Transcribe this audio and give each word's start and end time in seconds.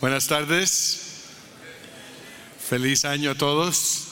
Buenas 0.00 0.28
tardes. 0.28 0.98
Feliz 2.70 3.04
año 3.04 3.32
a 3.32 3.34
todos. 3.34 4.06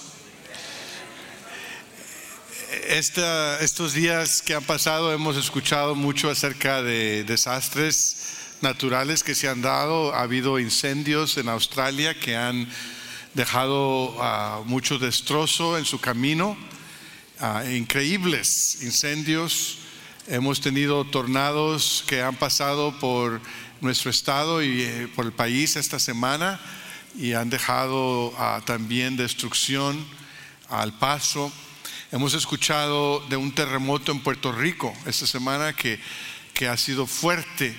estos 3.61 3.95
días 3.95 4.43
que 4.43 4.55
han 4.55 4.65
pasado 4.65 5.15
hemos 5.15 5.39
escuchado 5.39 5.95
mucho 5.95 6.29
acerca 6.29 6.83
de 6.83 7.25
desastres 7.25 8.19
naturales 8.61 9.23
que 9.23 9.35
se 9.35 9.49
han 9.49 9.63
dado. 9.63 10.15
Ha 10.15 10.21
habido 10.21 10.59
incendios 10.59 11.39
en 11.39 11.49
Australia 11.49 12.13
que 12.21 12.37
han 12.37 12.69
dejado 13.33 14.15
mucho 14.67 14.99
destrozo 14.99 15.79
en 15.79 15.87
su 15.87 16.01
camino. 16.01 16.55
Increíbles 17.73 18.83
incendios. 18.83 19.79
Hemos 20.27 20.61
tenido 20.61 21.07
tornados 21.07 22.05
que 22.07 22.21
han 22.21 22.37
pasado 22.37 22.93
por 22.99 23.41
nuestro 23.81 24.11
estado 24.11 24.63
y 24.63 24.83
eh, 24.83 25.09
por 25.15 25.27
el 25.27 25.33
país 25.33 25.77
esta 25.77 25.99
semana 25.99 26.61
y 27.17 27.33
han 27.33 27.51
dejado 27.51 28.33
ah, 28.39 28.61
también 28.65 29.17
destrucción 29.17 30.05
al 30.69 30.93
paso. 30.99 31.53
Hemos 32.11 32.35
escuchado 32.35 33.21
de 33.29 33.37
un 33.37 33.53
terremoto 33.53 34.13
en 34.13 34.21
Puerto 34.21 34.53
Rico 34.53 34.95
esta 35.07 35.27
semana 35.27 35.75
que, 35.75 36.01
que 36.55 36.69
ha 36.69 36.77
sido 36.77 37.07
fuerte. 37.07 37.77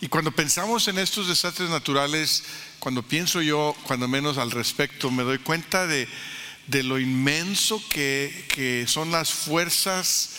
Y 0.00 0.08
cuando 0.08 0.32
pensamos 0.32 0.86
en 0.88 0.98
estos 0.98 1.28
desastres 1.28 1.70
naturales, 1.70 2.44
cuando 2.78 3.02
pienso 3.02 3.42
yo, 3.42 3.74
cuando 3.82 4.06
menos 4.06 4.38
al 4.38 4.50
respecto, 4.50 5.10
me 5.10 5.24
doy 5.24 5.38
cuenta 5.38 5.86
de, 5.86 6.08
de 6.68 6.82
lo 6.82 6.98
inmenso 6.98 7.82
que, 7.88 8.46
que 8.48 8.86
son 8.86 9.10
las 9.10 9.32
fuerzas 9.32 10.30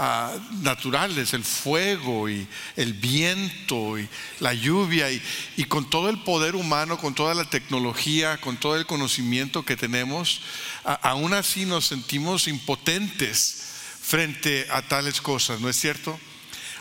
Ah, 0.00 0.32
naturales, 0.62 1.34
el 1.34 1.42
fuego 1.42 2.30
y 2.30 2.46
el 2.76 2.92
viento 2.92 3.98
y 3.98 4.08
la 4.38 4.54
lluvia 4.54 5.10
y, 5.10 5.64
con 5.64 5.90
todo 5.90 6.08
el 6.08 6.22
poder 6.22 6.54
humano, 6.54 6.98
con 6.98 7.16
toda 7.16 7.34
la 7.34 7.50
tecnología, 7.50 8.40
con 8.40 8.56
todo 8.58 8.76
el 8.76 8.86
conocimiento 8.86 9.64
que 9.64 9.76
tenemos, 9.76 10.40
aún 10.84 11.34
así 11.34 11.64
nos 11.64 11.86
sentimos 11.86 12.46
impotentes 12.46 13.64
frente 14.00 14.68
a 14.70 14.82
tales 14.82 15.20
cosas, 15.20 15.58
¿no 15.60 15.68
es 15.68 15.74
cierto? 15.74 16.16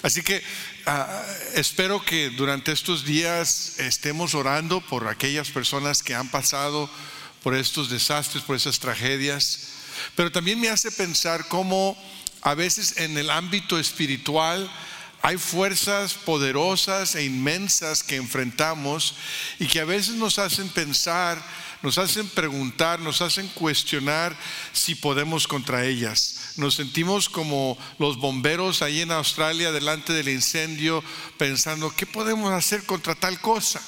Así 0.03 0.21
que 0.21 0.43
ah, 0.85 1.25
espero 1.55 1.99
que 2.05 2.29
durante 2.29 2.71
estos 2.71 3.03
días 3.03 3.79
estemos 3.79 4.35
orando 4.35 4.79
por 4.79 5.07
aquellas 5.07 5.49
personas 5.49 6.03
que 6.03 6.13
han 6.13 6.29
pasado 6.29 6.87
por 7.41 7.55
estos 7.55 7.89
desastres, 7.89 8.43
por 8.43 8.55
esas 8.55 8.77
tragedias, 8.77 9.69
pero 10.15 10.31
también 10.31 10.59
me 10.59 10.69
hace 10.69 10.91
pensar 10.91 11.47
cómo 11.47 11.97
a 12.41 12.53
veces 12.53 12.97
en 12.97 13.17
el 13.17 13.29
ámbito 13.29 13.79
espiritual 13.79 14.69
hay 15.21 15.37
fuerzas 15.37 16.13
poderosas 16.13 17.15
e 17.15 17.25
inmensas 17.25 18.03
que 18.03 18.15
enfrentamos 18.15 19.15
y 19.59 19.67
que 19.67 19.79
a 19.79 19.85
veces 19.85 20.15
nos 20.15 20.39
hacen 20.39 20.69
pensar, 20.69 21.43
nos 21.81 21.97
hacen 21.97 22.27
preguntar, 22.29 22.99
nos 22.99 23.21
hacen 23.21 23.47
cuestionar 23.49 24.35
si 24.73 24.95
podemos 24.95 25.47
contra 25.47 25.85
ellas. 25.85 26.53
Nos 26.55 26.75
sentimos 26.75 27.29
como 27.29 27.77
los 27.99 28.17
bomberos 28.17 28.81
ahí 28.81 29.01
en 29.01 29.11
Australia 29.11 29.71
delante 29.71 30.13
del 30.13 30.29
incendio 30.29 31.03
pensando, 31.37 31.93
¿qué 31.95 32.05
podemos 32.05 32.53
hacer 32.53 32.85
contra 32.85 33.15
tal 33.15 33.41
cosa? 33.41 33.81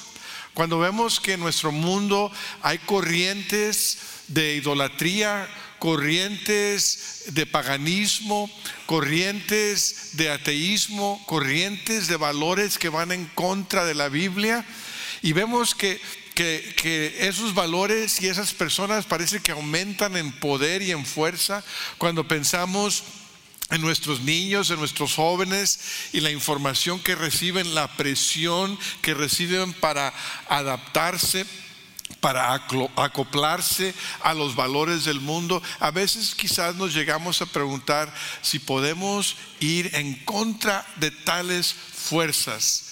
Cuando 0.52 0.78
vemos 0.78 1.20
que 1.20 1.34
en 1.34 1.40
nuestro 1.40 1.72
mundo 1.72 2.30
hay 2.60 2.78
corrientes 2.78 3.98
de 4.28 4.56
idolatría, 4.56 5.48
corrientes 5.80 7.24
de 7.28 7.46
paganismo, 7.46 8.48
corrientes 8.86 10.10
de 10.12 10.30
ateísmo, 10.30 11.20
corrientes 11.26 12.06
de 12.06 12.16
valores 12.16 12.78
que 12.78 12.90
van 12.90 13.10
en 13.10 13.24
contra 13.34 13.84
de 13.84 13.94
la 13.94 14.08
Biblia. 14.08 14.64
Y 15.22 15.32
vemos 15.32 15.74
que, 15.74 15.98
que, 16.34 17.16
esos 17.20 17.54
valores 17.54 18.20
y 18.20 18.28
esas 18.28 18.52
personas 18.52 19.06
parece 19.06 19.40
que 19.40 19.52
aumentan 19.52 20.16
en 20.16 20.30
poder 20.32 20.82
y 20.82 20.92
en 20.92 21.04
fuerza 21.04 21.64
cuando 21.98 22.28
pensamos 22.28 23.02
en 23.70 23.80
nuestros 23.80 24.20
niños, 24.20 24.70
en 24.70 24.78
nuestros 24.78 25.14
jóvenes 25.14 25.80
y 26.12 26.20
la 26.20 26.30
información 26.30 27.00
que 27.00 27.14
reciben, 27.14 27.74
la 27.74 27.96
presión 27.96 28.78
que 29.00 29.14
reciben 29.14 29.72
para 29.72 30.12
adaptarse 30.48 31.46
para 32.20 32.52
acoplarse 32.54 33.94
a 34.22 34.34
los 34.34 34.54
valores 34.54 35.04
del 35.04 35.20
mundo, 35.20 35.62
a 35.78 35.90
veces 35.90 36.34
quizás 36.34 36.74
nos 36.76 36.94
llegamos 36.94 37.40
a 37.40 37.46
preguntar 37.46 38.12
si 38.42 38.58
podemos 38.58 39.36
ir 39.60 39.90
en 39.94 40.14
contra 40.24 40.86
de 40.96 41.10
tales 41.10 41.72
fuerzas. 41.74 42.86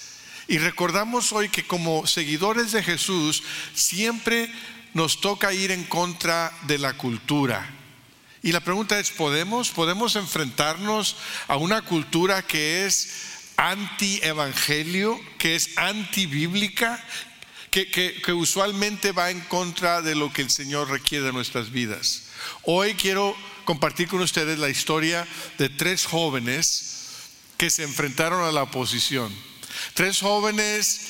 Y 0.47 0.57
recordamos 0.57 1.31
hoy 1.31 1.49
que 1.49 1.67
como 1.67 2.07
seguidores 2.07 2.71
de 2.71 2.81
Jesús 2.81 3.43
siempre 3.73 4.51
nos 4.93 5.21
toca 5.21 5.53
ir 5.53 5.71
en 5.71 5.83
contra 5.83 6.51
de 6.63 6.79
la 6.79 6.93
cultura. 6.93 7.69
Y 8.41 8.51
la 8.51 8.61
pregunta 8.61 8.99
es, 8.99 9.11
¿podemos? 9.11 9.69
¿Podemos 9.69 10.15
enfrentarnos 10.15 11.17
a 11.47 11.57
una 11.57 11.81
cultura 11.81 12.41
que 12.41 12.85
es 12.85 13.09
anti-evangelio, 13.57 15.19
que 15.37 15.55
es 15.55 15.77
anti-bíblica, 15.77 17.03
que, 17.69 18.33
usualmente 18.33 19.11
va 19.11 19.31
en 19.31 19.41
contra 19.41 20.01
de 20.01 20.15
lo 20.15 20.31
que 20.33 20.41
el 20.41 20.49
Señor 20.49 20.89
requiere 20.89 21.25
de 21.25 21.33
nuestras 21.33 21.71
vidas. 21.71 22.23
Hoy 22.63 22.95
quiero 22.95 23.35
compartir 23.65 24.07
con 24.07 24.21
ustedes 24.21 24.59
la 24.59 24.69
historia 24.69 25.27
de 25.57 25.69
tres 25.69 26.05
jóvenes 26.05 26.97
que 27.57 27.69
se 27.69 27.83
enfrentaron 27.83 28.43
a 28.43 28.51
la 28.51 28.63
oposición. 28.63 29.33
Tres 29.93 30.19
jóvenes 30.19 31.01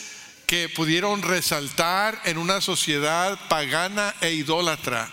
que 0.46 0.68
pudieron 0.68 1.22
resaltar 1.22 2.20
en 2.26 2.38
una 2.38 2.60
sociedad 2.60 3.40
pagana 3.50 4.14
e 4.20 4.34
idólatra 4.34 5.12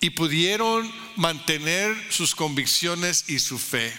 y 0.00 0.10
pudieron 0.10 0.90
mantener 1.16 1.94
sus 2.10 2.34
convicciones 2.34 3.24
y 3.28 3.38
su 3.38 3.58
fe. 3.58 3.92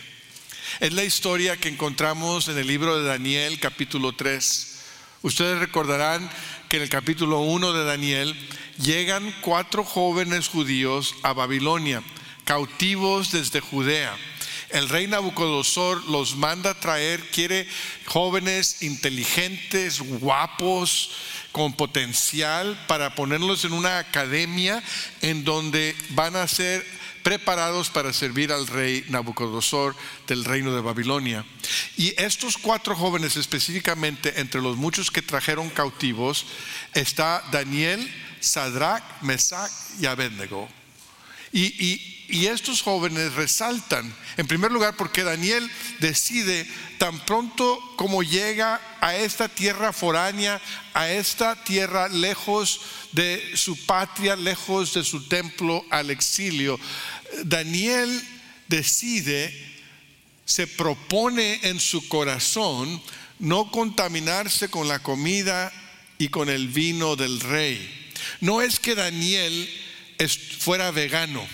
Es 0.79 0.94
la 0.94 1.03
historia 1.03 1.57
que 1.57 1.69
encontramos 1.69 2.47
en 2.50 2.57
el 2.57 2.67
libro 2.67 3.00
de 3.00 3.07
Daniel 3.07 3.59
capítulo 3.59 4.13
3. 4.13 4.76
Ustedes 5.23 5.59
recordarán 5.59 6.29
que 6.69 6.78
en 6.78 6.83
el 6.83 6.89
capítulo 6.89 7.39
1 7.39 7.73
de 7.73 7.85
Daniel 7.85 8.35
llegan 8.78 9.33
cuatro 9.41 9.83
jóvenes 9.83 10.47
judíos 10.47 11.16
a 11.23 11.33
Babilonia, 11.33 12.03
cautivos 12.45 13.31
desde 13.31 13.59
Judea. 13.59 14.16
El 14.69 14.89
rey 14.89 15.07
Nabucodonosor 15.07 16.03
los 16.09 16.35
manda 16.35 16.72
a 16.72 16.79
traer, 16.79 17.22
quiere 17.31 17.67
jóvenes 18.06 18.83
inteligentes, 18.83 20.01
guapos, 20.01 21.11
con 21.51 21.73
potencial 21.73 22.77
para 22.88 23.16
ponerlos 23.16 23.66
en 23.66 23.73
una 23.73 23.97
academia 23.97 24.83
en 25.22 25.44
donde 25.44 25.95
van 26.09 26.35
a 26.35 26.47
ser 26.47 26.85
preparados 27.27 27.89
para 27.89 28.13
servir 28.13 28.53
al 28.53 28.67
rey 28.67 29.03
Nabucodonosor 29.09 29.93
del 30.27 30.45
reino 30.45 30.73
de 30.73 30.79
Babilonia. 30.79 31.43
Y 31.97 32.13
estos 32.15 32.57
cuatro 32.57 32.95
jóvenes 32.95 33.35
específicamente, 33.35 34.39
entre 34.39 34.61
los 34.61 34.77
muchos 34.77 35.11
que 35.11 35.21
trajeron 35.21 35.69
cautivos, 35.69 36.45
está 36.93 37.43
Daniel, 37.51 38.09
Sadrach, 38.39 39.03
Mesach 39.23 39.69
y 39.99 40.05
Abednego. 40.05 40.69
Y, 41.51 42.13
estos 42.29 42.81
jóvenes 42.81 43.33
resaltan, 43.33 44.13
en 44.35 44.47
primer 44.47 44.71
lugar, 44.71 44.95
porque 44.97 45.23
Daniel 45.23 45.69
decide 45.99 46.67
tan 46.97 47.17
pronto 47.25 47.79
como 47.95 48.21
llega 48.21 48.81
a 48.99 49.15
esta 49.15 49.47
tierra 49.47 49.94
foránea, 49.94 50.61
a 50.94 51.09
esta 51.09 51.55
tierra 51.63 52.09
lejos 52.09 52.81
de 53.13 53.53
su 53.55 53.77
patria, 53.85 54.35
lejos 54.35 54.94
de 54.94 55.05
su 55.05 55.27
templo, 55.27 55.85
al 55.89 56.09
exilio, 56.09 56.77
Daniel 57.43 58.21
decide, 58.67 59.53
se 60.45 60.67
propone 60.67 61.59
en 61.63 61.79
su 61.79 62.07
corazón 62.07 63.01
no 63.39 63.71
contaminarse 63.71 64.69
con 64.69 64.88
la 64.88 64.99
comida 64.99 65.71
y 66.17 66.29
con 66.29 66.49
el 66.49 66.67
vino 66.67 67.15
del 67.15 67.39
rey. 67.39 68.12
No 68.41 68.62
es 68.62 68.79
que 68.79 68.95
Daniel 68.95 69.69
fuera 70.59 70.91
vegano, 70.91 71.45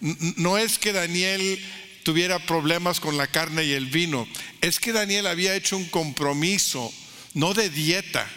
no 0.00 0.58
es 0.58 0.78
que 0.78 0.92
Daniel 0.92 1.64
tuviera 2.02 2.38
problemas 2.38 3.00
con 3.00 3.16
la 3.16 3.26
carne 3.26 3.64
y 3.64 3.72
el 3.72 3.86
vino, 3.86 4.28
es 4.60 4.78
que 4.78 4.92
Daniel 4.92 5.26
había 5.26 5.56
hecho 5.56 5.76
un 5.76 5.86
compromiso, 5.86 6.92
no 7.34 7.54
de 7.54 7.70
dieta, 7.70 8.28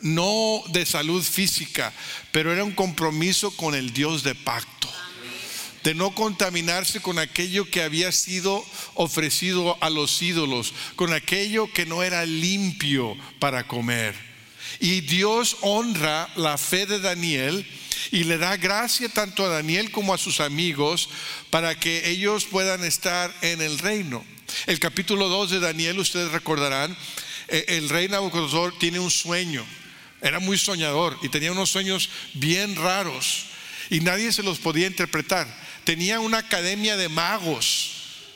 no 0.00 0.62
de 0.68 0.84
salud 0.84 1.22
física, 1.22 1.92
pero 2.32 2.52
era 2.52 2.64
un 2.64 2.72
compromiso 2.72 3.56
con 3.56 3.74
el 3.74 3.92
Dios 3.92 4.22
de 4.22 4.34
pacto 4.34 4.84
de 5.84 5.94
no 5.94 6.14
contaminarse 6.14 7.00
con 7.00 7.18
aquello 7.18 7.70
que 7.70 7.82
había 7.82 8.10
sido 8.10 8.64
ofrecido 8.94 9.78
a 9.80 9.90
los 9.90 10.20
ídolos, 10.22 10.74
con 10.96 11.12
aquello 11.12 11.70
que 11.72 11.86
no 11.86 12.02
era 12.02 12.26
limpio 12.26 13.16
para 13.38 13.68
comer. 13.68 14.14
Y 14.80 15.02
Dios 15.02 15.58
honra 15.60 16.28
la 16.34 16.58
fe 16.58 16.86
de 16.86 16.98
Daniel 16.98 17.64
y 18.10 18.24
le 18.24 18.38
da 18.38 18.56
gracia 18.56 19.08
tanto 19.08 19.44
a 19.44 19.48
Daniel 19.48 19.92
como 19.92 20.12
a 20.12 20.18
sus 20.18 20.40
amigos 20.40 21.08
para 21.50 21.78
que 21.78 22.10
ellos 22.10 22.46
puedan 22.46 22.82
estar 22.82 23.32
en 23.42 23.62
el 23.62 23.78
reino. 23.78 24.24
El 24.66 24.80
capítulo 24.80 25.28
2 25.28 25.52
de 25.52 25.60
Daniel, 25.60 26.00
ustedes 26.00 26.32
recordarán, 26.32 26.96
eh, 27.48 27.64
el 27.68 27.88
rey 27.88 28.08
Nabucodonosor 28.08 28.76
tiene 28.78 28.98
un 28.98 29.10
sueño 29.10 29.64
era 30.24 30.40
muy 30.40 30.56
soñador 30.56 31.18
y 31.20 31.28
tenía 31.28 31.52
unos 31.52 31.68
sueños 31.68 32.08
bien 32.32 32.76
raros 32.76 33.44
y 33.90 34.00
nadie 34.00 34.32
se 34.32 34.42
los 34.42 34.58
podía 34.58 34.86
interpretar. 34.86 35.46
Tenía 35.84 36.20
una 36.20 36.38
academia 36.38 36.96
de 36.96 37.08
magos, 37.08 37.92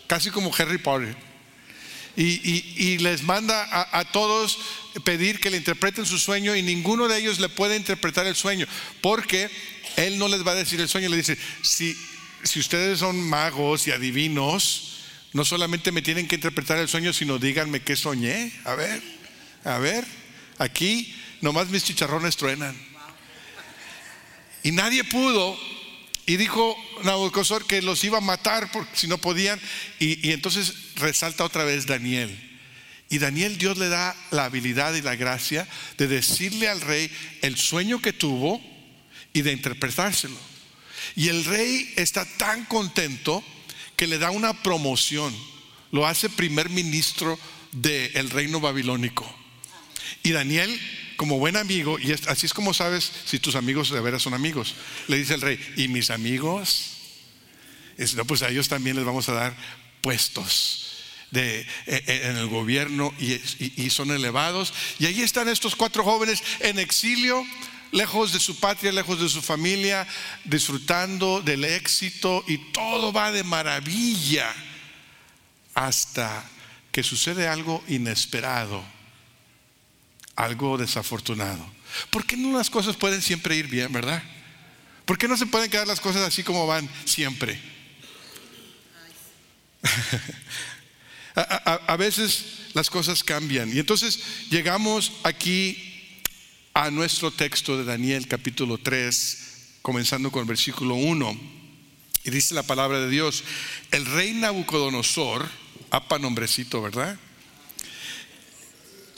casi 0.06 0.31
como 0.31 0.55
Harry 0.56 0.79
Potter. 0.79 1.17
Y, 2.17 2.99
les 2.99 3.23
manda 3.23 3.89
a, 3.93 4.05
todos 4.06 4.59
pedir 5.05 5.39
que 5.39 5.50
le 5.50 5.56
interpreten 5.56 6.05
su 6.05 6.19
sueño 6.19 6.56
y 6.56 6.62
ninguno 6.62 7.06
de 7.06 7.19
ellos 7.19 7.39
le 7.39 7.49
puede 7.49 7.77
interpretar 7.77 8.27
el 8.27 8.35
sueño, 8.35 8.67
porque 9.00 9.49
él 9.97 10.19
no 10.19 10.27
les 10.27 10.45
va 10.45 10.50
a 10.50 10.56
decir 10.56 10.81
el 10.81 10.89
sueño, 10.89 11.09
le 11.09 11.17
dice, 11.17 11.39
si, 11.62 11.97
si 12.43 12.59
ustedes 12.59 12.99
son 12.99 13.21
magos 13.21 13.87
y 13.87 13.93
adivinos, 13.93 14.99
no 15.33 15.45
solamente 15.45 15.93
me 15.93 16.03
tienen 16.03 16.27
que 16.27 16.35
interpretar 16.35 16.79
el 16.79 16.89
sueño, 16.89 17.12
sino 17.12 17.39
díganme 17.39 17.83
qué 17.83 17.95
soñé. 17.95 18.53
A 18.65 18.75
ver, 18.75 19.00
a 19.65 19.79
ver, 19.79 20.05
aquí 20.59 21.15
nomás 21.41 21.69
mis 21.69 21.85
chicharrones 21.85 22.37
truenan. 22.37 22.77
Y 24.65 24.73
nadie 24.73 25.05
pudo. 25.05 25.56
Y 26.28 26.36
dijo 26.36 26.76
Nabucodonosor 27.04 27.66
que 27.66 27.80
los 27.80 28.04
iba 28.04 28.19
a 28.19 28.20
matar 28.20 28.70
porque 28.70 28.94
si 28.94 29.06
no 29.06 29.16
podían. 29.16 29.58
Y, 29.98 30.28
y 30.28 30.32
entonces 30.32 30.75
resalta 30.96 31.42
otra 31.42 31.64
vez 31.64 31.86
Daniel. 31.86 32.30
Y 33.08 33.16
Daniel 33.16 33.56
Dios 33.56 33.78
le 33.78 33.88
da 33.88 34.14
la 34.30 34.44
habilidad 34.44 34.94
y 34.94 35.00
la 35.00 35.16
gracia 35.16 35.66
de 35.96 36.06
decirle 36.06 36.69
al 36.69 36.82
rey 36.82 37.10
el 37.40 37.56
sueño 37.56 38.02
que 38.02 38.12
tuvo 38.12 38.60
y 39.32 39.40
de 39.40 39.52
interpretárselo. 39.52 40.36
Y 41.16 41.28
el 41.28 41.46
rey 41.46 41.94
está 41.96 42.26
tan 42.36 42.66
contento 42.66 43.42
que 43.96 44.06
le 44.06 44.19
da 44.19 44.30
una 44.30 44.62
promoción. 44.62 45.34
Lo 45.92 46.06
hace 46.06 46.28
primer 46.28 46.69
ministro 46.69 47.38
del 47.72 48.28
reino 48.28 48.60
babilónico. 48.60 49.26
Y 50.22 50.32
Daniel, 50.32 50.78
como 51.19 51.38
buen 51.38 51.59
amigo, 51.59 51.99
y 51.99 52.12
así 52.12 52.47
es 52.47 52.55
como 52.55 52.73
sabes 52.73 53.12
si 53.26 53.38
tus 53.38 53.56
amigos 53.56 53.91
de 53.91 54.00
veras 54.00 54.23
son 54.23 54.32
amigos, 54.32 54.75
le 55.09 55.19
dice 55.19 55.35
el 55.35 55.43
rey, 55.43 55.61
¿y 55.76 55.88
mis 55.88 56.09
amigos? 56.09 56.94
no, 58.17 58.25
pues 58.25 58.43
a 58.43 58.49
ellos 58.49 58.69
también 58.69 58.97
les 58.97 59.05
vamos 59.05 59.29
a 59.29 59.32
dar 59.32 59.56
puestos. 60.00 60.85
De, 61.31 61.61
e, 61.61 61.67
e, 62.06 62.29
en 62.31 62.38
el 62.38 62.47
gobierno 62.47 63.12
y 63.19 63.91
son 63.91 64.11
elevados. 64.12 64.73
Y 64.99 65.05
ahí 65.05 65.20
están 65.20 65.47
estos 65.50 65.76
cuatro 65.76 66.03
jóvenes 66.03 66.43
en 66.61 66.79
exilio, 66.79 67.44
lejos 67.93 68.32
de 68.32 68.41
su 68.41 68.59
patria, 68.59 68.93
lejos 68.93 69.21
de 69.21 69.29
su 69.29 69.43
familia, 69.43 70.06
disfrutando 70.44 71.43
del 71.43 71.64
éxito 71.64 72.43
y 72.47 72.56
todo 72.73 73.12
va 73.12 73.31
de 73.31 73.44
maravilla 73.44 74.55
hasta 75.75 76.49
que 76.91 77.03
sucede 77.03 77.47
algo 77.47 77.85
inesperado, 77.88 78.82
algo 80.38 80.79
desafortunado. 80.79 81.69
¿Por 82.11 82.25
qué 82.25 82.37
no 82.37 82.56
las 82.56 82.70
cosas 82.70 82.96
pueden 82.96 83.20
siempre 83.20 83.56
ir 83.56 83.67
bien, 83.67 83.93
verdad? 83.93 84.23
¿Por 85.05 85.19
qué 85.19 85.26
no 85.26 85.37
se 85.37 85.46
pueden 85.46 85.69
quedar 85.69 85.87
las 85.87 86.00
cosas 86.00 86.23
así 86.23 86.44
como 86.44 86.64
van 86.67 86.88
siempre? 87.05 87.61
a, 91.35 91.96
veces 91.96 92.44
las 92.75 92.88
cosas 92.88 93.25
cambian 93.25 93.75
y 93.75 93.79
entonces 93.79 94.20
llegamos 94.50 95.12
aquí 95.25 96.23
a 96.73 96.90
nuestro 96.90 97.32
texto 97.32 97.76
de 97.76 97.85
Daniel 97.85 98.29
capítulo 98.29 98.79
3, 98.79 99.79
comenzando 99.82 100.31
con 100.31 100.43
el 100.43 100.49
versículo 100.49 100.94
1. 100.94 101.58
Y 102.25 102.31
dice 102.31 102.55
la 102.55 102.62
palabra 102.62 103.00
de 103.00 103.08
Dios, 103.08 103.43
el 103.90 104.06
rey 104.06 104.35
Nabucodonosor, 104.35 105.49
apa 105.90 106.20
nombrecito, 106.20 106.81
¿verdad? 106.81 107.19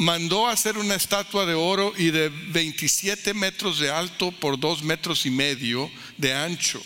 Mandó 0.01 0.49
hacer 0.49 0.79
una 0.79 0.95
estatua 0.95 1.45
de 1.45 1.53
oro 1.53 1.93
y 1.95 2.11
de 2.11 2.31
27 2.31 3.35
metros 3.35 3.79
de 3.81 3.91
alto 3.91 4.33
por 4.33 4.59
2 4.59 4.83
metros 4.83 5.27
y 5.27 5.31
medio 5.31 5.91
de 6.17 6.33
ancho. 6.33 6.83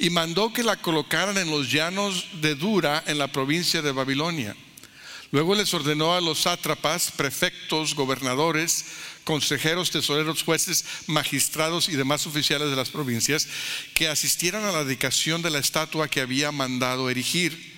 Y 0.00 0.10
mandó 0.10 0.52
que 0.52 0.64
la 0.64 0.74
colocaran 0.74 1.38
en 1.38 1.48
los 1.48 1.70
llanos 1.70 2.26
de 2.40 2.56
Dura 2.56 3.04
en 3.06 3.18
la 3.18 3.28
provincia 3.28 3.82
de 3.82 3.92
Babilonia. 3.92 4.56
Luego 5.30 5.54
les 5.54 5.72
ordenó 5.74 6.12
a 6.12 6.20
los 6.20 6.40
sátrapas, 6.40 7.12
prefectos, 7.12 7.94
gobernadores, 7.94 8.84
consejeros, 9.22 9.92
tesoreros, 9.92 10.42
jueces, 10.42 10.84
magistrados 11.06 11.88
y 11.88 11.92
demás 11.92 12.26
oficiales 12.26 12.68
de 12.68 12.74
las 12.74 12.90
provincias 12.90 13.46
que 13.94 14.08
asistieran 14.08 14.64
a 14.64 14.72
la 14.72 14.82
dedicación 14.82 15.40
de 15.40 15.50
la 15.50 15.60
estatua 15.60 16.08
que 16.08 16.20
había 16.20 16.50
mandado 16.50 17.08
erigir. 17.10 17.73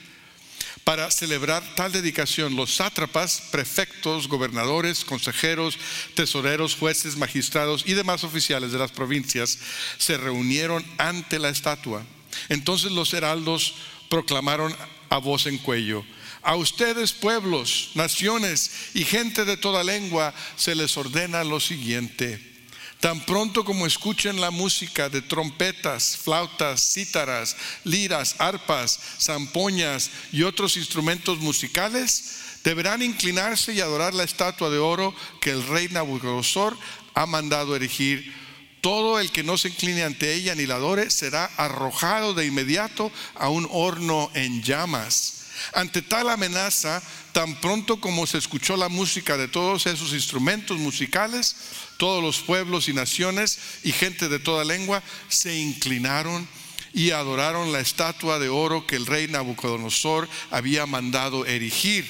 Para 0.87 1.11
celebrar 1.11 1.65
tal 1.75 1.91
dedicación, 1.91 2.55
los 2.55 2.77
sátrapas, 2.77 3.43
prefectos, 3.51 4.29
gobernadores, 4.29 5.05
consejeros, 5.05 5.77
tesoreros, 6.15 6.77
jueces, 6.77 7.17
magistrados 7.17 7.83
y 7.89 7.95
demás 7.95 8.23
oficiales 8.23 8.71
de 8.71 8.79
las 8.79 8.93
provincias 8.93 9.59
se 9.99 10.17
reunieron 10.17 10.87
ante 10.97 11.41
la 11.41 11.49
estatua. 11.49 12.07
Entonces 12.49 12.93
los 12.93 13.13
heraldos 13.15 13.75
proclamaron 14.09 14.77
a 15.11 15.19
voz 15.19 15.47
en 15.47 15.59
cuello, 15.59 16.05
a 16.43 16.55
ustedes 16.55 17.13
pueblos, 17.13 17.91
naciones 17.95 18.71
y 18.95 19.05
gente 19.05 19.45
de 19.45 19.57
toda 19.57 19.83
lengua 19.83 20.33
se 20.55 20.77
les 20.77 20.97
ordena 20.97 21.43
lo 21.43 21.59
siguiente. 21.59 22.56
Tan 23.01 23.21
pronto 23.27 23.65
como 23.65 23.87
escuchen 23.87 24.41
la 24.41 24.51
música 24.51 25.09
de 25.09 25.21
trompetas, 25.21 26.17
flautas, 26.17 26.81
cítaras, 26.95 27.57
liras, 27.85 28.37
arpas, 28.39 28.99
zampoñas 29.21 30.11
y 30.33 30.43
otros 30.43 30.77
instrumentos 30.77 31.39
musicales, 31.39 32.37
deberán 32.65 33.03
inclinarse 33.03 33.75
y 33.75 33.81
adorar 33.81 34.15
la 34.15 34.25
estatua 34.25 34.71
de 34.71 34.79
oro 34.79 35.15
que 35.41 35.51
el 35.51 35.67
rey 35.67 35.89
Nabucodonosor 35.89 36.77
ha 37.15 37.27
mandado 37.27 37.77
erigir. 37.77 38.35
Todo 38.81 39.21
el 39.21 39.31
que 39.31 39.43
no 39.43 39.59
se 39.59 39.69
incline 39.69 40.03
ante 40.03 40.33
ella 40.33 40.55
ni 40.55 40.65
la 40.65 40.77
adore 40.77 41.11
será 41.11 41.45
arrojado 41.57 42.35
de 42.35 42.47
inmediato 42.47 43.13
a 43.35 43.51
un 43.51 43.69
horno 43.71 44.31
en 44.35 44.63
llamas. 44.63 45.36
Ante 45.73 46.03
tal 46.03 46.29
amenaza, 46.31 47.03
tan 47.33 47.61
pronto 47.61 48.01
como 48.01 48.27
se 48.27 48.39
escuchó 48.39 48.77
la 48.77 48.89
música 48.89 49.37
de 49.37 49.49
todos 49.49 49.87
esos 49.87 50.13
instrumentos 50.13 50.79
musicales, 50.79 51.57
todos 51.97 52.23
los 52.23 52.41
pueblos 52.41 52.89
y 52.89 52.93
naciones 52.93 53.59
y 53.83 53.93
gente 53.93 54.29
de 54.29 54.39
toda 54.39 54.65
lengua 54.65 55.03
se 55.29 55.57
inclinaron 55.57 56.47
y 56.93 57.11
adoraron 57.11 57.73
la 57.73 57.81
estatua 57.81 58.39
de 58.39 58.49
oro 58.49 58.87
que 58.87 58.97
el 58.97 59.07
rey 59.07 59.29
Nabucodonosor 59.29 60.29
había 60.51 60.87
mandado 60.87 61.45
erigir. 61.45 62.07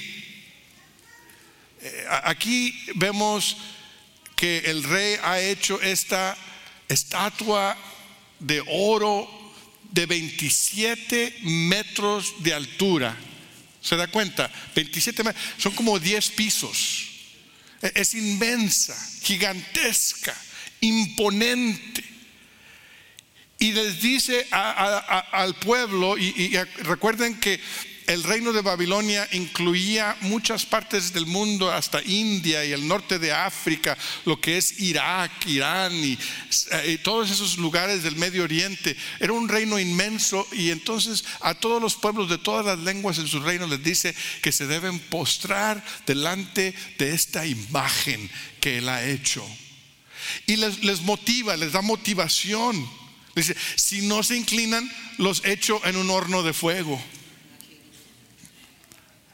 Eh, 1.80 2.06
aquí 2.22 2.78
vemos 2.94 3.56
que 4.36 4.58
el 4.66 4.84
rey 4.84 5.18
ha 5.24 5.40
hecho 5.40 5.80
esta 5.80 6.36
estatua 6.88 7.76
de 8.38 8.62
oro 8.68 9.28
de 9.90 10.06
27 10.06 11.38
metros 11.42 12.34
de 12.40 12.54
altura 12.54 13.16
¿Se 13.86 13.94
da 13.94 14.08
cuenta? 14.08 14.50
27 14.74 15.22
metros, 15.22 15.44
son 15.58 15.72
como 15.72 16.00
10 16.00 16.30
pisos. 16.30 17.06
E-, 17.80 17.92
es 17.94 18.14
inmensa, 18.14 18.96
gigantesca, 19.22 20.34
imponente. 20.80 22.02
Y 23.60 23.72
les 23.72 24.02
dice 24.02 24.46
al 24.50 25.54
pueblo, 25.54 26.18
y 26.18 26.54
recuerden 26.82 27.38
que 27.38 27.60
el 28.06 28.22
reino 28.22 28.52
de 28.52 28.62
Babilonia 28.62 29.28
incluía 29.32 30.16
muchas 30.20 30.64
partes 30.64 31.12
del 31.12 31.26
mundo, 31.26 31.72
hasta 31.72 32.02
India 32.02 32.64
y 32.64 32.72
el 32.72 32.86
norte 32.86 33.18
de 33.18 33.32
África, 33.32 33.96
lo 34.24 34.40
que 34.40 34.58
es 34.58 34.80
Irak, 34.80 35.46
Irán 35.46 35.92
y, 35.94 36.18
eh, 36.70 36.98
todos 37.02 37.30
esos 37.30 37.58
lugares 37.58 38.02
del 38.02 38.16
Medio 38.16 38.44
Oriente. 38.44 38.96
Era 39.18 39.32
un 39.32 39.48
reino 39.48 39.78
inmenso 39.78 40.46
y 40.52 40.70
entonces 40.70 41.24
a 41.40 41.54
todos 41.54 41.82
los 41.82 41.96
pueblos 41.96 42.28
de 42.28 42.38
todas 42.38 42.64
las 42.64 42.78
lenguas 42.78 43.18
en 43.18 43.26
su 43.26 43.40
reino 43.40 43.66
les 43.66 43.82
dice 43.82 44.14
que 44.42 44.52
se 44.52 44.66
deben 44.66 44.98
postrar 44.98 45.84
delante 46.06 46.74
de 46.98 47.14
esta 47.14 47.46
imagen 47.46 48.30
que 48.60 48.78
él 48.78 48.88
ha 48.88 49.04
hecho. 49.04 49.44
Y 50.46 50.56
les, 50.56 50.82
les 50.84 51.02
motiva, 51.02 51.56
les 51.56 51.72
da 51.72 51.82
motivación. 51.82 52.88
Dice, 53.34 53.54
si 53.74 54.02
no 54.02 54.22
se 54.22 54.36
inclinan, 54.36 54.90
los 55.18 55.44
echo 55.44 55.80
en 55.84 55.96
un 55.96 56.10
horno 56.10 56.42
de 56.42 56.52
fuego. 56.52 57.02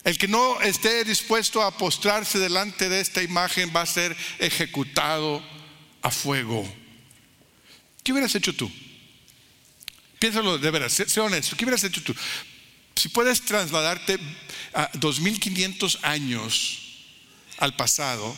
El 0.04 0.18
que 0.18 0.26
no 0.26 0.60
esté 0.60 1.04
dispuesto 1.04 1.62
a 1.62 1.76
postrarse 1.76 2.38
delante 2.38 2.88
de 2.88 3.00
esta 3.00 3.22
imagen 3.22 3.72
va 3.74 3.82
a 3.82 3.86
ser 3.86 4.16
ejecutado 4.38 5.42
a 6.02 6.10
fuego. 6.10 6.66
¿Qué 8.02 8.12
hubieras 8.12 8.34
hecho 8.34 8.54
tú? 8.54 8.70
Piénsalo 10.18 10.58
de 10.58 10.70
veras, 10.70 10.92
sé, 10.92 11.20
honesto. 11.20 11.56
¿Qué 11.56 11.64
hubieras 11.64 11.84
hecho 11.84 12.02
tú? 12.02 12.14
Si 12.96 13.08
puedes 13.08 13.42
trasladarte 13.42 14.18
a 14.74 14.90
2500 14.94 15.98
años 16.02 16.78
al 17.58 17.76
pasado 17.76 18.36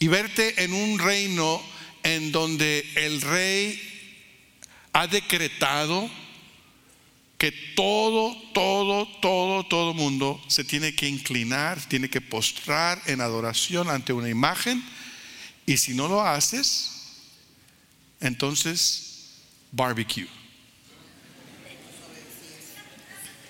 y 0.00 0.08
verte 0.08 0.62
en 0.64 0.72
un 0.72 0.98
reino 0.98 1.62
en 2.02 2.32
donde 2.32 2.88
el 2.96 3.20
rey 3.20 3.80
ha 4.92 5.06
decretado 5.06 6.10
que 7.44 7.52
todo, 7.76 8.34
todo, 8.54 9.06
todo, 9.20 9.66
todo 9.66 9.92
mundo 9.92 10.42
se 10.48 10.64
tiene 10.64 10.94
que 10.94 11.06
inclinar, 11.06 11.78
tiene 11.88 12.08
que 12.08 12.22
postrar 12.22 13.02
en 13.04 13.20
adoración 13.20 13.90
ante 13.90 14.14
una 14.14 14.30
imagen 14.30 14.82
Y 15.66 15.76
si 15.76 15.92
no 15.92 16.08
lo 16.08 16.22
haces, 16.22 16.90
entonces 18.20 19.42
barbecue. 19.72 20.26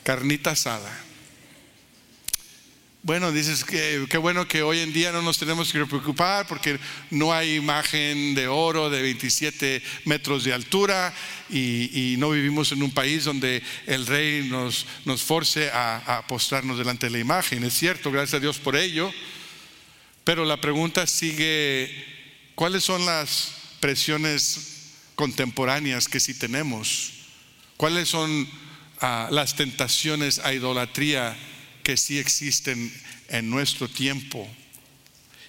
Carnita 0.02 0.50
asada. 0.50 0.92
Bueno, 3.04 3.32
dices 3.32 3.64
que 3.64 4.06
qué 4.08 4.16
bueno 4.16 4.49
que 4.49 4.62
hoy 4.62 4.78
en 4.78 4.94
día 4.94 5.12
no 5.12 5.20
nos 5.20 5.37
tenemos 5.37 5.70
que 5.70 5.84
preocupar 5.84 6.46
porque 6.46 6.78
no 7.11 7.34
hay 7.34 7.56
imagen 7.56 8.34
de 8.34 8.49
oro 8.49 8.88
de 8.88 9.02
27 9.02 9.82
metros 10.06 10.42
de 10.42 10.54
altura 10.54 11.12
y, 11.50 12.14
no 12.16 12.30
vivimos 12.30 12.73
en 12.73 12.82
un 12.82 12.90
país 12.90 13.25
donde 13.25 13.62
el 13.84 14.06
rey 14.06 14.49
nos, 14.49 14.87
nos 15.04 15.23
force 15.23 15.70
a, 15.70 16.16
a 16.16 16.26
postrarnos 16.26 16.78
delante 16.78 17.04
de 17.04 17.11
la 17.11 17.18
imagen. 17.18 17.62
Es 17.64 17.75
cierto, 17.75 18.11
gracias 18.11 18.38
a 18.38 18.40
Dios 18.40 18.58
por 18.58 18.75
ello. 18.75 19.12
Pero 20.25 20.46
la 20.46 20.58
pregunta 20.58 21.06
sigue, 21.06 22.06
¿cuáles 22.54 22.84
son 22.84 23.04
las 23.04 23.52
presiones 23.80 24.92
contemporáneas 25.14 26.08
que 26.08 26.20
sí 26.20 26.32
tenemos? 26.32 27.12
¿Cuáles 27.76 28.08
son 28.08 28.49
ah, 29.02 29.28
las 29.30 29.56
tentaciones 29.56 30.38
a 30.38 30.54
idolatría? 30.54 31.37
Que 31.84 31.96
sí 31.96 32.18
existen 32.18 32.92
en 33.28 33.48
nuestro 33.50 33.88
tiempo. 33.88 34.48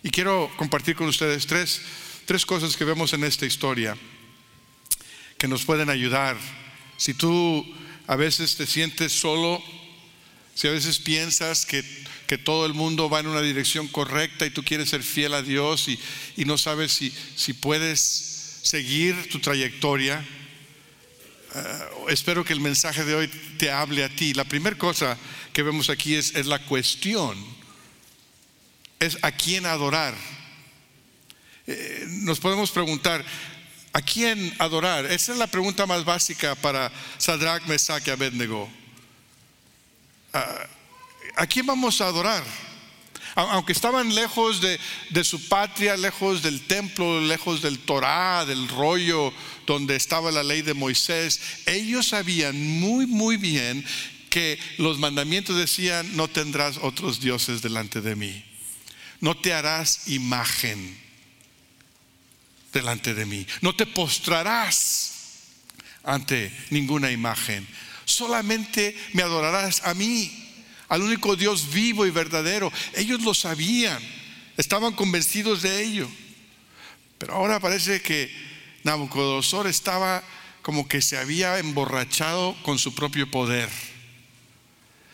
Y 0.04 0.12
quiero 0.12 0.52
compartir 0.58 0.96
con 0.96 1.08
ustedes 1.08 1.48
tres, 1.48 1.82
tres 2.26 2.46
cosas 2.46 2.78
que 2.78 2.86
vemos 2.86 3.14
en 3.14 3.24
esta 3.24 3.48
historia 3.48 3.98
que 5.40 5.48
nos 5.48 5.66
pueden 5.66 5.90
ayudar. 5.90 6.38
Si 6.98 7.14
tú 7.14 7.66
a 8.06 8.16
veces 8.16 8.56
te 8.56 8.68
sientes 8.68 9.12
solo, 9.12 9.64
si 10.54 10.68
a 10.68 10.72
veces 10.72 11.00
piensas 11.00 11.66
que, 11.66 11.84
que 12.28 12.38
todo 12.38 12.66
el 12.66 12.74
mundo 12.74 13.10
va 13.10 13.22
en 13.22 13.28
una 13.28 13.42
dirección 13.42 13.88
correcta 13.88 14.46
y 14.46 14.52
tú 14.52 14.64
quieres 14.64 14.90
ser 14.90 15.02
fiel 15.02 15.34
a 15.34 15.42
Dios 15.42 15.88
y, 15.88 16.00
y 16.38 16.46
no 16.46 16.58
sabes 16.58 16.92
si, 16.92 17.12
si 17.36 17.54
puedes 17.54 18.60
seguir 18.62 19.30
tu 19.30 19.40
trayectoria, 19.40 20.26
eh, 21.56 21.90
espero 22.10 22.44
que 22.44 22.52
el 22.52 22.60
mensaje 22.60 23.06
de 23.06 23.16
hoy 23.16 23.28
te 23.58 23.72
hable 23.72 24.04
a 24.04 24.10
ti. 24.10 24.34
La 24.34 24.44
primera 24.44 24.78
cosa 24.78 25.18
que 25.54 25.64
vemos 25.64 25.90
aquí 25.90 26.16
es, 26.16 26.34
la 26.46 26.60
cuestión, 26.60 27.38
es 29.00 29.18
a 29.22 29.32
quién 29.32 29.66
adorar. 29.66 30.14
Eh, 31.66 32.06
nos 32.24 32.42
podemos 32.42 32.72
preguntar, 32.72 33.24
¿a 33.94 34.02
quién 34.02 34.54
adorar? 34.60 35.06
Esa 35.06 35.32
es 35.32 35.38
la 35.38 35.48
pregunta 35.48 35.86
más 35.86 36.04
básica 36.04 36.56
para 36.56 36.92
Sadrach, 37.18 37.66
Mesach 37.68 38.06
y 38.06 38.10
Abednego. 38.10 38.70
Ah, 40.34 40.68
¿A 41.38 41.48
quién 41.48 41.66
vamos 41.66 42.02
a 42.02 42.08
adorar? 42.08 42.44
Aunque 43.36 43.74
estaban 43.74 44.16
lejos 44.16 44.62
de, 44.62 45.24
su 45.24 45.48
patria, 45.48 45.98
lejos 45.98 46.42
del 46.42 46.62
templo, 46.62 47.20
lejos 47.20 47.62
del 47.62 47.80
Torah, 47.80 48.46
del 48.46 48.68
rollo 48.70 49.34
donde 49.68 49.96
estaba 49.96 50.32
la 50.32 50.44
ley 50.44 50.62
de 50.62 50.74
Moisés, 50.74 51.42
ellos 51.66 52.08
sabían 52.08 52.80
muy, 52.80 53.06
muy 53.06 53.36
bien 53.36 53.86
que 54.30 54.58
los 54.78 55.00
mandamientos 55.00 55.58
decían, 55.58 56.16
no 56.16 56.28
tendrás 56.30 56.78
otros 56.82 57.20
dioses 57.20 57.62
delante 57.62 58.02
de 58.02 58.16
mí, 58.16 58.44
no 59.20 59.36
te 59.36 59.54
harás 59.54 60.08
imagen 60.08 60.98
delante 62.72 63.14
de 63.14 63.26
mí, 63.26 63.46
no 63.62 63.76
te 63.76 63.86
postrarás 63.86 65.12
ante 66.04 66.52
ninguna 66.70 67.12
imagen, 67.12 67.68
solamente 68.06 68.96
me 69.14 69.24
adorarás 69.24 69.82
a 69.86 69.94
mí 69.94 70.45
al 70.88 71.02
único 71.02 71.36
Dios 71.36 71.72
vivo 71.72 72.06
y 72.06 72.12
verdadero. 72.12 72.72
Ellos 72.94 73.22
lo 73.22 73.34
sabían, 73.34 74.00
estaban 74.58 74.94
convencidos 74.94 75.62
de 75.62 75.84
ello. 75.84 76.10
Pero 77.18 77.34
ahora 77.34 77.60
parece 77.60 78.02
que 78.02 78.32
Nabucodonosor 78.84 79.68
estaba 79.68 80.24
como 80.62 80.88
que 80.88 81.02
se 81.02 81.18
había 81.18 81.60
emborrachado 81.60 82.56
con 82.64 82.80
su 82.80 82.94
propio 82.96 83.30
poder. 83.30 83.70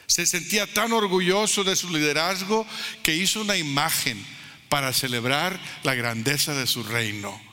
Se 0.07 0.25
sentía 0.25 0.67
tan 0.67 0.91
orgulloso 0.91 1.63
de 1.63 1.75
su 1.75 1.89
liderazgo 1.89 2.65
que 3.03 3.15
hizo 3.15 3.41
una 3.41 3.57
imagen 3.57 4.25
para 4.69 4.93
celebrar 4.93 5.59
la 5.83 5.95
grandeza 5.95 6.53
de 6.53 6.67
su 6.67 6.83
reino. 6.83 7.50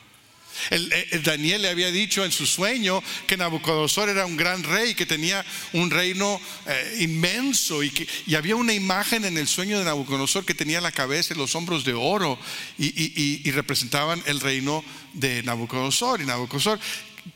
El, 0.71 1.23
Daniel 1.23 1.63
le 1.63 1.69
había 1.69 1.91
dicho 1.91 2.25
en 2.25 2.33
su 2.33 2.47
sueño 2.47 3.03
que 3.27 3.37
Nabucodonosor 3.37 4.09
era 4.09 4.27
un 4.27 4.37
gran 4.37 4.63
rey, 4.63 4.95
que 4.95 5.07
tenía 5.07 5.45
un 5.73 5.91
reino 5.91 6.41
eh, 6.67 6.99
inmenso 7.01 7.83
y, 7.83 7.91
que, 7.91 8.07
había 8.37 8.57
una 8.57 8.73
imagen 8.73 9.25
en 9.25 9.37
el 9.39 9.47
sueño 9.47 9.79
de 9.79 9.85
Nabucodonosor 9.85 10.45
que 10.45 10.55
tenía 10.55 10.81
la 10.81 10.93
cabeza 10.93 11.35
y 11.35 11.37
los 11.37 11.55
hombros 11.55 11.85
de 11.85 11.95
oro 11.95 12.39
y, 12.79 13.51
representaban 13.51 14.23
el 14.27 14.41
reino 14.41 14.85
de 15.15 15.43
Nabucodonosor. 15.43 16.21
Y 16.21 16.27
Nabucodonosor 16.27 16.79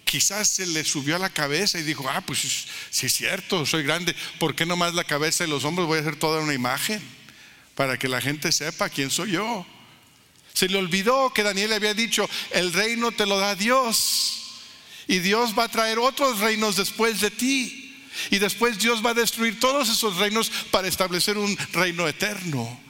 quizás 0.05 0.49
se 0.49 0.67
le 0.67 0.85
subió 0.85 1.17
a 1.17 1.19
la 1.19 1.31
cabeza 1.31 1.79
y 1.79 1.83
dijo, 1.83 2.09
ah, 2.09 2.21
pues 2.21 2.67
si 2.91 3.07
es 3.07 3.13
cierto, 3.13 3.67
soy 3.67 3.83
grande, 3.83 4.15
¿por 4.39 4.55
qué 4.55 4.67
nomás 4.67 4.95
la 4.95 5.05
cabeza 5.05 5.45
y 5.45 5.49
los 5.49 5.65
hombros 5.65 5.87
voy 5.87 5.99
a 5.99 6.01
hacer 6.03 6.17
toda 6.17 6.41
una 6.41 6.55
imagen? 6.55 7.01
Para 7.75 7.99
que 7.99 8.09
la 8.09 8.21
gente 8.21 8.53
sepa 8.53 8.91
quién 8.91 9.11
soy 9.11 9.33
yo. 9.33 9.67
Se 10.55 10.69
le 10.69 10.79
olvidó 10.79 11.33
que 11.33 11.43
Daniel 11.43 11.71
le 11.71 11.77
había 11.77 11.95
dicho, 11.95 12.29
el 12.51 12.73
reino 12.73 13.13
te 13.13 13.27
lo 13.27 13.39
da 13.39 13.55
Dios. 13.55 14.39
Y 15.09 15.19
Dios 15.19 15.59
va 15.59 15.65
a 15.65 15.69
traer 15.69 15.99
otros 15.99 16.41
reinos 16.41 16.77
después 16.77 17.21
de 17.21 17.31
ti. 17.31 17.97
Y 18.31 18.39
después 18.39 18.79
Dios 18.79 19.05
va 19.05 19.11
a 19.11 19.15
destruir 19.15 19.59
todos 19.59 19.89
esos 19.89 20.17
reinos 20.17 20.51
para 20.71 20.89
establecer 20.89 21.39
un 21.39 21.57
reino 21.73 22.07
eterno. 22.07 22.81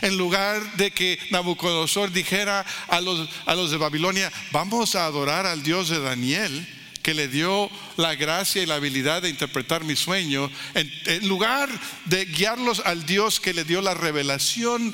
En 0.00 0.16
lugar 0.16 0.76
de 0.76 0.90
que 0.90 1.18
Nabucodonosor 1.30 2.10
dijera 2.10 2.64
a 2.88 3.00
los, 3.00 3.28
a 3.44 3.54
los 3.54 3.70
de 3.70 3.76
Babilonia, 3.76 4.32
vamos 4.50 4.96
a 4.96 5.04
adorar 5.04 5.46
al 5.46 5.62
Dios 5.62 5.88
de 5.88 6.00
Daniel, 6.00 6.66
que 7.02 7.14
le 7.14 7.28
dio 7.28 7.70
la 7.96 8.16
gracia 8.16 8.62
y 8.62 8.66
la 8.66 8.76
habilidad 8.76 9.22
de 9.22 9.28
interpretar 9.28 9.84
mi 9.84 9.94
sueño, 9.94 10.50
en, 10.74 10.92
en, 11.04 11.28
lugar 11.28 11.68
de 12.06 12.24
guiarlos 12.24 12.82
al 12.84 13.06
Dios 13.06 13.38
que 13.38 13.54
le 13.54 13.64
dio 13.64 13.80
la 13.80 13.94
revelación 13.94 14.92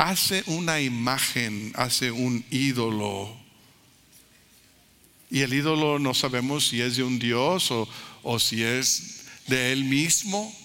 hace 0.00 0.42
una 0.46 0.80
imagen, 0.80 1.72
hace 1.74 2.10
un 2.10 2.42
ídolo. 2.50 3.36
Y 5.30 5.40
el 5.40 5.52
ídolo 5.52 5.98
no 5.98 6.14
sabemos 6.14 6.68
si 6.68 6.80
es 6.80 6.96
de 6.96 7.02
un 7.02 7.18
Dios 7.18 7.70
o, 7.70 8.38
si 8.38 8.64
es 8.64 9.26
de 9.46 9.72
él 9.72 9.84
mismo. 9.84 10.56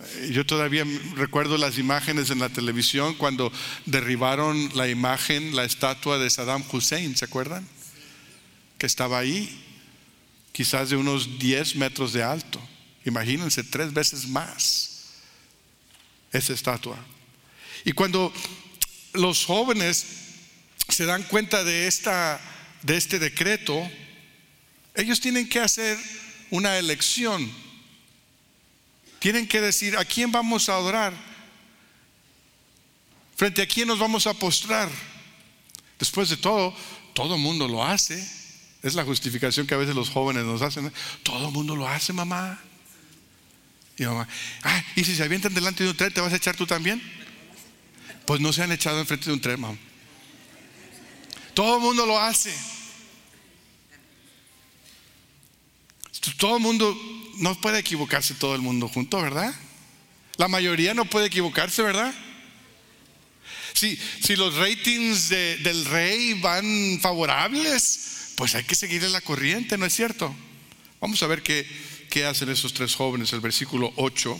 Eh, 0.00 0.30
yo 0.32 0.44
todavía 0.44 0.84
recuerdo 1.14 1.56
las 1.56 1.78
imágenes 1.78 2.30
en 2.30 2.40
la 2.40 2.48
televisión 2.48 3.14
cuando 3.14 3.52
derribaron 3.86 4.70
la 4.74 4.88
imagen, 4.88 5.54
la 5.54 5.64
estatua 5.64 6.18
de 6.18 6.28
Saddam 6.28 6.64
Hussein, 6.72 7.16
¿se 7.16 7.26
acuerdan? 7.26 7.64
Que 8.76 8.86
estaba 8.86 9.20
ahí, 9.20 9.56
quizás 10.50 10.90
de 10.90 10.96
unos 10.96 11.38
10 11.38 11.76
metros 11.76 12.12
de 12.12 12.24
alto. 12.24 12.60
Imagínense, 13.04 13.62
tres 13.62 13.92
veces 13.92 14.26
más 14.26 15.12
esa 16.32 16.52
estatua. 16.52 16.98
Y 17.84 17.92
cuando 17.92 18.32
los 19.12 19.44
jóvenes 19.44 20.06
se 20.88 21.04
dan 21.04 21.22
cuenta 21.24 21.64
de, 21.64 21.86
esta, 21.86 22.40
de 22.82 22.96
este 22.96 23.18
decreto, 23.18 23.88
ellos 24.94 25.20
tienen 25.20 25.48
que 25.48 25.60
hacer 25.60 25.98
una 26.50 26.78
elección. 26.78 27.50
Tienen 29.18 29.46
que 29.46 29.60
decir 29.60 29.96
a 29.96 30.04
quién 30.04 30.30
vamos 30.30 30.68
a 30.68 30.74
adorar, 30.74 31.12
frente 33.36 33.62
a 33.62 33.66
quién 33.66 33.88
nos 33.88 33.98
vamos 33.98 34.26
a 34.26 34.34
postrar. 34.34 34.88
Después 35.98 36.28
de 36.28 36.36
todo, 36.36 36.74
todo 37.14 37.34
el 37.34 37.40
mundo 37.40 37.66
lo 37.66 37.84
hace. 37.84 38.26
Es 38.82 38.94
la 38.94 39.04
justificación 39.04 39.66
que 39.66 39.74
a 39.74 39.78
veces 39.78 39.94
los 39.94 40.08
jóvenes 40.08 40.44
nos 40.44 40.62
hacen. 40.62 40.92
Todo 41.24 41.48
el 41.48 41.52
mundo 41.52 41.74
lo 41.74 41.88
hace, 41.88 42.12
mamá. 42.12 42.60
Y 43.98 44.04
mamá, 44.04 44.28
ah, 44.62 44.84
y 44.94 45.02
si 45.02 45.16
se 45.16 45.24
avientan 45.24 45.52
delante 45.52 45.82
de 45.82 45.90
un 45.90 45.96
tren, 45.96 46.12
¿te 46.12 46.20
vas 46.20 46.32
a 46.32 46.36
echar 46.36 46.54
tú 46.54 46.66
también? 46.66 47.02
Pues 48.28 48.42
no 48.42 48.52
se 48.52 48.62
han 48.62 48.70
echado 48.70 49.00
enfrente 49.00 49.24
de 49.24 49.32
un 49.32 49.40
tren, 49.40 49.78
Todo 51.54 51.76
el 51.76 51.82
mundo 51.82 52.04
lo 52.04 52.20
hace. 52.20 52.54
Todo 56.36 56.58
el 56.58 56.62
mundo, 56.62 56.94
no 57.38 57.58
puede 57.58 57.78
equivocarse 57.78 58.34
todo 58.34 58.54
el 58.54 58.60
mundo 58.60 58.86
junto, 58.86 59.22
¿verdad? 59.22 59.54
La 60.36 60.46
mayoría 60.46 60.92
no 60.92 61.06
puede 61.06 61.28
equivocarse, 61.28 61.80
¿verdad? 61.80 62.14
Si, 63.72 63.98
si 64.22 64.36
los 64.36 64.56
ratings 64.56 65.30
del 65.30 65.86
rey 65.86 66.34
van 66.34 66.98
favorables, 67.00 68.32
pues 68.36 68.54
hay 68.54 68.64
que 68.64 68.74
seguirle 68.74 69.08
la 69.08 69.22
corriente, 69.22 69.78
¿no 69.78 69.86
es 69.86 69.94
cierto? 69.94 70.36
Vamos 71.00 71.22
a 71.22 71.28
ver 71.28 71.42
qué, 71.42 71.66
qué 72.10 72.26
hacen 72.26 72.50
esos 72.50 72.74
tres 72.74 72.94
jóvenes, 72.94 73.32
el 73.32 73.40
versículo 73.40 73.90
8. 73.96 74.38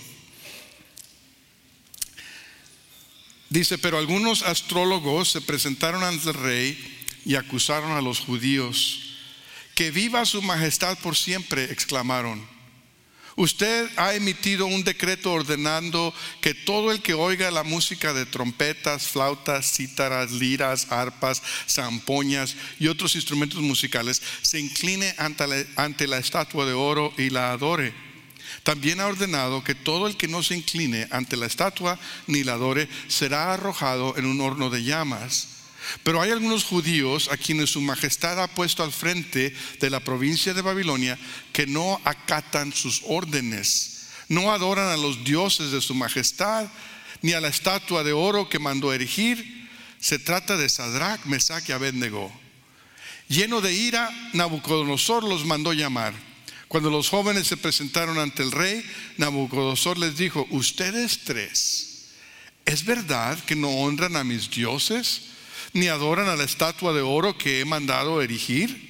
Dice, 3.51 3.79
pero 3.79 3.99
algunos 3.99 4.43
astrólogos 4.43 5.31
se 5.31 5.41
presentaron 5.41 6.03
ante 6.03 6.29
el 6.29 6.35
rey 6.35 7.07
y 7.25 7.35
acusaron 7.35 7.93
a 7.93 8.03
los 8.03 8.21
judíos. 8.21 9.15
Que 9.75 9.91
viva 9.91 10.25
su 10.27 10.43
majestad 10.43 10.99
por 10.99 11.17
siempre, 11.17 11.65
exclamaron. 11.65 12.47
Usted 13.37 13.89
ha 13.97 14.15
emitido 14.15 14.67
un 14.67 14.83
decreto 14.83 15.33
ordenando 15.33 16.13
que 16.41 16.55
todo 16.55 16.91
el 16.91 17.01
que 17.01 17.15
oiga 17.15 17.53
la 17.53 17.63
música 17.63 18.13
de 18.13 18.27
trompetas, 18.27 19.07
flautas, 19.07 19.73
cítaras, 19.73 20.33
liras, 20.33 20.89
arpas, 20.91 21.41
zampoñas 21.69 22.57
y 22.81 22.89
otros 22.89 23.15
instrumentos 23.15 23.61
musicales 23.61 24.21
se 24.43 24.59
incline 24.59 25.15
ante 25.19 25.47
la, 25.47 25.65
ante 25.77 26.09
la 26.09 26.19
estatua 26.19 26.67
de 26.67 26.73
oro 26.73 27.15
y 27.17 27.31
la 27.31 27.53
adore. 27.53 28.08
También 28.63 29.01
ha 29.01 29.07
ordenado 29.07 29.63
que 29.65 29.75
todo 29.75 30.07
el 30.07 30.17
que 30.17 30.29
no 30.29 30.43
se 30.43 30.55
incline 30.55 31.09
ante 31.11 31.37
la 31.37 31.47
estatua 31.47 31.99
ni 32.27 32.45
la 32.45 32.55
adore 32.55 32.89
será 33.09 33.53
arrojado 33.53 34.17
en 34.17 34.27
un 34.27 34.41
horno 34.41 34.71
de 34.71 34.85
llamas. 34.85 35.49
Pero 36.03 36.21
hay 36.21 36.31
algunos 36.31 36.65
judíos 36.65 37.29
a 37.31 37.37
quienes 37.37 37.71
su 37.71 37.81
majestad 37.81 38.43
ha 38.43 38.49
puesto 38.49 38.83
al 38.83 38.93
frente 38.93 39.55
de 39.81 39.91
la 39.91 40.01
provincia 40.01 40.53
de 40.55 40.63
Babilonia 40.63 41.19
que 41.53 41.67
no 41.67 42.01
acatan 42.05 42.73
sus 42.73 43.03
órdenes, 43.07 44.09
no 44.29 44.53
adoran 44.53 44.89
a 44.89 44.97
los 44.97 45.25
dioses 45.25 45.71
de 45.71 45.81
su 45.81 45.95
majestad, 45.95 46.69
ni 47.23 47.33
a 47.33 47.41
la 47.41 47.49
estatua 47.49 48.05
de 48.05 48.13
oro 48.13 48.49
que 48.49 48.59
mandó 48.59 48.93
erigir. 48.93 49.69
Se 49.99 50.19
trata 50.19 50.57
de 50.57 50.69
Sadrach, 50.69 51.25
Mesach 51.25 51.69
y 51.69 51.73
Abednego. 51.73 52.33
Lleno 53.29 53.61
de 53.61 53.73
ira, 53.73 54.11
Nabucodonosor 54.33 55.25
los 55.25 55.45
mandó 55.45 55.73
llamar. 55.73 56.15
Cuando 56.69 56.91
los 56.91 57.09
jóvenes 57.09 57.47
se 57.47 57.57
presentaron 57.57 58.19
ante 58.19 58.43
el 58.43 58.53
rey, 58.53 58.85
Nabucodonosor 59.17 59.99
les 59.99 60.17
dijo, 60.17 60.47
ustedes 60.51 61.21
tres, 61.25 62.11
¿es 62.65 62.85
verdad 62.85 63.43
que 63.45 63.57
no 63.57 63.71
honran 63.71 64.17
a 64.17 64.25
mis 64.25 64.51
dioses? 64.51 65.23
ni 65.73 65.89
adoran 65.89 66.29
a 66.29 66.37
la 66.37 66.45
estatua 66.45 66.93
de 66.93 67.01
oro 67.01 67.37
que 67.37 67.61
he 67.61 67.65
mandado 67.65 68.23
erigir. 68.23 68.89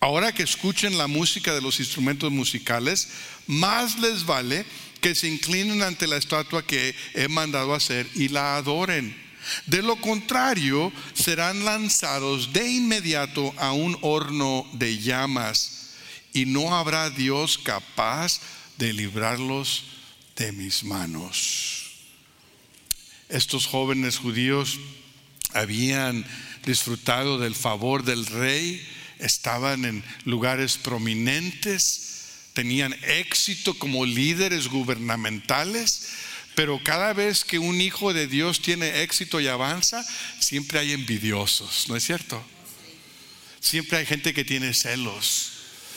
Ahora 0.00 0.32
que 0.32 0.42
escuchen 0.42 0.98
la 0.98 1.06
música 1.06 1.54
de 1.54 1.62
los 1.62 1.80
instrumentos 1.80 2.30
musicales, 2.30 3.08
más 3.46 3.98
les 3.98 4.26
vale 4.26 4.64
que 5.00 5.14
se 5.14 5.28
inclinen 5.28 5.82
ante 5.82 6.06
la 6.06 6.16
estatua 6.16 6.66
que 6.66 6.94
he 7.14 7.28
mandado 7.28 7.74
hacer 7.74 8.08
y 8.14 8.28
la 8.28 8.56
adoren. 8.56 9.16
De 9.66 9.82
lo 9.82 9.96
contrario, 9.96 10.92
serán 11.12 11.64
lanzados 11.64 12.52
de 12.52 12.70
inmediato 12.70 13.54
a 13.58 13.72
un 13.72 13.96
horno 14.00 14.66
de 14.72 14.98
llamas 14.98 15.73
y 16.34 16.44
no 16.44 16.76
habrá 16.76 17.08
Dios 17.08 17.56
capaz 17.56 18.40
de 18.76 18.92
librarlos 18.92 19.84
de 20.36 20.52
mis 20.52 20.84
manos. 20.84 21.92
Estos 23.30 23.66
jóvenes 23.66 24.18
judíos 24.18 24.78
habían 25.54 26.26
disfrutado 26.66 27.38
del 27.38 27.54
favor 27.54 28.02
del 28.02 28.26
rey, 28.26 28.84
estaban 29.20 29.84
en 29.84 30.04
lugares 30.24 30.76
prominentes, 30.76 32.50
tenían 32.52 32.94
éxito 33.02 33.78
como 33.78 34.04
líderes 34.04 34.68
gubernamentales, 34.68 36.08
pero 36.56 36.82
cada 36.82 37.12
vez 37.12 37.44
que 37.44 37.60
un 37.60 37.80
hijo 37.80 38.12
de 38.12 38.26
Dios 38.26 38.60
tiene 38.60 39.02
éxito 39.02 39.40
y 39.40 39.46
avanza, 39.46 40.04
siempre 40.40 40.80
hay 40.80 40.92
envidiosos, 40.92 41.88
¿no 41.88 41.96
es 41.96 42.04
cierto? 42.04 42.44
Siempre 43.60 43.98
hay 43.98 44.06
gente 44.06 44.34
que 44.34 44.44
tiene 44.44 44.74
celos. 44.74 45.53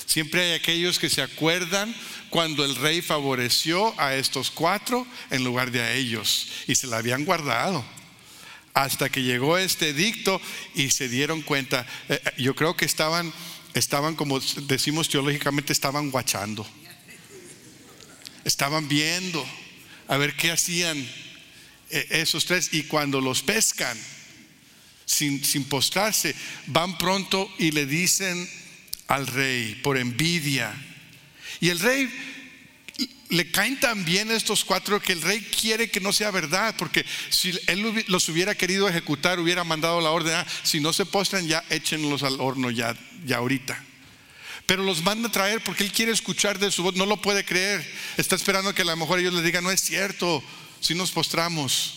Siempre 0.08 0.42
hay 0.42 0.54
aquellos 0.54 1.00
que 1.00 1.10
se 1.10 1.22
acuerdan 1.22 1.94
cuando 2.30 2.64
el 2.64 2.76
rey 2.78 3.02
favoreció 3.02 3.94
a 4.00 4.16
estos 4.16 4.50
cuatro 4.50 5.06
en 5.30 5.44
lugar 5.44 5.70
de 5.70 5.82
a 5.82 5.94
ellos 5.94 6.48
y 6.66 6.76
se 6.76 6.88
la 6.88 6.98
habían 6.98 7.26
guardado 7.26 7.86
hasta 8.74 9.10
que 9.10 9.22
llegó 9.22 9.58
este 9.58 9.90
edicto 9.90 10.40
y 10.76 10.92
se 10.92 11.10
dieron 11.10 11.42
cuenta. 11.42 11.86
Eh, 12.08 12.22
eh, 12.24 12.42
yo 12.42 12.56
creo 12.56 12.78
que 12.78 12.86
estaban, 12.86 13.34
estaban 13.74 14.16
como 14.16 14.40
decimos 14.40 15.10
teológicamente, 15.10 15.74
estaban 15.74 16.10
guachando. 16.10 16.66
Estaban 18.46 18.88
viendo 18.88 19.46
a 20.08 20.16
ver 20.16 20.38
qué 20.38 20.52
hacían 20.52 20.98
eh, 21.90 22.08
esos 22.12 22.46
tres. 22.46 22.70
Y 22.72 22.84
cuando 22.84 23.20
los 23.20 23.42
pescan, 23.42 23.98
sin, 25.06 25.44
sin 25.44 25.66
postrarse, 25.66 26.34
van 26.68 26.98
pronto 26.98 27.52
y 27.58 27.72
le 27.72 27.86
dicen 27.86 28.48
al 29.08 29.28
rey 29.28 29.76
por 29.84 29.98
envidia. 29.98 30.74
Y 31.60 31.70
el 31.70 31.80
rey 31.80 32.10
le 33.30 33.52
caen 33.52 33.80
tan 33.80 34.06
bien 34.06 34.32
estos 34.32 34.64
cuatro 34.64 35.02
que 35.02 35.14
el 35.14 35.22
rey 35.22 35.42
quiere 35.42 35.90
que 35.90 36.00
no 36.00 36.14
sea 36.14 36.32
verdad, 36.32 36.76
porque 36.78 37.06
si 37.30 37.58
él 37.68 38.06
los 38.08 38.30
hubiera 38.30 38.56
querido 38.56 38.88
ejecutar, 38.88 39.40
hubiera 39.40 39.64
mandado 39.64 40.00
la 40.02 40.12
orden, 40.12 40.34
ah, 40.34 40.48
si 40.64 40.80
no 40.80 40.94
se 40.94 41.06
postran 41.06 41.48
ya 41.48 41.64
échenlos 41.70 42.24
al 42.24 42.40
horno 42.40 42.72
ya, 42.72 42.96
ya 43.26 43.38
ahorita. 43.38 43.84
Pero 44.66 44.84
los 44.84 45.02
manda 45.02 45.30
a 45.30 45.32
traer 45.32 45.64
porque 45.64 45.84
él 45.84 45.92
quiere 45.92 46.12
escuchar 46.12 46.60
de 46.60 46.72
su 46.72 46.84
voz, 46.84 46.96
no 46.96 47.06
lo 47.06 47.22
puede 47.22 47.46
creer. 47.46 47.86
Está 48.18 48.36
esperando 48.36 48.74
que 48.74 48.82
a 48.82 48.86
lo 48.86 48.98
mejor 48.98 49.20
ellos 49.20 49.34
le 49.34 49.42
digan, 49.42 49.64
no 49.64 49.72
es 49.72 49.82
cierto, 49.82 50.44
si 50.82 50.94
nos 50.94 51.12
postramos. 51.12 51.94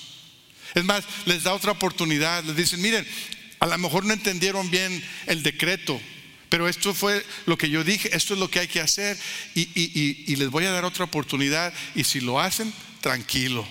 Es 0.74 0.84
más, 0.84 1.04
les 1.26 1.42
da 1.42 1.52
otra 1.52 1.72
oportunidad, 1.72 2.44
les 2.44 2.56
dicen, 2.56 2.80
miren, 2.80 3.06
a 3.58 3.66
lo 3.66 3.76
mejor 3.78 4.04
no 4.04 4.12
entendieron 4.12 4.70
bien 4.70 5.04
el 5.26 5.42
decreto, 5.42 6.00
pero 6.50 6.68
esto 6.68 6.92
fue 6.92 7.24
lo 7.46 7.56
que 7.56 7.70
yo 7.70 7.84
dije, 7.84 8.14
esto 8.14 8.34
es 8.34 8.40
lo 8.40 8.50
que 8.50 8.58
hay 8.58 8.66
que 8.68 8.80
hacer 8.80 9.16
y, 9.54 10.34
les 10.34 10.50
voy 10.50 10.66
a 10.66 10.72
dar 10.72 10.84
otra 10.84 11.04
oportunidad 11.04 11.72
y 11.94 12.02
si 12.02 12.20
lo 12.20 12.40
hacen, 12.40 12.74
tranquilo, 13.00 13.66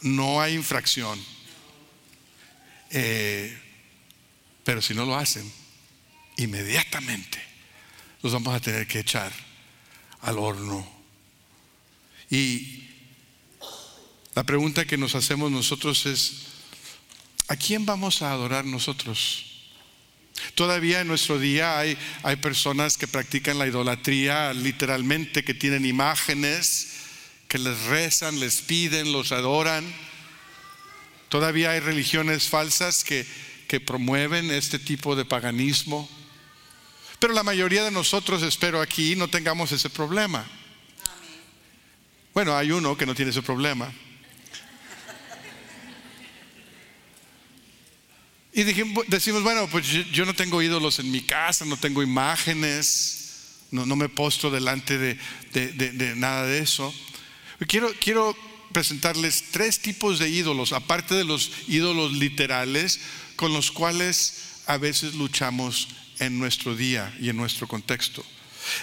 no 0.00 0.40
hay 0.40 0.54
infracción. 0.54 1.22
Eh, 2.90 3.56
pero 4.64 4.80
si 4.80 4.94
no 4.94 5.04
lo 5.04 5.14
hacen, 5.14 5.52
inmediatamente 6.38 7.38
los 8.22 8.32
vamos 8.32 8.54
a 8.54 8.60
tener 8.60 8.86
que 8.86 9.00
echar 9.00 9.30
al 10.22 10.38
horno. 10.38 10.90
Y 12.30 12.84
la 14.34 14.44
pregunta 14.44 14.86
que 14.86 14.96
nos 14.96 15.14
hacemos 15.14 15.50
nosotros 15.50 16.06
es, 16.06 16.46
¿a 17.48 17.56
quién 17.56 17.84
vamos 17.84 18.22
a 18.22 18.32
adorar 18.32 18.64
nosotros? 18.64 19.49
Todavía 20.54 21.00
en 21.00 21.08
nuestro 21.08 21.38
día 21.38 21.78
hay, 21.78 21.96
hay 22.22 22.36
personas 22.36 22.96
que 22.96 23.08
practican 23.08 23.58
la 23.58 23.66
idolatría 23.66 24.52
literalmente, 24.52 25.44
que 25.44 25.54
tienen 25.54 25.84
imágenes, 25.86 26.88
que 27.48 27.58
les 27.58 27.82
rezan, 27.84 28.38
les 28.40 28.60
piden, 28.60 29.12
los 29.12 29.32
adoran. 29.32 29.84
Todavía 31.28 31.72
hay 31.72 31.80
religiones 31.80 32.48
falsas 32.48 33.04
que, 33.04 33.26
que 33.68 33.80
promueven 33.80 34.50
este 34.50 34.78
tipo 34.78 35.16
de 35.16 35.24
paganismo. 35.24 36.08
Pero 37.18 37.34
la 37.34 37.42
mayoría 37.42 37.84
de 37.84 37.90
nosotros, 37.90 38.42
espero 38.42 38.80
aquí, 38.80 39.14
no 39.14 39.28
tengamos 39.28 39.72
ese 39.72 39.90
problema. 39.90 40.46
Bueno, 42.32 42.56
hay 42.56 42.70
uno 42.70 42.96
que 42.96 43.06
no 43.06 43.14
tiene 43.14 43.30
ese 43.30 43.42
problema. 43.42 43.92
Y 48.52 48.64
decimos, 48.64 49.42
bueno, 49.42 49.68
pues 49.68 49.86
yo 50.12 50.24
no 50.24 50.34
tengo 50.34 50.60
ídolos 50.60 50.98
en 50.98 51.10
mi 51.10 51.20
casa, 51.20 51.64
no 51.64 51.76
tengo 51.76 52.02
imágenes, 52.02 53.20
no, 53.70 53.94
me 53.94 54.08
postro 54.08 54.50
delante 54.50 54.98
de, 54.98 56.14
nada 56.16 56.46
de 56.46 56.58
eso. 56.58 56.92
Quiero, 57.68 57.92
quiero 58.00 58.36
presentarles 58.72 59.44
tres 59.52 59.80
tipos 59.80 60.18
de 60.18 60.28
ídolos, 60.28 60.72
aparte 60.72 61.14
de 61.14 61.24
los 61.24 61.52
ídolos 61.68 62.12
literales 62.12 63.00
con 63.36 63.52
los 63.52 63.70
cuales 63.70 64.62
a 64.66 64.78
veces 64.78 65.14
luchamos 65.14 65.88
en 66.18 66.38
nuestro 66.38 66.74
día 66.74 67.14
y 67.20 67.28
en 67.28 67.36
nuestro 67.36 67.68
contexto. 67.68 68.24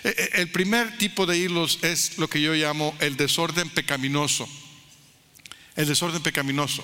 E, 0.03 0.09
e, 0.09 0.41
el 0.41 0.49
primer 0.49 0.97
tipo 0.97 1.25
de 1.25 1.37
ídolos 1.37 1.79
es 1.81 2.17
lo 2.17 2.29
que 2.29 2.41
yo 2.41 2.53
llamo 2.53 2.95
el 2.99 3.17
desorden 3.17 3.69
pecaminoso. 3.69 4.47
El 5.75 5.87
desorden 5.87 6.23
pecaminoso. 6.23 6.83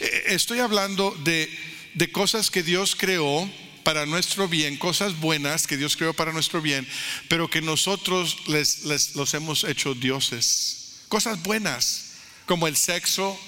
E, 0.00 0.34
estoy 0.34 0.58
hablando 0.58 1.16
de 1.24 1.48
de 1.96 2.12
cosas 2.12 2.50
que 2.50 2.62
Dios 2.62 2.94
creó 2.94 3.50
para 3.82 4.04
nuestro 4.04 4.48
bien, 4.48 4.76
cosas 4.76 5.18
buenas 5.18 5.66
que 5.66 5.78
Dios 5.78 5.96
creó 5.96 6.12
para 6.12 6.32
nuestro 6.32 6.60
bien, 6.60 6.86
pero 7.28 7.48
que 7.48 7.62
nosotros 7.62 8.36
les, 8.48 8.84
los 9.14 9.32
hemos 9.32 9.64
hecho 9.64 9.94
dioses. 9.94 11.04
Cosas 11.08 11.42
buenas, 11.42 12.16
como 12.44 12.66
el 12.66 12.76
sexo, 12.76 13.38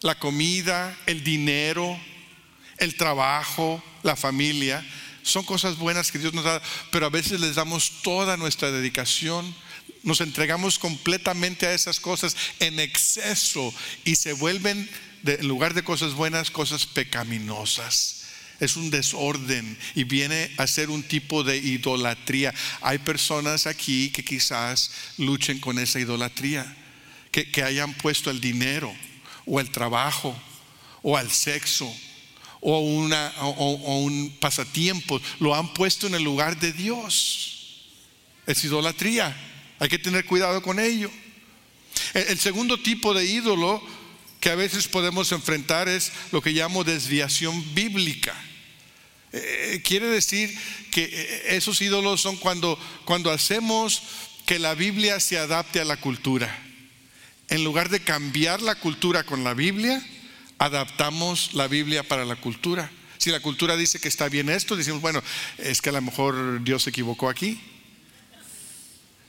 la 0.00 0.18
comida, 0.18 0.98
el 1.06 1.22
dinero, 1.22 2.00
el 2.78 2.96
trabajo, 2.96 3.82
la 4.02 4.16
familia. 4.16 4.84
Son 5.22 5.44
cosas 5.44 5.76
buenas 5.76 6.10
que 6.10 6.18
Dios 6.18 6.34
nos 6.34 6.44
da, 6.44 6.60
pero 6.90 7.06
a 7.06 7.10
veces 7.10 7.38
les 7.38 7.54
damos 7.54 8.02
toda 8.02 8.36
nuestra 8.36 8.72
dedicación, 8.72 9.54
nos 10.02 10.20
entregamos 10.20 10.80
completamente 10.80 11.66
a 11.66 11.74
esas 11.74 12.00
cosas 12.00 12.36
en 12.58 12.80
exceso 12.80 13.72
y 14.04 14.16
se 14.16 14.32
vuelven 14.32 14.90
en 15.24 15.48
lugar 15.48 15.74
de 15.74 15.82
cosas 15.82 16.14
buenas, 16.14 16.50
cosas 16.50 16.86
pecaminosas. 16.86 18.24
Es 18.60 18.76
un 18.76 18.90
desorden 18.90 19.78
y 19.94 20.04
viene 20.04 20.50
a 20.56 20.66
ser 20.66 20.90
un 20.90 21.02
tipo 21.04 21.44
de 21.44 21.58
idolatría. 21.58 22.52
Hay 22.80 22.98
personas 22.98 23.66
aquí 23.66 24.10
que 24.10 24.24
quizás 24.24 24.90
luchen 25.16 25.60
con 25.60 25.78
esa 25.78 26.00
idolatría, 26.00 26.76
que, 27.30 27.62
hayan 27.62 27.94
puesto 27.94 28.30
el 28.30 28.40
dinero 28.40 28.92
o 29.46 29.60
el 29.60 29.70
trabajo 29.70 30.36
o 31.02 31.16
al 31.16 31.30
sexo 31.30 31.94
o, 32.60 32.80
una, 32.80 33.32
o 33.40 33.98
un 34.00 34.36
pasatiempo, 34.40 35.20
lo 35.38 35.54
han 35.54 35.72
puesto 35.72 36.08
en 36.08 36.16
el 36.16 36.24
lugar 36.24 36.58
de 36.58 36.72
Dios. 36.72 37.84
Es 38.44 38.64
idolatría. 38.64 39.36
Hay 39.78 39.88
que 39.88 39.98
tener 39.98 40.24
cuidado 40.24 40.60
con 40.62 40.80
ello. 40.80 41.10
El 42.14 42.38
segundo 42.38 42.78
tipo 42.78 43.14
de 43.14 43.24
ídolo 43.24 43.82
que 44.40 44.50
a 44.50 44.54
veces 44.54 44.88
podemos 44.88 45.32
enfrentar 45.32 45.88
es 45.88 46.12
lo 46.32 46.40
que 46.40 46.50
llamo 46.50 46.84
desviación 46.84 47.74
bíblica. 47.74 48.34
Eh, 49.32 49.82
quiere 49.84 50.06
decir 50.06 50.56
que 50.90 51.04
eh, 51.04 51.56
esos 51.56 51.80
ídolos 51.80 52.20
son 52.20 52.36
cuando, 52.36 52.78
cuando 53.04 53.30
hacemos 53.30 54.02
que 54.46 54.58
la 54.58 54.74
Biblia 54.74 55.20
se 55.20 55.38
adapte 55.38 55.80
a 55.80 55.84
la 55.84 55.98
cultura. 55.98 56.56
En 57.48 57.64
lugar 57.64 57.88
de 57.88 58.00
cambiar 58.00 58.62
la 58.62 58.76
cultura 58.76 59.24
con 59.24 59.44
la 59.44 59.54
Biblia, 59.54 60.02
adaptamos 60.58 61.54
la 61.54 61.66
Biblia 61.68 62.02
para 62.02 62.24
la 62.24 62.36
cultura. 62.36 62.90
Si 63.18 63.30
la 63.30 63.40
cultura 63.40 63.76
dice 63.76 63.98
que 63.98 64.08
está 64.08 64.28
bien 64.28 64.48
esto, 64.48 64.76
decimos, 64.76 65.00
bueno, 65.00 65.22
es 65.58 65.82
que 65.82 65.88
a 65.90 65.92
lo 65.92 66.02
mejor 66.02 66.62
Dios 66.62 66.84
se 66.84 66.90
equivocó 66.90 67.28
aquí. 67.28 67.60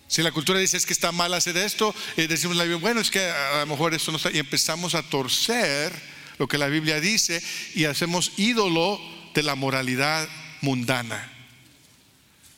Si 0.09 0.23
la 0.23 0.31
cultura 0.31 0.59
dice 0.59 0.75
es 0.75 0.87
que 0.87 0.93
está 0.93 1.11
mal 1.11 1.35
hacer 1.35 1.55
esto, 1.55 1.93
eh, 2.17 2.27
decimos 2.27 2.57
la 2.57 2.63
Biblia, 2.63 2.79
bueno, 2.79 2.99
es 2.99 3.11
que 3.11 3.23
a 3.23 3.59
lo 3.59 3.67
mejor 3.67 3.93
esto 3.93 4.11
no 4.11 4.17
está, 4.17 4.31
y 4.31 4.39
empezamos 4.39 4.95
a 4.95 5.03
torcer 5.03 5.93
lo 6.39 6.47
que 6.47 6.57
la 6.57 6.67
Biblia 6.67 6.99
dice 6.99 7.43
y 7.75 7.85
hacemos 7.85 8.31
ídolo 8.37 8.99
de 9.35 9.43
la 9.43 9.53
moralidad 9.53 10.27
mundana. 10.61 11.31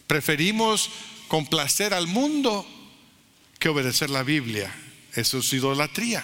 Preferimos 0.07 0.91
complacer 1.27 1.93
al 1.93 2.07
mundo 2.07 2.65
que 3.59 3.67
obedecer 3.67 4.09
la 4.09 4.23
Biblia. 4.23 4.73
Eso 5.13 5.39
es 5.39 5.51
idolatría. 5.51 6.23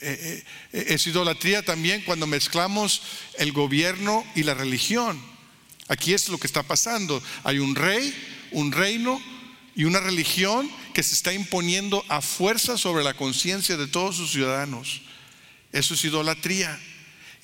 Eh, 0.00 0.44
eh, 0.74 0.84
es 0.90 1.08
idolatría 1.08 1.64
también 1.64 2.02
cuando 2.02 2.28
mezclamos 2.28 3.02
el 3.36 3.50
gobierno 3.50 4.24
y 4.36 4.44
la 4.44 4.54
religión. 4.54 5.20
Aquí 5.88 6.14
es 6.14 6.28
lo 6.28 6.38
que 6.38 6.46
está 6.46 6.62
pasando. 6.62 7.20
Hay 7.42 7.58
un 7.58 7.74
rey, 7.74 8.14
un 8.52 8.70
reino 8.70 9.20
y 9.78 9.84
una 9.84 10.00
religión 10.00 10.68
que 10.92 11.04
se 11.04 11.14
está 11.14 11.32
imponiendo 11.32 12.04
a 12.08 12.20
fuerza 12.20 12.76
sobre 12.76 13.04
la 13.04 13.14
conciencia 13.14 13.76
de 13.76 13.86
todos 13.86 14.16
sus 14.16 14.32
ciudadanos. 14.32 15.02
Eso 15.72 15.94
es 15.94 16.04
idolatría. 16.04 16.76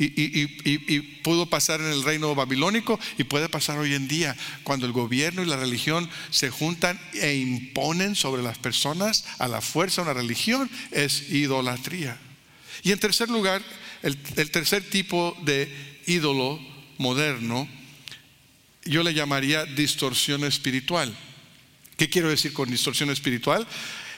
Y, 0.01 0.99
pudo 1.23 1.47
pasar 1.47 1.81
en 1.81 1.93
el 1.93 2.03
reino 2.03 2.35
babilónico 2.35 2.99
y 3.19 3.23
puede 3.23 3.49
pasar 3.49 3.79
hoy 3.79 3.95
en 3.95 4.09
día 4.09 4.37
cuando 4.65 4.85
el 4.85 4.91
gobierno 4.91 5.45
y 5.45 5.47
la 5.47 5.57
religión 5.57 6.11
se 6.31 6.51
juntan 6.51 7.01
e 7.13 7.37
imponen 7.37 8.17
sobre 8.17 8.43
las 8.43 8.59
personas 8.59 9.25
a 9.39 9.47
la 9.47 9.61
fuerza 9.61 10.03
una 10.03 10.13
religión, 10.13 10.69
es 10.91 11.31
idolatría. 11.31 12.19
Y 12.83 12.91
en 12.91 12.99
tercer 12.99 13.31
lugar, 13.31 13.63
el, 14.03 14.19
el 14.35 14.51
tercer 14.51 14.83
tipo 14.91 15.37
de 15.43 15.73
ídolo 16.09 16.59
moderno, 16.99 17.69
yo 18.85 19.05
le 19.05 19.15
llamaría 19.15 19.65
distorsión 19.67 20.43
espiritual. 20.43 21.17
¿Qué 21.97 22.09
quiero 22.09 22.29
decir 22.29 22.53
con 22.53 22.71
distorsión 22.71 23.11
espiritual? 23.11 23.67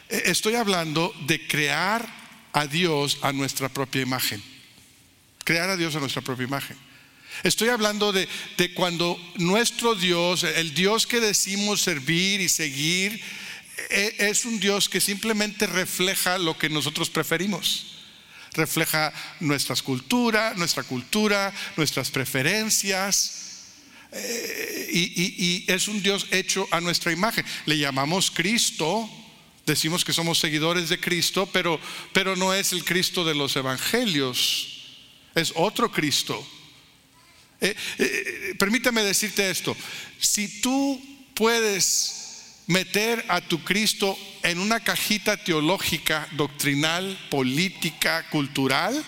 Eh, 0.09 0.23
estoy 0.27 0.55
hablando 0.55 1.15
de 1.27 1.47
crear 1.47 2.07
a 2.53 2.67
Dios 2.67 3.19
a 3.23 3.33
nuestra 3.33 3.69
propia 3.69 4.03
imagen. 4.03 4.43
Crear 5.45 5.69
a 5.69 5.77
Dios 5.77 5.95
a 5.95 6.01
nuestra 6.01 6.23
propia 6.23 6.45
imagen. 6.45 6.77
Estoy 7.43 7.69
hablando 7.69 8.13
de, 8.13 8.29
cuando 8.75 9.19
nuestro 9.37 9.95
Dios, 9.95 10.43
el 10.45 10.75
Dios 10.75 11.07
que 11.07 11.21
decimos 11.21 11.83
servir 11.83 12.41
y 12.41 12.49
seguir, 12.49 13.21
e, 13.91 14.17
es 14.19 14.45
un 14.47 14.59
Dios 14.59 14.89
que 14.89 15.01
simplemente 15.01 15.67
refleja 15.67 16.39
lo 16.39 16.57
que 16.57 16.71
nosotros 16.71 17.11
preferimos. 17.11 17.99
Refleja 18.55 19.13
nuestras 19.41 19.83
culturas, 19.83 20.57
nuestra 20.57 20.83
cultura, 20.83 21.53
nuestras 21.77 22.11
preferencias. 22.11 23.46
Y, 24.93 25.65
es 25.67 25.89
un 25.89 26.03
Dios 26.03 26.27
hecho 26.31 26.67
a 26.71 26.81
nuestra 26.81 27.13
imagen. 27.13 27.45
Le 27.67 27.79
llamamos 27.79 28.31
Cristo, 28.31 29.09
decimos 29.67 30.05
que 30.05 30.13
somos 30.13 30.39
seguidores 30.39 30.89
de 30.89 30.99
Cristo, 30.99 31.49
pero, 31.53 31.81
pero 32.13 32.37
no 32.37 32.55
es 32.55 32.73
el 32.73 32.85
Cristo 32.85 33.25
de 33.25 33.35
los 33.35 33.57
evangelios, 33.57 34.69
es 35.35 35.53
otro 35.55 35.91
Cristo. 35.91 36.47
Eh, 37.61 37.75
eh, 37.99 38.55
permítame 38.59 39.03
decirte 39.03 39.51
esto, 39.51 39.77
si 40.19 40.61
tú 40.61 41.03
puedes 41.35 42.17
meter 42.67 43.25
a 43.29 43.41
tu 43.41 43.63
Cristo 43.63 44.19
en 44.43 44.59
una 44.59 44.81
cajita 44.81 45.37
teológica, 45.37 46.29
doctrinal, 46.33 47.19
política, 47.31 48.29
cultural, 48.31 49.05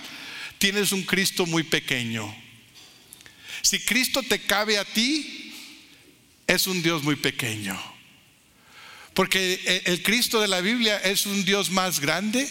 tienes 0.58 0.92
un 0.92 1.02
Cristo 1.02 1.46
muy 1.46 1.62
pequeño. 1.62 2.47
Si 3.62 3.80
Cristo 3.80 4.22
te 4.22 4.40
cabe 4.40 4.78
a 4.78 4.84
ti, 4.84 5.52
es 6.46 6.66
un 6.66 6.82
Dios 6.82 7.02
muy 7.02 7.16
pequeño. 7.16 7.78
Porque 9.14 9.82
el 9.84 10.02
Cristo 10.02 10.40
de 10.40 10.48
la 10.48 10.60
Biblia 10.60 10.98
es 10.98 11.26
un 11.26 11.44
Dios 11.44 11.70
más 11.70 12.00
grande 12.00 12.48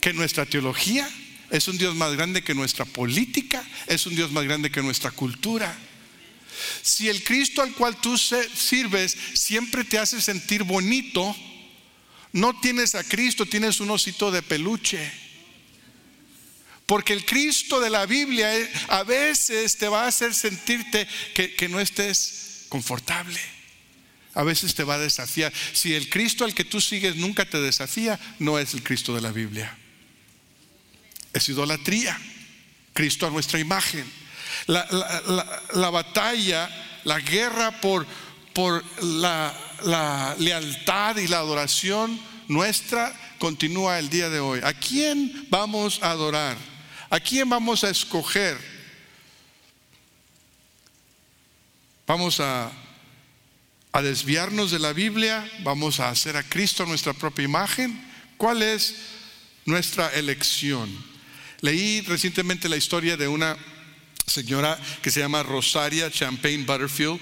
que 0.00 0.12
nuestra 0.12 0.46
teología, 0.46 1.08
es 1.50 1.66
un 1.68 1.78
Dios 1.78 1.94
más 1.96 2.14
grande 2.14 2.42
que 2.42 2.54
nuestra 2.54 2.84
política, 2.84 3.64
es 3.86 4.06
un 4.06 4.14
Dios 4.14 4.30
más 4.30 4.44
grande 4.44 4.70
que 4.70 4.82
nuestra 4.82 5.10
cultura. 5.10 5.76
Si 6.82 7.08
el 7.08 7.24
Cristo 7.24 7.62
al 7.62 7.72
cual 7.72 8.00
tú 8.00 8.16
sirves 8.16 9.16
siempre 9.34 9.84
te 9.84 9.98
hace 9.98 10.20
sentir 10.20 10.62
bonito, 10.62 11.36
no 12.32 12.58
tienes 12.60 12.94
a 12.94 13.04
Cristo, 13.04 13.46
tienes 13.46 13.80
un 13.80 13.90
osito 13.90 14.30
de 14.30 14.42
peluche. 14.42 15.27
Porque 16.88 17.12
el 17.12 17.26
Cristo 17.26 17.80
de 17.80 17.90
la 17.90 18.06
Biblia 18.06 18.56
eh, 18.56 18.72
a 18.88 19.02
veces 19.02 19.76
te 19.76 19.88
va 19.88 20.04
a 20.04 20.06
hacer 20.06 20.32
sentirte 20.32 21.06
que, 21.34 21.68
no 21.68 21.80
estés 21.80 22.64
confortable. 22.70 23.38
A 24.32 24.42
veces 24.42 24.74
te 24.74 24.84
va 24.84 24.94
a 24.94 24.98
desafiar. 24.98 25.52
Si 25.74 25.92
el 25.92 26.08
Cristo 26.08 26.46
al 26.46 26.54
que 26.54 26.64
tú 26.64 26.80
sigues 26.80 27.16
nunca 27.16 27.44
te 27.44 27.60
desafía, 27.60 28.18
no 28.38 28.58
es 28.58 28.72
el 28.72 28.82
Cristo 28.82 29.14
de 29.14 29.20
la 29.20 29.32
Biblia. 29.32 29.76
Es 31.34 31.46
idolatría. 31.50 32.18
Cristo 32.94 33.26
a 33.26 33.30
nuestra 33.30 33.58
imagen. 33.58 34.10
La, 34.66 35.90
batalla, 35.92 36.70
la 37.04 37.20
guerra 37.20 37.82
por, 37.82 38.06
por 38.54 38.82
la, 39.04 39.54
la 39.82 40.34
lealtad 40.38 41.18
y 41.18 41.28
la 41.28 41.40
adoración 41.40 42.18
nuestra 42.48 43.14
continúa 43.38 43.98
el 43.98 44.08
día 44.08 44.30
de 44.30 44.40
hoy. 44.40 44.60
¿A 44.64 44.72
quién 44.72 45.48
vamos 45.50 46.00
a 46.02 46.12
adorar? 46.12 46.77
¿A 47.10 47.18
quién 47.20 47.48
vamos 47.48 47.84
a 47.84 47.90
escoger? 47.90 48.58
Vamos 52.06 52.40
a, 52.40 52.72
desviarnos 54.02 54.70
de 54.70 54.78
la 54.78 54.92
Biblia, 54.92 55.50
vamos 55.64 55.98
a 55.98 56.08
hacer 56.08 56.36
a 56.36 56.42
Cristo 56.42 56.86
nuestra 56.86 57.12
propia 57.12 57.44
imagen. 57.44 58.00
¿Cuál 58.36 58.62
es 58.62 58.94
nuestra 59.64 60.08
elección? 60.10 60.88
Leí 61.60 62.02
recientemente 62.02 62.68
la 62.68 62.76
historia 62.76 63.16
de 63.16 63.26
una 63.26 63.56
señora 64.28 64.78
que 65.02 65.10
se 65.10 65.20
llama 65.20 65.42
Rosaria 65.42 66.10
Champagne 66.10 66.64
Butterfield. 66.64 67.20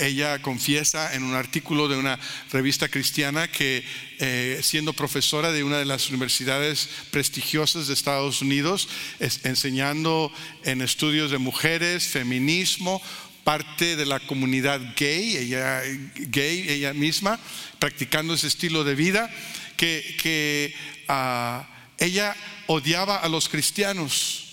Ella 0.00 0.42
confiesa 0.42 1.14
en 1.14 1.22
un 1.22 1.34
artículo 1.34 1.88
de 1.88 1.96
una 1.96 2.18
revista 2.52 2.88
cristiana 2.88 3.48
que 3.48 3.82
eh, 4.18 4.60
siendo 4.62 4.92
profesora 4.92 5.52
de 5.52 5.64
una 5.64 5.78
de 5.78 5.86
las 5.86 6.10
universidades 6.10 6.88
prestigiosas 7.10 7.86
de 7.86 7.94
Estados 7.94 8.42
Unidos, 8.42 8.88
enseñando 9.18 10.30
en 10.64 10.82
estudios 10.82 11.30
de 11.30 11.38
mujeres, 11.38 12.08
feminismo, 12.08 13.00
parte 13.42 13.96
de 13.96 14.04
la 14.04 14.20
comunidad 14.20 14.80
gay, 14.96 15.36
ella 15.38 15.82
gay 16.14 16.66
ella 16.68 16.92
misma, 16.92 17.40
practicando 17.78 18.34
ese 18.34 18.48
estilo 18.48 18.84
de 18.84 18.94
vida, 18.94 19.30
que, 19.76 20.74
ah, 21.08 21.66
ella 21.98 22.36
odiaba 22.66 23.16
a 23.16 23.28
los 23.28 23.48
cristianos 23.48 24.49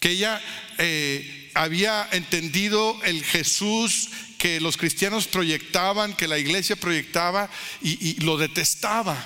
que 0.00 0.10
ella 0.10 0.40
eh, 0.78 1.50
había 1.54 2.08
entendido 2.12 2.98
el 3.04 3.24
Jesús 3.24 4.10
que 4.38 4.60
los 4.60 4.76
cristianos 4.76 5.26
proyectaban, 5.26 6.14
que 6.14 6.28
la 6.28 6.38
iglesia 6.38 6.76
proyectaba 6.76 7.50
y, 7.82 8.14
lo 8.20 8.38
detestaba. 8.38 9.16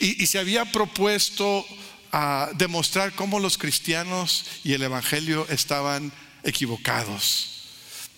Y, 0.00 0.26
se 0.26 0.38
había 0.38 0.64
propuesto 0.66 1.64
a 2.10 2.50
demostrar 2.54 3.12
cómo 3.12 3.38
los 3.38 3.56
cristianos 3.56 4.44
y 4.64 4.72
el 4.72 4.82
Evangelio 4.82 5.46
estaban 5.48 6.12
equivocados. 6.42 7.61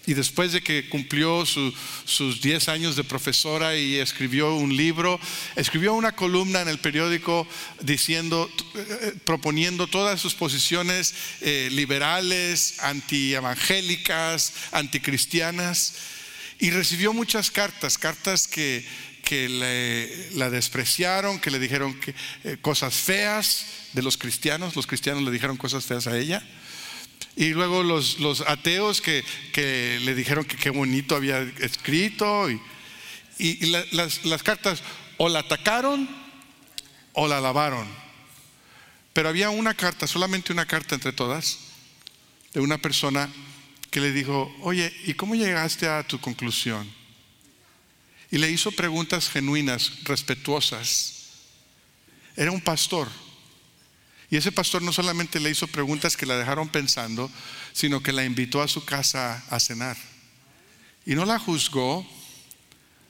Y 0.07 0.13
después 0.13 0.53
de 0.53 0.61
que 0.61 0.89
cumplió 0.91 1.47
sus 1.47 2.41
10 2.43 2.69
años 2.69 2.95
de 2.95 3.05
profesora 3.05 3.75
y 3.75 3.97
escribió 3.97 4.55
un 4.55 4.77
libro, 4.77 5.19
escribió 5.57 5.95
una 5.95 6.13
columna 6.13 6.61
en 6.61 6.69
el 6.69 6.79
periódico 6.79 7.47
diciendo, 7.81 8.51
eh, 8.75 9.15
proponiendo 9.25 9.87
todas 9.87 10.21
sus 10.21 10.35
posiciones 10.35 11.15
eh, 11.41 11.71
liberales, 11.73 12.81
antievangélicas, 12.81 14.53
anticristianas. 14.73 15.95
Y 16.59 16.71
recibió 16.71 17.15
muchas 17.15 17.51
cartas, 17.51 17.97
cartas 17.97 18.47
que, 18.47 18.87
que 19.25 20.29
la 20.35 20.51
despreciaron, 20.51 21.41
que 21.41 21.51
le 21.51 21.59
dijeron 21.59 21.99
eh, 22.45 22.59
cosas 22.61 22.95
feas 22.95 23.65
de 23.95 24.03
los 24.03 24.19
cristianos, 24.19 24.77
los 24.77 24.87
cristianos 24.87 25.23
le 25.23 25.31
dijeron 25.31 25.57
cosas 25.57 25.87
feas 25.87 26.07
a 26.07 26.19
ella. 26.19 26.47
Y 27.37 27.51
luego 27.51 27.83
los, 27.83 28.43
ateos 28.47 29.01
que, 29.01 29.25
le 30.03 30.15
dijeron 30.15 30.45
que 30.45 30.57
qué 30.57 30.71
bonito 30.71 31.17
había 31.17 31.41
escrito. 31.61 32.49
y, 33.39 33.67
las, 33.93 34.25
las 34.25 34.43
cartas 34.43 34.83
o 35.17 35.29
la 35.29 35.41
atacaron 35.41 36.09
o 37.13 37.27
la 37.27 37.41
lavaron. 37.41 37.89
Pero 39.13 39.29
había 39.29 39.51
una 39.51 39.75
carta, 39.75 40.07
solamente 40.07 40.53
una 40.53 40.67
carta 40.67 40.95
entre 40.95 41.13
todas, 41.13 41.59
de 42.53 42.61
una 42.61 42.79
persona 42.79 43.31
que 43.91 44.01
le 44.01 44.13
dijo, 44.13 44.53
oye, 44.63 44.93
¿y 45.05 45.15
cómo 45.15 45.37
llegaste 45.37 45.89
a 45.89 46.03
tu 46.03 46.21
conclusión? 46.21 46.91
Y 48.31 48.39
le 48.39 48.51
hizo 48.51 48.73
preguntas 48.73 49.31
genuinas, 49.31 50.03
respetuosas. 50.03 51.29
Era 52.37 52.51
un 52.51 52.61
pastor. 52.61 53.09
Y 54.31 54.37
ese 54.37 54.53
pastor 54.53 54.83
no 54.83 54.93
solamente 54.93 55.41
le 55.41 55.51
hizo 55.51 55.67
preguntas 55.67 56.17
que 56.17 56.27
la 56.27 56.37
dejaron 56.37 56.69
pensando, 56.69 57.31
sino 57.73 58.03
que 58.03 58.13
la 58.13 58.25
invitó 58.25 58.63
a 58.63 58.69
su 58.69 58.85
casa 58.85 59.45
a 59.51 59.61
cenar. 59.61 59.97
Y 61.07 61.15
no 61.15 61.25
la 61.25 61.39
juzgó, 61.39 62.07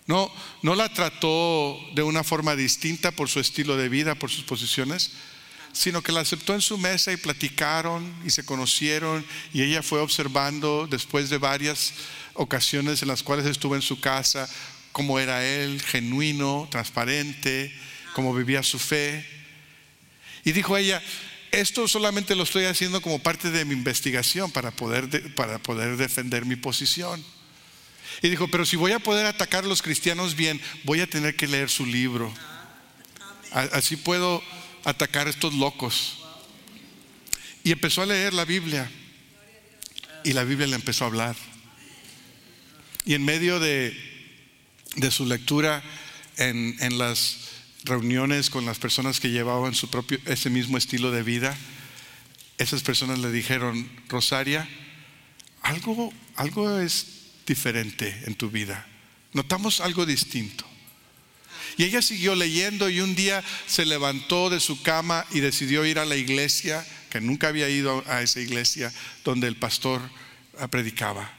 no, 0.07 0.31
no 0.63 0.75
la 0.75 0.93
trató 0.93 1.79
de 1.95 2.03
una 2.03 2.25
forma 2.25 2.57
distinta 2.57 3.11
por 3.11 3.29
su 3.29 3.41
estilo 3.41 3.77
de 3.77 3.89
vida, 3.89 4.15
por 4.15 4.31
sus 4.31 4.45
posiciones, 4.45 5.13
sino 5.73 6.03
que 6.03 6.13
la 6.13 6.21
aceptó 6.21 6.55
en 6.55 6.61
su 6.61 6.79
mesa 6.79 7.13
y 7.13 7.17
platicaron 7.17 8.15
y 8.25 8.31
se 8.31 8.45
conocieron 8.45 9.25
y 9.53 9.63
ella 9.63 9.83
fue 9.83 10.01
observando 10.01 10.87
después 10.89 11.31
de 11.31 11.39
varias 11.39 11.95
ocasiones 12.35 13.03
en 13.03 13.09
las 13.09 13.23
cuales 13.23 13.47
estuvo 13.47 13.75
en 13.75 13.83
su 13.83 13.99
casa 14.01 14.49
cómo 14.93 15.19
era 15.19 15.45
él, 15.45 15.83
genuino, 15.83 16.69
transparente, 16.71 17.75
cómo 18.15 18.33
vivía 18.33 18.63
su 18.63 18.79
fe. 18.79 19.27
Y 20.45 20.53
dijo 20.53 20.77
ella, 20.77 21.03
esto 21.51 21.87
solamente 21.89 22.35
lo 22.35 22.43
estoy 22.43 22.65
haciendo 22.65 23.01
como 23.01 23.21
parte 23.21 23.51
de 23.51 23.65
mi 23.65 23.75
investigación 23.75 24.51
para 24.51 24.71
poder, 24.71 25.35
para 25.35 25.59
poder 25.59 25.97
defender 25.97 26.45
mi 26.45 26.57
posición. 26.57 27.25
Y 28.23 28.29
dijo, 28.29 28.49
pero 28.49 28.65
si 28.65 28.77
voy 28.77 28.93
a 28.93 28.99
poder 28.99 29.27
atacar 29.27 29.65
a 29.65 29.69
los 29.69 29.83
cristianos 29.83 30.37
bien, 30.37 30.61
voy 30.85 31.01
a 31.01 31.07
tener 31.07 31.37
que 31.37 31.47
leer 31.47 31.71
su 31.71 31.87
libro. 31.87 32.33
Así 33.51 33.97
puedo 33.97 34.43
atacar 34.85 35.27
a 35.27 35.31
estos 35.31 35.55
locos. 35.55 36.19
Y 37.63 37.73
empezó 37.73 38.03
a 38.03 38.07
leer 38.07 38.35
la 38.35 38.45
Biblia. 38.45 38.91
Y 40.25 40.33
la 40.33 40.45
Biblia 40.45 40.67
le 40.67 40.77
empezó 40.77 41.05
a 41.05 41.09
hablar. 41.09 41.37
Y 43.05 43.15
en 43.15 43.25
medio 43.25 43.61
de, 43.61 43.97
de 44.97 45.11
su 45.11 45.27
lectura 45.27 45.83
en, 46.37 46.77
en, 46.81 46.99
las 46.99 47.44
reuniones 47.85 48.51
con 48.51 48.65
las 48.65 48.79
personas 48.79 49.21
que 49.21 49.31
llevaban 49.31 49.75
su 49.75 49.89
propio, 49.89 50.19
ese 50.27 50.51
mismo 50.51 50.79
estilo 50.79 51.11
de 51.11 51.23
vida, 51.23 51.57
esas 52.59 52.83
personas 52.83 53.19
le 53.19 53.31
dijeron, 53.31 53.89
Rosaria, 54.09 54.69
algo, 55.63 56.13
algo 56.37 56.79
es 56.79 57.07
diferente 57.47 58.23
en 58.27 58.35
tu 58.35 58.51
vida. 58.51 58.87
Notamos 59.33 59.81
algo 59.81 60.07
distinto. 60.07 60.65
Y 61.77 61.85
ella 61.85 62.03
siguió 62.03 62.35
leyendo 62.35 62.89
y 62.89 63.01
un 63.01 63.15
día 63.15 63.43
se 63.67 63.85
levantó 63.85 64.49
de 64.49 64.61
su 64.61 64.83
cama 64.83 65.27
y 65.33 65.41
decidió 65.41 65.85
ir 65.85 65.99
a 65.99 66.05
la 66.05 66.17
iglesia, 66.17 66.87
que 67.11 67.21
nunca 67.21 67.49
había 67.49 67.69
ido 67.69 68.05
a 68.07 68.23
esa 68.23 68.41
iglesia 68.41 68.93
donde 69.25 69.49
el 69.49 69.57
pastor 69.57 70.01
predicaba. 70.71 71.33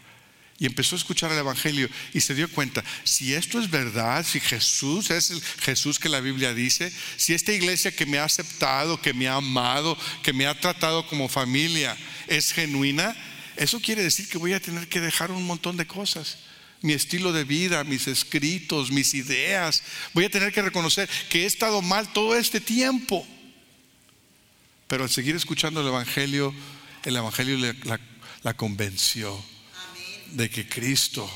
Y 0.65 0.67
empezó 0.67 0.95
a 0.95 0.97
escuchar 0.97 1.31
el 1.31 1.37
Evangelio 1.37 1.87
y 2.11 2.21
se 2.21 2.33
dio 2.33 2.49
cuenta, 2.49 2.83
si 3.03 3.35
esto 3.35 3.59
es 3.59 3.69
verdad, 3.69 4.25
si 4.25 4.39
Jesús 4.39 5.11
es 5.11 5.29
el 5.29 5.39
Jesús 5.39 5.99
que 5.99 6.09
la 6.09 6.21
Biblia 6.21 6.55
dice, 6.55 6.91
si 7.17 7.35
esta 7.35 7.53
iglesia 7.53 7.95
que 7.95 8.07
me 8.07 8.17
ha 8.17 8.23
aceptado, 8.23 8.99
que 8.99 9.13
me 9.13 9.27
ha 9.27 9.35
amado, 9.35 9.95
que 10.23 10.33
me 10.33 10.47
ha 10.47 10.59
tratado 10.59 11.05
como 11.05 11.29
familia, 11.29 11.95
es 12.25 12.51
genuina, 12.51 13.15
eso 13.57 13.79
quiere 13.79 14.01
decir 14.01 14.27
que 14.27 14.39
voy 14.39 14.53
a 14.53 14.59
tener 14.59 14.87
que 14.87 15.01
dejar 15.01 15.29
un 15.29 15.45
montón 15.45 15.77
de 15.77 15.85
cosas 15.85 16.39
mi 16.81 16.93
estilo 16.93 17.31
de 17.31 17.43
vida, 17.43 17.83
mis 17.83 18.07
escritos, 18.07 18.91
mis 18.91 19.13
ideas. 19.13 19.83
Voy 20.15 20.25
a 20.25 20.31
tener 20.31 20.51
que 20.51 20.63
reconocer 20.63 21.07
que 21.29 21.43
he 21.43 21.45
estado 21.45 21.83
mal 21.83 22.11
todo 22.11 22.35
este 22.35 22.59
tiempo. 22.59 23.25
Pero 24.87 25.03
al 25.03 25.11
seguir 25.11 25.35
escuchando 25.35 25.81
el 25.81 25.87
Evangelio, 25.87 26.55
el 27.03 27.15
Evangelio 27.15 27.75
la, 28.41 28.53
convenció 28.55 29.43
de 30.31 30.49
que 30.49 30.67
Cristo 30.67 31.29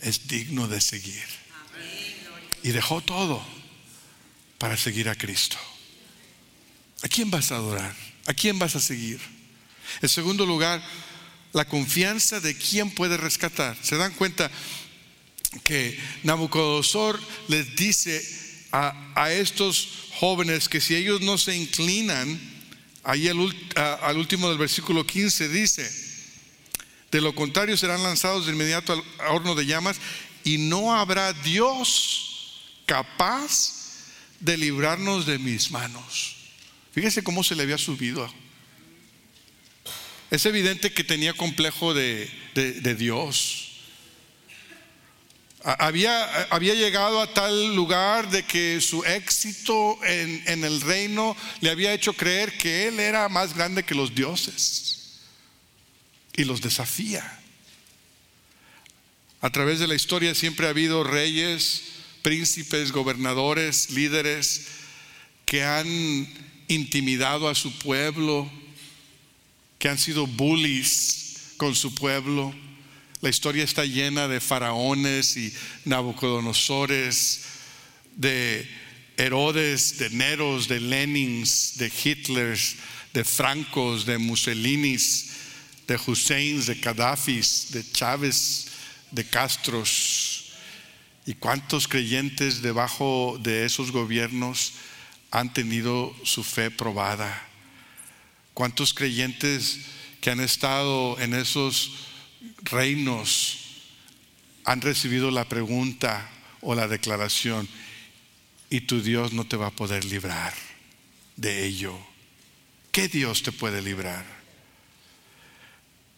es 0.00 0.26
digno 0.26 0.68
de 0.68 0.80
seguir. 0.80 1.24
Y 2.62 2.70
dejó 2.70 3.00
todo 3.00 3.42
para 4.58 4.76
seguir 4.76 5.08
a 5.08 5.14
Cristo. 5.14 5.56
¿A 7.02 7.08
quién 7.08 7.30
vas 7.30 7.50
a 7.52 7.56
adorar? 7.56 7.94
¿A 8.26 8.34
quién 8.34 8.58
vas 8.58 8.76
a 8.76 8.80
seguir? 8.80 9.20
En 10.02 10.08
segundo 10.08 10.44
lugar, 10.44 10.82
la 11.52 11.64
confianza 11.64 12.40
de 12.40 12.56
quién 12.56 12.90
puede 12.90 13.16
rescatar. 13.16 13.76
¿Se 13.82 13.96
dan 13.96 14.12
cuenta 14.12 14.50
que 15.64 15.98
Nabucodonosor 16.22 17.20
les 17.48 17.74
dice 17.74 18.22
a, 18.72 19.32
estos 19.32 19.88
jóvenes 20.14 20.68
que 20.68 20.80
si 20.80 20.94
ellos 20.94 21.20
no 21.20 21.38
se 21.38 21.56
inclinan, 21.56 22.40
ahí 23.02 23.28
al, 23.28 23.38
último 24.16 24.48
del 24.48 24.58
versículo 24.58 25.06
15 25.06 25.48
dice, 25.48 26.09
de 27.10 27.20
lo 27.20 27.34
contrario 27.34 27.76
serán 27.76 28.02
lanzados 28.02 28.46
de 28.46 28.52
inmediato 28.52 28.92
al 28.92 29.02
horno 29.30 29.54
de 29.54 29.66
llamas 29.66 29.98
y 30.44 30.58
no 30.58 30.94
habrá 30.94 31.32
Dios 31.32 32.60
capaz 32.86 33.74
de 34.40 34.56
librarnos 34.56 35.26
de 35.26 35.38
mis 35.38 35.70
manos. 35.70 36.36
Fíjese 36.92 37.22
cómo 37.22 37.44
se 37.44 37.54
le 37.54 37.62
había 37.62 37.78
subido 37.78 38.28
es 40.30 40.46
evidente 40.46 40.92
que 40.92 41.02
tenía 41.02 41.32
complejo 41.32 41.92
de, 41.92 42.30
Dios. 42.96 43.66
Había, 45.62 46.44
había, 46.44 46.74
llegado 46.74 47.20
a 47.20 47.34
tal 47.34 47.74
lugar 47.74 48.30
de 48.30 48.44
que 48.44 48.80
su 48.80 49.04
éxito 49.04 49.98
en, 50.04 50.42
en, 50.46 50.64
el 50.64 50.80
reino 50.80 51.36
le 51.60 51.70
había 51.70 51.92
hecho 51.92 52.14
creer 52.14 52.56
que 52.56 52.88
él 52.88 52.98
era 52.98 53.28
más 53.28 53.54
grande 53.54 53.82
que 53.82 53.94
los 53.94 54.14
dioses 54.14 54.89
y 56.40 56.44
los 56.44 56.60
desafía. 56.62 57.38
A 59.42 59.50
través 59.50 59.78
de 59.78 59.86
la 59.86 59.94
historia 59.94 60.34
siempre 60.34 60.66
ha 60.66 60.70
habido 60.70 61.04
reyes, 61.04 61.82
príncipes, 62.22 62.92
gobernadores, 62.92 63.90
líderes 63.90 64.66
que 65.44 65.64
han 65.64 65.86
intimidado 66.68 67.48
a 67.48 67.54
su 67.54 67.76
pueblo, 67.78 68.50
que 69.78 69.88
han 69.88 69.98
sido 69.98 70.26
bullies 70.26 71.52
con 71.56 71.74
su 71.74 71.94
pueblo. 71.94 72.54
La 73.20 73.28
historia 73.28 73.64
está 73.64 73.84
llena 73.84 74.28
de 74.28 74.40
faraones 74.40 75.36
y 75.36 75.52
Nabucodonosores, 75.84 77.42
de 78.16 78.68
Herodes, 79.16 79.98
de 79.98 80.10
Neros, 80.10 80.68
de 80.68 80.80
Lenins, 80.80 81.76
de 81.76 81.90
Hitlers, 81.90 82.76
de 83.12 83.24
Francos, 83.24 84.06
de 84.06 84.18
Mussolinis, 84.18 85.29
de 85.90 85.98
Husseins, 86.06 86.66
de 86.66 86.76
Gaddafis, 86.76 87.72
de 87.72 87.82
Chávez, 87.90 88.66
de 89.10 89.24
Castros. 89.24 90.52
¿Y 91.26 91.34
cuántos 91.34 91.88
creyentes 91.88 92.62
debajo 92.62 93.36
de 93.42 93.64
esos 93.64 93.90
gobiernos 93.90 94.74
han 95.32 95.52
tenido 95.52 96.14
su 96.22 96.44
fe 96.44 96.70
probada? 96.70 97.44
¿Cuántos 98.54 98.94
creyentes 98.94 99.80
que 100.20 100.30
han 100.30 100.38
estado 100.38 101.18
en 101.18 101.34
esos 101.34 102.06
reinos 102.62 103.58
han 104.64 104.80
recibido 104.82 105.32
la 105.32 105.48
pregunta 105.48 106.30
o 106.60 106.76
la 106.76 106.86
declaración 106.86 107.68
y 108.68 108.82
tu 108.82 109.02
Dios 109.02 109.32
no 109.32 109.44
te 109.44 109.56
va 109.56 109.66
a 109.66 109.72
poder 109.74 110.04
librar 110.04 110.54
de 111.34 111.66
ello? 111.66 111.98
¿Qué 112.92 113.08
Dios 113.08 113.42
te 113.42 113.50
puede 113.50 113.82
librar? 113.82 114.39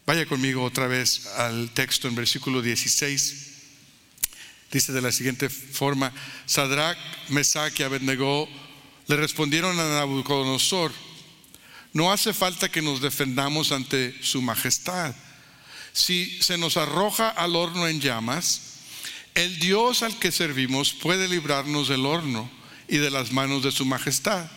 Vaya 0.07 0.27
conmigo 0.27 0.65
otra 0.65 0.87
vez 0.87 1.27
al 1.37 1.71
texto 1.71 2.09
en 2.09 2.15
versículo 2.15 2.61
16. 2.61 3.49
Dice 4.71 4.93
de 4.93 5.03
la 5.03 5.13
siguiente 5.13 5.49
forma: 5.49 6.13
Sadrach, 6.47 6.99
Mesach 7.29 7.79
y 7.79 7.83
Abednego 7.83 8.49
le 9.07 9.17
respondieron 9.17 9.79
a 9.79 9.89
Nabucodonosor 9.89 10.93
no 11.93 12.11
hace 12.11 12.33
falta 12.33 12.71
que 12.71 12.81
nos 12.81 13.01
defendamos 13.01 13.71
ante 13.71 14.17
su 14.23 14.41
majestad. 14.41 15.15
Si 15.93 16.43
se 16.43 16.57
nos 16.57 16.79
arroja 16.79 17.29
al 17.29 17.55
horno 17.55 17.87
en 17.87 18.01
llamas, 18.01 18.63
el 19.35 19.59
Dios 19.59 20.03
al 20.03 20.19
que 20.19 20.33
servimos 20.33 20.95
puede 20.95 21.29
librarnos 21.29 21.89
del 21.89 22.07
horno 22.07 22.51
y 22.89 22.97
de 22.97 23.11
las 23.11 23.31
manos 23.31 23.63
de 23.63 23.73
su 23.73 23.85
majestad. 23.85 24.51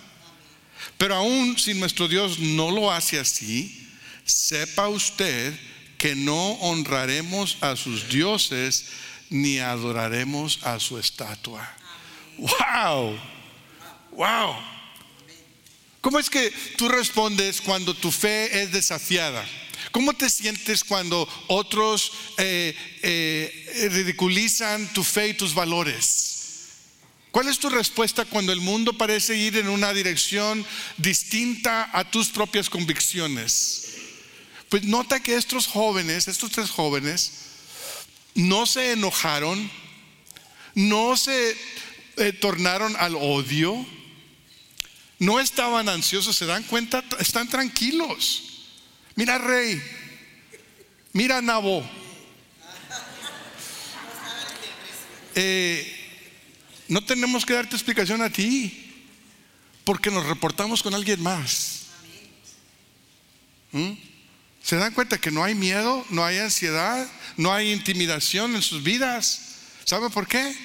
Pero 0.97 1.15
aún 1.15 1.57
si 1.57 1.73
nuestro 1.73 2.07
Dios 2.07 2.39
no 2.39 2.71
lo 2.71 2.91
hace 2.91 3.19
así, 3.19 3.84
sepa 4.25 4.89
usted 4.89 5.53
que 5.97 6.15
no 6.15 6.53
honraremos 6.53 7.57
a 7.61 7.75
sus 7.75 8.09
dioses 8.09 8.85
ni 9.29 9.59
adoraremos 9.59 10.59
a 10.63 10.79
su 10.79 10.99
estatua. 10.99 11.67
¡Wow! 12.37 13.17
¡Wow! 14.11 14.55
¿Cómo 16.01 16.19
es 16.19 16.29
que 16.29 16.51
tú 16.77 16.87
respondes 16.87 17.61
cuando 17.61 17.93
tu 17.93 18.11
fe 18.11 18.61
es 18.61 18.71
desafiada? 18.71 19.43
¿Cómo 19.91 20.13
te 20.13 20.29
sientes 20.29 20.83
cuando 20.83 21.27
otros 21.47 22.11
eh, 22.37 22.75
eh, 23.01 23.89
ridiculizan 23.91 24.91
tu 24.93 25.03
fe 25.03 25.29
y 25.29 25.33
tus 25.33 25.53
valores? 25.53 26.33
¿Cuál 27.31 27.47
es 27.47 27.59
tu 27.59 27.69
respuesta 27.69 28.25
cuando 28.25 28.53
el 28.53 28.61
mundo 28.61 28.93
parece 28.93 29.35
ir 29.35 29.57
en 29.57 29.67
una 29.67 29.93
dirección 29.93 30.65
distinta 30.97 31.89
a 31.91 32.09
tus 32.09 32.29
propias 32.29 32.69
convicciones? 32.69 33.84
Pues 34.75 34.83
nota 34.83 35.21
que 35.21 35.37
estos 35.37 35.67
jóvenes, 35.67 36.27
estos 36.27 36.51
tres 36.51 36.69
jóvenes, 36.69 37.31
no 38.33 38.65
se 38.65 38.91
enojaron, 38.91 39.71
no 40.73 41.15
se 41.15 41.55
eh, 42.17 42.33
tornaron 42.33 42.93
al 42.97 43.15
odio, 43.15 43.85
no 45.17 45.39
estaban 45.39 45.87
ansiosos, 45.87 46.35
se 46.35 46.45
dan 46.45 46.63
cuenta, 46.63 47.01
están 47.19 47.47
tranquilos. 47.47 48.65
Mira, 49.15 49.37
rey, 49.37 49.81
mira, 51.13 51.41
Nabo. 51.41 51.81
Eh, 55.35 55.89
no 56.89 57.01
tenemos 57.05 57.45
que 57.45 57.53
darte 57.53 57.77
explicación 57.77 58.21
a 58.21 58.29
ti, 58.29 58.93
porque 59.85 60.11
nos 60.11 60.25
reportamos 60.25 60.83
con 60.83 60.93
alguien 60.93 61.23
más. 61.23 61.85
¿Mm? 63.71 64.14
¿Se 64.65 64.77
dan 64.77 64.93
cuenta 64.93 65.19
que 65.19 65.29
no 65.29 65.43
hay 65.43 65.53
miedo, 65.53 66.03
no 66.09 66.25
hay 66.25 66.39
ansiedad, 66.39 67.07
no 67.37 67.53
hay 67.53 67.71
intimidación 67.71 68.55
en 68.55 68.63
sus 68.63 68.81
vidas? 68.81 69.41
¿Sabe 69.83 70.09
por 70.09 70.27
qué? 70.27 70.57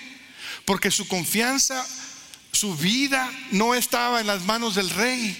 Porque 0.64 0.90
su 0.90 1.06
confianza, 1.06 1.86
su 2.50 2.74
vida 2.78 3.30
no 3.50 3.74
estaba 3.74 4.22
en 4.22 4.26
las 4.26 4.42
manos 4.46 4.74
del 4.74 4.88
rey. 4.88 5.36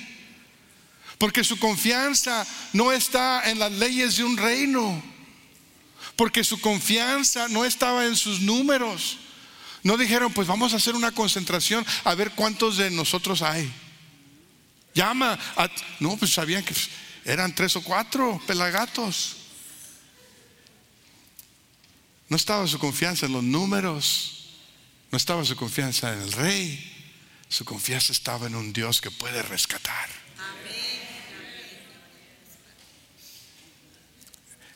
Porque 1.17 1.43
su 1.43 1.59
confianza 1.59 2.47
no 2.75 2.93
está 2.93 3.49
en 3.49 3.59
las 3.59 3.73
leyes 3.73 4.19
de 4.19 4.25
un 4.25 4.37
reino. 4.37 5.03
Porque 6.15 6.45
su 6.45 6.61
confianza 6.61 7.49
no 7.49 7.65
estaba 7.65 8.05
en 8.05 8.15
sus 8.15 8.43
números. 8.43 9.17
No 9.83 9.97
dijeron, 9.97 10.35
pues 10.35 10.47
vamos 10.47 10.75
a 10.75 10.77
hacer 10.77 10.95
una 10.95 11.13
concentración 11.13 11.87
a 12.05 12.15
ver 12.15 12.33
cuántos 12.33 12.77
de 12.77 12.91
nosotros 12.91 13.41
hay. 13.41 13.73
Llama. 14.95 15.39
A... 15.57 15.71
No, 15.99 16.19
pues 16.19 16.35
sabían 16.35 16.63
que 16.63 16.75
eran 17.31 17.55
tres 17.55 17.77
o 17.77 17.83
cuatro 17.83 18.41
pelagatos. 18.45 19.37
No 22.29 22.37
estaba 22.37 22.67
su 22.67 22.79
confianza 22.79 23.27
en 23.27 23.33
los 23.33 23.45
números. 23.45 24.49
No 25.13 25.17
estaba 25.17 25.45
su 25.45 25.55
confianza 25.55 26.13
en 26.13 26.23
el 26.23 26.33
rey. 26.33 27.15
Su 27.49 27.65
confianza 27.65 28.13
estaba 28.13 28.49
en 28.49 28.57
un 28.57 28.73
Dios 28.73 29.01
que 29.01 29.13
puede 29.13 29.43
rescatar. 29.43 30.09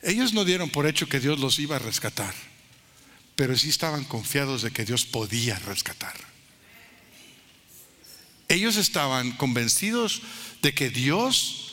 Ellos 0.02 0.32
no 0.32 0.44
dieron 0.44 0.70
por 0.70 0.86
hecho 0.86 1.08
que 1.08 1.18
Dios 1.18 1.40
los 1.40 1.58
iba 1.58 1.76
a 1.76 1.78
rescatar, 1.78 2.34
pero 3.36 3.56
sí 3.56 3.70
estaban 3.70 4.04
confiados 4.04 4.60
de 4.60 4.70
que 4.70 4.84
Dios 4.84 5.06
podía 5.06 5.58
rescatar. 5.60 6.14
Ellos 8.48 8.76
estaban 8.76 9.32
convencidos 9.32 10.20
de 10.60 10.74
que 10.74 10.90
Dios 10.90 11.63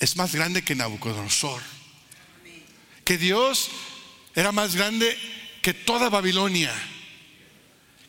es 0.00 0.16
más 0.16 0.34
grande 0.34 0.62
que 0.62 0.74
Nabucodonosor, 0.74 1.62
que 3.04 3.18
Dios 3.18 3.70
era 4.34 4.52
más 4.52 4.74
grande 4.74 5.16
que 5.62 5.74
toda 5.74 6.08
Babilonia 6.08 6.72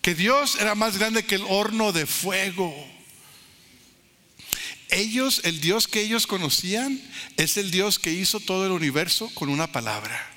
que 0.01 0.15
Dios 0.15 0.57
era 0.59 0.75
más 0.75 0.97
grande 0.97 1.23
que 1.23 1.35
el 1.35 1.43
horno 1.47 1.91
de 1.91 2.05
fuego. 2.05 2.73
Ellos, 4.89 5.41
el 5.43 5.61
Dios 5.61 5.87
que 5.87 6.01
ellos 6.01 6.25
conocían, 6.25 6.99
es 7.37 7.57
el 7.57 7.69
Dios 7.69 7.99
que 7.99 8.11
hizo 8.11 8.39
todo 8.39 8.65
el 8.65 8.71
universo 8.71 9.29
con 9.33 9.49
una 9.49 9.71
palabra. 9.71 10.27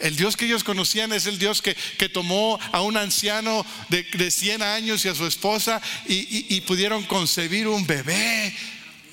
El 0.00 0.16
Dios 0.16 0.36
que 0.36 0.44
ellos 0.44 0.64
conocían 0.64 1.12
es 1.14 1.24
el 1.24 1.38
Dios 1.38 1.62
que, 1.62 1.74
tomó 2.10 2.58
a 2.72 2.82
un 2.82 2.98
anciano 2.98 3.64
de, 3.88 4.02
de, 4.02 4.30
100 4.30 4.60
años 4.60 5.04
y 5.04 5.08
a 5.08 5.14
su 5.14 5.26
esposa 5.26 5.80
y, 6.06 6.60
pudieron 6.62 7.04
concebir 7.04 7.68
un 7.68 7.86
bebé 7.86 8.54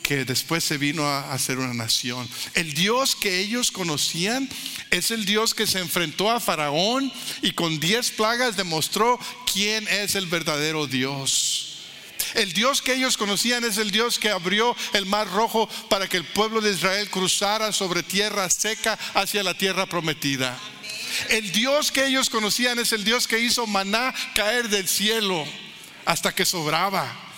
que 0.04 0.26
después 0.26 0.64
se 0.64 0.78
vino 0.78 1.06
a 1.08 1.34
hacer 1.34 1.58
una 1.58 1.74
nación. 1.74 2.30
El 2.54 2.74
Dios 2.74 3.16
que 3.16 3.40
ellos 3.40 3.72
conocían 3.72 4.48
es 4.92 5.10
el 5.10 5.26
Dios 5.26 5.56
que 5.56 5.66
se 5.66 5.80
enfrentó 5.80 6.30
a 6.30 6.40
Faraón 6.40 7.12
y 7.42 7.54
con 7.54 7.80
diez 7.80 8.12
plagas 8.12 8.58
demostró 8.58 9.18
quién 9.52 9.88
es 9.88 10.16
el 10.16 10.28
verdadero 10.28 10.86
Dios. 10.86 11.70
El 12.36 12.54
Dios 12.54 12.82
que 12.82 12.94
ellos 12.94 13.18
conocían 13.18 13.64
es 13.64 13.78
el 13.78 13.92
Dios 13.92 14.20
que 14.20 14.30
abrió 14.30 14.76
el 14.94 15.06
mar 15.06 15.30
rojo 15.32 15.70
para 15.90 16.08
que 16.08 16.18
el 16.18 16.26
pueblo 16.26 16.62
de 16.62 16.72
Israel 16.72 17.10
cruzara 17.10 17.72
sobre 17.72 18.04
tierra 18.04 18.50
seca 18.50 18.98
hacia 19.14 19.44
la 19.44 19.56
tierra 19.56 19.86
prometida. 19.86 20.58
El 21.30 21.52
Dios 21.52 21.92
que 21.92 22.06
ellos 22.06 22.30
conocían 22.30 22.80
es 22.80 22.92
el 22.92 23.04
Dios 23.04 23.28
que 23.28 23.40
hizo 23.40 23.68
maná 23.68 24.14
caer 24.36 24.68
del 24.70 24.88
cielo 24.88 25.46
hasta 26.06 26.34
que 26.34 26.46
sobraba. 26.46 27.33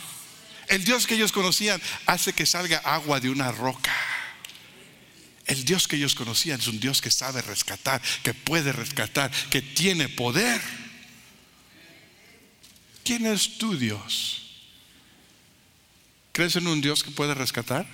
El 0.68 0.84
Dios 0.84 1.06
que 1.08 1.16
ellos 1.16 1.32
conocían 1.32 1.82
hace 2.06 2.34
que 2.34 2.46
salga 2.46 2.78
agua 2.80 3.20
de 3.20 3.30
una 3.30 3.52
roca. 3.52 3.94
El 5.46 5.64
Dios 5.64 5.88
que 5.88 5.96
ellos 5.96 6.16
conocían 6.16 6.60
es 6.60 6.68
un 6.68 6.80
Dios 6.80 7.02
que 7.02 7.12
sabe 7.12 7.42
rescatar, 7.42 8.02
que 8.24 8.34
puede 8.34 8.72
rescatar, 8.72 9.32
que 9.50 9.62
tiene 9.62 10.10
poder. 10.10 10.60
¿Quién 13.04 13.28
es 13.28 13.60
tu 13.60 13.78
Dios? 13.78 14.42
¿Crees 16.32 16.56
en 16.56 16.68
un 16.68 16.82
Dios 16.82 17.04
que 17.04 17.12
puede 17.12 17.36
rescatar? 17.36 17.86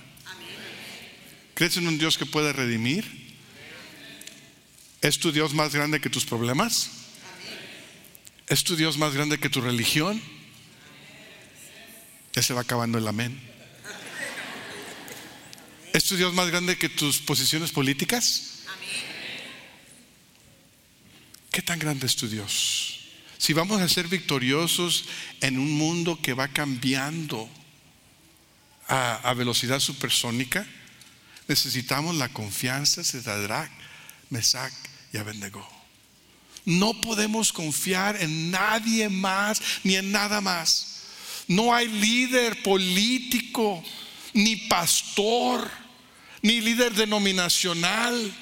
¿Crees 1.54 1.76
en 1.76 1.86
un 1.86 1.98
Dios 1.98 2.16
que 2.16 2.24
puede 2.24 2.52
redimir? 2.52 3.22
¿Es 5.02 5.18
tu 5.18 5.30
Dios 5.30 5.52
más 5.52 5.74
grande 5.74 6.00
que 6.00 6.08
tus 6.08 6.24
problemas? 6.24 6.90
¿Es 8.48 8.64
tu 8.64 8.76
Dios 8.76 8.96
más 8.96 9.12
grande 9.12 9.38
que 9.38 9.50
tu 9.50 9.60
religión? 9.60 10.22
Ya 12.32 12.42
se 12.42 12.54
va 12.54 12.62
acabando 12.62 12.98
el 12.98 13.06
amén. 13.06 13.40
¿Es 15.92 16.04
tu 16.04 16.16
Dios 16.16 16.32
más 16.32 16.48
grande 16.48 16.78
que 16.78 16.88
tus 16.88 17.18
posiciones 17.18 17.70
políticas? 17.70 18.52
¿Qué 21.50 21.60
tan 21.60 21.78
grande 21.78 22.06
es 22.06 22.16
tu 22.16 22.28
Dios? 22.28 23.00
Si 23.36 23.52
vamos 23.52 23.82
a 23.82 23.88
ser 23.88 24.08
victoriosos 24.08 25.04
en 25.40 25.58
un 25.58 25.72
mundo 25.72 26.18
que 26.22 26.32
va 26.32 26.48
cambiando 26.48 27.48
a, 28.88 29.34
velocidad 29.34 29.80
supersónica, 29.80 30.66
necesitamos 31.48 32.16
la 32.16 32.30
confianza 32.30 33.02
de 33.02 33.22
Sadrach, 33.22 33.70
Mesach 34.30 34.72
y 35.12 35.18
Abednego. 35.18 35.68
No 36.64 37.00
podemos 37.00 37.52
confiar 37.52 38.16
en 38.22 38.50
nadie 38.50 39.08
más 39.08 39.60
ni 39.84 39.96
en 39.96 40.12
nada 40.12 40.40
más. 40.40 40.91
No 41.52 41.74
hay 41.74 41.86
líder 41.86 42.62
político, 42.62 43.84
ni 44.32 44.56
pastor, 44.56 45.70
ni 46.40 46.62
líder 46.62 46.94
denominacional, 46.94 48.32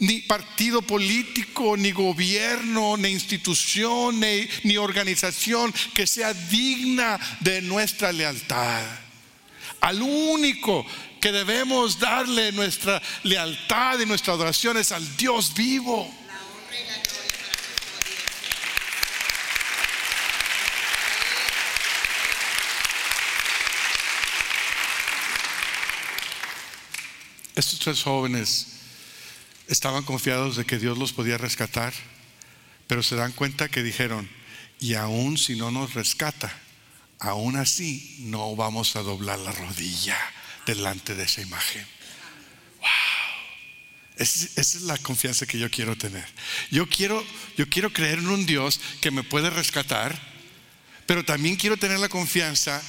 ni 0.00 0.20
partido 0.20 0.82
político, 0.82 1.78
ni 1.78 1.92
gobierno, 1.92 2.98
ni 2.98 3.08
institución, 3.08 4.20
ni, 4.20 4.76
organización 4.76 5.72
que 5.94 6.06
sea 6.06 6.34
digna 6.34 7.18
de 7.40 7.62
nuestra 7.62 8.12
lealtad. 8.12 8.84
Al 9.80 10.02
único 10.02 10.84
que 11.18 11.32
debemos 11.32 11.98
darle 11.98 12.52
nuestra 12.52 13.00
lealtad 13.22 13.98
y 13.98 14.04
nuestra 14.04 14.34
adoración 14.34 14.76
es 14.76 14.92
al 14.92 15.16
Dios 15.16 15.54
vivo. 15.54 16.14
Estos 27.56 27.78
tres 27.78 28.02
jóvenes 28.02 28.66
estaban 29.66 30.04
confiados 30.04 30.56
de 30.56 30.66
que 30.66 30.78
Dios 30.78 30.98
los 30.98 31.14
podía 31.14 31.38
rescatar, 31.38 31.94
pero 32.86 33.02
se 33.02 33.16
dan 33.16 33.32
cuenta 33.32 33.70
que 33.70 33.82
dijeron, 33.82 34.28
y 34.78 34.92
aún 34.92 35.38
si 35.38 35.56
no 35.56 35.70
nos 35.70 35.94
rescata, 35.94 36.54
aún 37.18 37.56
así 37.56 38.16
no 38.20 38.54
vamos 38.56 38.94
a 38.94 39.02
doblar 39.02 39.38
la 39.38 39.52
rodilla 39.52 40.18
delante 40.66 41.14
de 41.14 41.24
esa 41.24 41.40
imagen. 41.40 41.86
Wow. 42.78 42.88
Esa 44.16 44.60
es 44.60 44.82
la 44.82 44.98
confianza 44.98 45.46
que 45.46 45.58
yo 45.58 45.70
quiero 45.70 45.96
tener. 45.96 46.26
Yo 46.70 46.86
quiero, 46.86 47.24
yo 47.56 47.70
quiero 47.70 47.90
creer 47.90 48.18
en 48.18 48.28
un 48.28 48.44
Dios 48.44 48.78
que 49.00 49.10
me 49.10 49.22
puede 49.22 49.48
rescatar, 49.48 50.14
pero 51.06 51.24
también 51.24 51.56
quiero 51.56 51.78
tener 51.78 52.00
la 52.00 52.10
confianza 52.10 52.82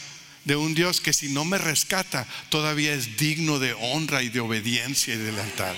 de 0.48 0.56
un 0.56 0.74
Dios 0.74 1.02
que 1.02 1.12
si 1.12 1.28
no 1.28 1.44
me 1.44 1.58
rescata 1.58 2.26
todavía 2.50 2.94
es 2.94 3.18
digno 3.18 3.60
de 3.60 3.74
honra 3.74 4.24
y 4.24 4.30
de 4.30 4.40
obediencia 4.40 5.14
y 5.14 5.18
de 5.18 5.34
lealtad. 5.34 5.76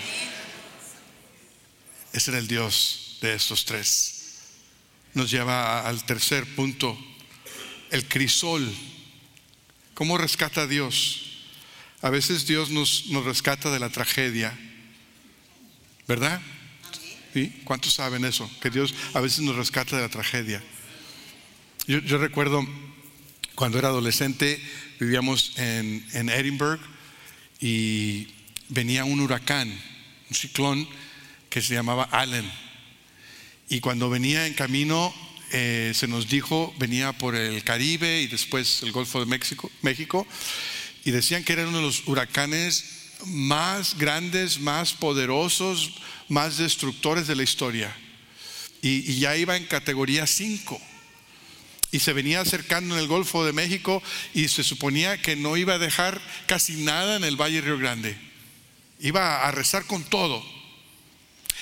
Ese 2.13 2.29
era 2.31 2.39
el 2.39 2.47
Dios 2.47 3.17
de 3.19 3.33
estos 3.33 3.65
tres. 3.65 4.37
Nos 5.15 5.31
lleva 5.31 5.87
al 5.87 6.05
tercer 6.05 6.45
punto, 6.55 6.97
el 7.89 8.07
crisol. 8.07 8.71
¿Cómo 9.95 10.19
rescata 10.19 10.61
a 10.61 10.67
Dios? 10.67 11.23
A 12.03 12.11
veces 12.11 12.45
Dios 12.45 12.69
nos, 12.69 13.07
nos 13.07 13.25
rescata 13.25 13.71
de 13.71 13.79
la 13.79 13.89
tragedia 13.89 14.57
¿verdad? 16.07 16.41
¿Sí? 17.33 17.61
¿Cuántos 17.63 17.93
saben 17.93 18.25
eso? 18.25 18.49
Que 18.61 18.71
Dios 18.71 18.95
a 19.13 19.19
veces 19.19 19.41
nos 19.41 19.55
rescata 19.55 19.95
de 19.95 20.01
la 20.01 20.09
tragedia. 20.09 20.63
Yo, 21.85 21.99
yo 21.99 22.17
recuerdo 22.17 22.67
cuando 23.59 23.77
era 23.77 23.89
adolescente, 23.89 24.57
vivíamos 25.01 25.51
en, 25.57 26.07
en 26.13 26.29
Edinburgh 26.29 26.79
y 27.59 28.25
venía 28.69 29.03
un 29.03 29.19
huracán, 29.19 29.67
un 30.29 30.33
ciclón 30.33 30.87
que 31.49 31.61
se 31.61 31.73
llamaba 31.73 32.05
Allen. 32.05 32.49
Y 33.67 33.81
cuando 33.81 34.09
venía 34.09 34.47
en 34.47 34.53
camino, 34.53 35.13
eh, 35.51 35.91
se 35.93 36.07
nos 36.07 36.29
dijo, 36.29 36.73
venía 36.79 37.11
por 37.11 37.35
el 37.35 37.61
Caribe 37.65 38.21
y 38.21 38.27
después 38.27 38.81
el 38.83 38.93
Golfo 38.93 39.19
de 39.19 39.25
México, 39.25 39.69
México, 39.81 40.25
y 41.03 41.11
decían 41.11 41.43
que 41.43 41.51
era 41.51 41.67
uno 41.67 41.79
de 41.79 41.83
los 41.83 42.07
huracanes 42.07 42.85
más 43.25 43.97
grandes, 43.97 44.61
más 44.61 44.93
poderosos, 44.93 45.95
más 46.29 46.59
destructores 46.59 47.27
de 47.27 47.35
la 47.35 47.43
historia. 47.43 47.93
Y, 48.81 49.11
y 49.11 49.19
ya 49.19 49.35
iba 49.35 49.57
en 49.57 49.65
categoría 49.65 50.25
5 50.25 50.81
y 51.91 51.99
se 51.99 52.13
venía 52.13 52.41
acercando 52.41 52.95
en 52.95 53.01
el 53.01 53.07
Golfo 53.07 53.45
de 53.45 53.53
México 53.53 54.03
y 54.33 54.47
se 54.47 54.63
suponía 54.63 55.21
que 55.21 55.35
no 55.35 55.57
iba 55.57 55.73
a 55.73 55.79
dejar 55.79 56.21
casi 56.45 56.83
nada 56.83 57.15
en 57.15 57.23
el 57.23 57.35
Valle 57.35 57.61
Río 57.61 57.77
Grande. 57.77 58.17
Iba 58.99 59.47
a 59.47 59.51
rezar 59.51 59.85
con 59.85 60.03
todo. 60.03 60.43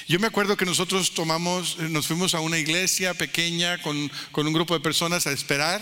Yo 0.07 0.19
me 0.19 0.27
acuerdo 0.27 0.57
que 0.57 0.65
nosotros 0.65 1.13
tomamos, 1.13 1.77
nos 1.77 2.07
fuimos 2.07 2.33
a 2.33 2.39
una 2.39 2.57
iglesia 2.57 3.13
pequeña 3.13 3.81
con, 3.81 4.11
con 4.31 4.47
un 4.47 4.53
grupo 4.53 4.73
de 4.73 4.79
personas 4.79 5.27
a 5.27 5.31
esperar 5.31 5.81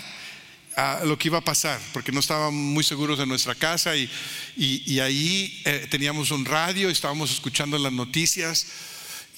a 0.76 1.02
lo 1.04 1.16
que 1.16 1.28
iba 1.28 1.38
a 1.38 1.44
pasar, 1.44 1.80
porque 1.92 2.12
no 2.12 2.20
estábamos 2.20 2.52
muy 2.52 2.84
seguros 2.84 3.18
de 3.18 3.26
nuestra 3.26 3.54
casa 3.54 3.96
y, 3.96 4.10
y, 4.56 5.00
ahí 5.00 5.62
eh, 5.64 5.86
teníamos 5.90 6.30
un 6.30 6.44
radio, 6.44 6.90
estábamos 6.90 7.30
escuchando 7.30 7.78
las 7.78 7.92
noticias 7.92 8.66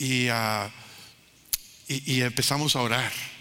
y, 0.00 0.28
uh, 0.28 0.68
y 1.86 2.22
empezamos 2.22 2.74
a 2.74 2.80
orar. 2.80 3.37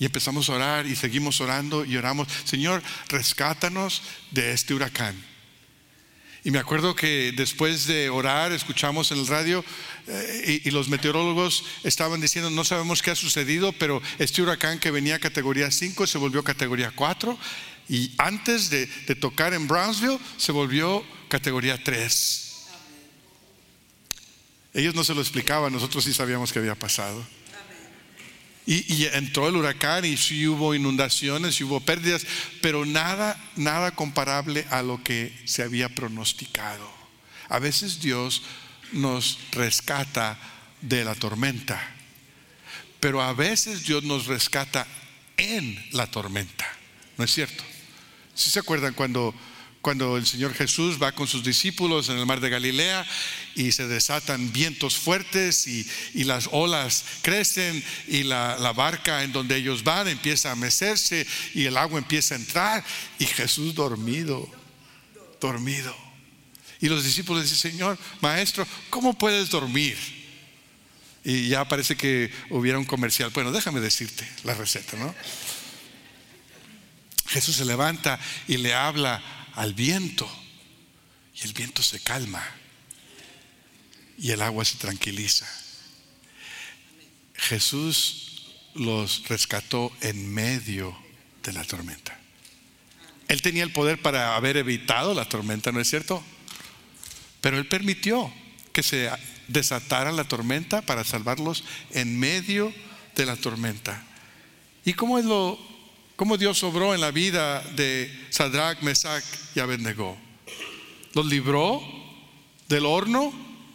Y 0.00 0.06
empezamos 0.06 0.48
a 0.48 0.54
orar 0.54 0.86
y 0.86 0.96
seguimos 0.96 1.42
orando 1.42 1.84
y 1.84 1.94
oramos, 1.98 2.26
Señor, 2.44 2.82
rescátanos 3.08 4.02
de 4.30 4.52
este 4.52 4.72
huracán. 4.72 5.14
Y 6.42 6.50
me 6.50 6.58
acuerdo 6.58 6.96
que 6.96 7.32
después 7.36 7.86
de 7.86 8.08
orar, 8.08 8.50
escuchamos 8.52 9.12
en 9.12 9.18
el 9.18 9.26
radio 9.26 9.62
eh, 10.06 10.62
y, 10.64 10.70
los 10.70 10.88
meteorólogos 10.88 11.64
estaban 11.84 12.18
diciendo, 12.18 12.48
no 12.48 12.64
sabemos 12.64 13.02
qué 13.02 13.10
ha 13.10 13.14
sucedido, 13.14 13.72
pero 13.72 14.00
este 14.18 14.40
huracán 14.40 14.78
que 14.78 14.90
venía 14.90 15.16
a 15.16 15.18
categoría 15.18 15.70
5 15.70 16.06
se 16.06 16.16
volvió 16.16 16.42
categoría 16.42 16.92
4 16.94 17.38
y 17.90 18.14
antes 18.16 18.70
de, 18.70 18.86
de 18.86 19.14
tocar 19.14 19.52
en 19.52 19.68
Brownsville 19.68 20.18
se 20.38 20.52
volvió 20.52 21.04
categoría 21.28 21.76
3. 21.82 22.46
Ellos 24.72 24.94
no 24.94 25.04
se 25.04 25.14
lo 25.14 25.20
explicaban, 25.20 25.74
nosotros 25.74 26.04
sí 26.04 26.14
sabíamos 26.14 26.54
que 26.54 26.58
había 26.58 26.74
pasado. 26.74 27.22
Y, 28.66 29.06
entró 29.06 29.48
el 29.48 29.56
huracán 29.56 30.04
y 30.04 30.16
sí 30.16 30.46
hubo 30.46 30.74
inundaciones, 30.74 31.60
y 31.60 31.64
hubo 31.64 31.80
pérdidas, 31.80 32.24
pero 32.60 32.84
nada, 32.84 33.36
nada 33.56 33.90
comparable 33.92 34.66
a 34.70 34.82
lo 34.82 35.02
que 35.02 35.36
se 35.44 35.62
había 35.62 35.88
pronosticado. 35.88 36.88
A 37.48 37.58
veces 37.58 38.00
Dios 38.00 38.42
nos 38.92 39.38
rescata 39.52 40.38
de 40.82 41.04
la 41.04 41.14
tormenta, 41.14 41.80
pero 43.00 43.22
a 43.22 43.32
veces 43.32 43.84
Dios 43.86 44.04
nos 44.04 44.26
rescata 44.26 44.86
en 45.36 45.82
la 45.92 46.06
tormenta. 46.06 46.66
¿No 47.16 47.24
es 47.24 47.32
cierto? 47.32 47.64
Si 48.34 48.50
se 48.50 48.60
acuerdan 48.60 48.94
cuando 48.94 49.34
cuando 49.82 50.16
el 50.16 50.26
Señor 50.26 50.54
Jesús 50.54 51.02
va 51.02 51.12
con 51.12 51.26
sus 51.26 51.42
discípulos 51.42 52.08
en 52.08 52.18
el 52.18 52.26
mar 52.26 52.40
de 52.40 52.50
Galilea 52.50 53.06
y 53.54 53.72
se 53.72 53.88
desatan 53.88 54.52
vientos 54.52 54.96
fuertes 54.96 55.66
y, 55.66 55.86
las 56.24 56.48
olas 56.52 57.04
crecen 57.22 57.82
y 58.06 58.22
la, 58.22 58.58
la, 58.58 58.72
barca 58.72 59.24
en 59.24 59.32
donde 59.32 59.56
ellos 59.56 59.82
van 59.82 60.06
empieza 60.06 60.52
a 60.52 60.56
mecerse 60.56 61.26
y 61.54 61.64
el 61.64 61.76
agua 61.76 61.98
empieza 61.98 62.34
a 62.34 62.38
entrar 62.38 62.84
y 63.18 63.24
Jesús 63.24 63.74
dormido, 63.74 64.48
dormido. 65.40 65.96
Y 66.80 66.88
los 66.88 67.02
discípulos 67.04 67.42
dicen, 67.42 67.72
Señor, 67.72 67.98
maestro, 68.20 68.66
¿cómo 68.90 69.16
puedes 69.16 69.50
dormir? 69.50 69.98
Y 71.24 71.48
ya 71.48 71.66
parece 71.66 71.96
que 71.96 72.30
hubiera 72.48 72.78
un 72.78 72.86
comercial. 72.86 73.30
Bueno, 73.34 73.52
déjame 73.52 73.80
decirte 73.80 74.26
la 74.44 74.54
receta, 74.54 74.96
¿no? 74.96 75.14
Jesús 77.26 77.56
se 77.56 77.64
levanta 77.64 78.18
y 78.48 78.56
le 78.56 78.74
habla 78.74 79.22
al 79.54 79.74
viento 79.74 80.28
y 81.34 81.46
el 81.46 81.52
viento 81.52 81.82
se 81.82 82.00
calma 82.00 82.44
y 84.18 84.30
el 84.30 84.42
agua 84.42 84.64
se 84.64 84.76
tranquiliza. 84.76 85.46
Jesús 87.34 88.42
los 88.74 89.26
rescató 89.28 89.90
en 90.00 90.32
medio 90.32 90.96
de 91.42 91.52
la 91.52 91.64
tormenta. 91.64 92.18
Él 93.28 93.42
tenía 93.42 93.62
el 93.62 93.72
poder 93.72 94.02
para 94.02 94.36
haber 94.36 94.56
evitado 94.56 95.14
la 95.14 95.28
tormenta, 95.28 95.72
¿no 95.72 95.80
es 95.80 95.88
cierto? 95.88 96.22
Pero 97.40 97.58
Él 97.58 97.66
permitió 97.66 98.32
que 98.72 98.82
se 98.82 99.10
desatara 99.48 100.12
la 100.12 100.24
tormenta 100.24 100.82
para 100.82 101.04
salvarlos 101.04 101.64
en 101.92 102.18
medio 102.18 102.72
de 103.16 103.26
la 103.26 103.36
tormenta. 103.36 104.04
¿Y 104.84 104.94
cómo 104.94 105.18
es 105.18 105.24
lo 105.24 105.58
cómo 106.20 106.36
Dios 106.36 106.62
obró 106.64 106.94
en 106.94 107.00
la 107.00 107.12
vida 107.12 107.62
de 107.76 108.14
Sadrach, 108.28 108.82
Mesach 108.82 109.24
y 109.54 109.60
Abednego. 109.60 110.18
Los 111.14 111.24
libró 111.24 111.82
del 112.68 112.84
horno. 112.84 113.32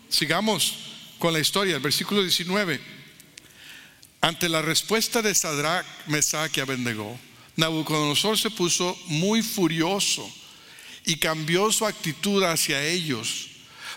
Sigamos 0.10 0.76
con 1.18 1.34
la 1.34 1.40
historia, 1.40 1.76
el 1.76 1.82
versículo 1.82 2.22
19. 2.22 2.80
Ante 4.22 4.48
la 4.48 4.62
respuesta 4.62 5.24
de 5.24 5.34
Sadrach, 5.34 5.88
Mesach 6.06 6.56
y 6.56 6.60
Abednego, 6.60 7.18
Nabucodonosor 7.56 8.38
se 8.38 8.52
puso 8.52 8.96
muy 9.08 9.42
furioso 9.42 10.32
y 11.04 11.16
cambió 11.16 11.72
su 11.72 11.88
actitud 11.88 12.44
hacia 12.44 12.86
ellos. 12.86 13.48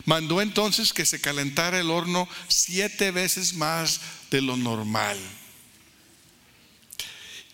Mandó 0.07 0.41
entonces 0.41 0.95
que 0.95 1.05
se 1.05 1.21
calentara 1.21 1.81
el 1.81 1.91
horno 1.91 2.27
siete 2.49 3.11
veces 3.11 3.53
más 3.53 4.01
de 4.31 4.41
lo 4.41 4.57
normal 4.57 5.19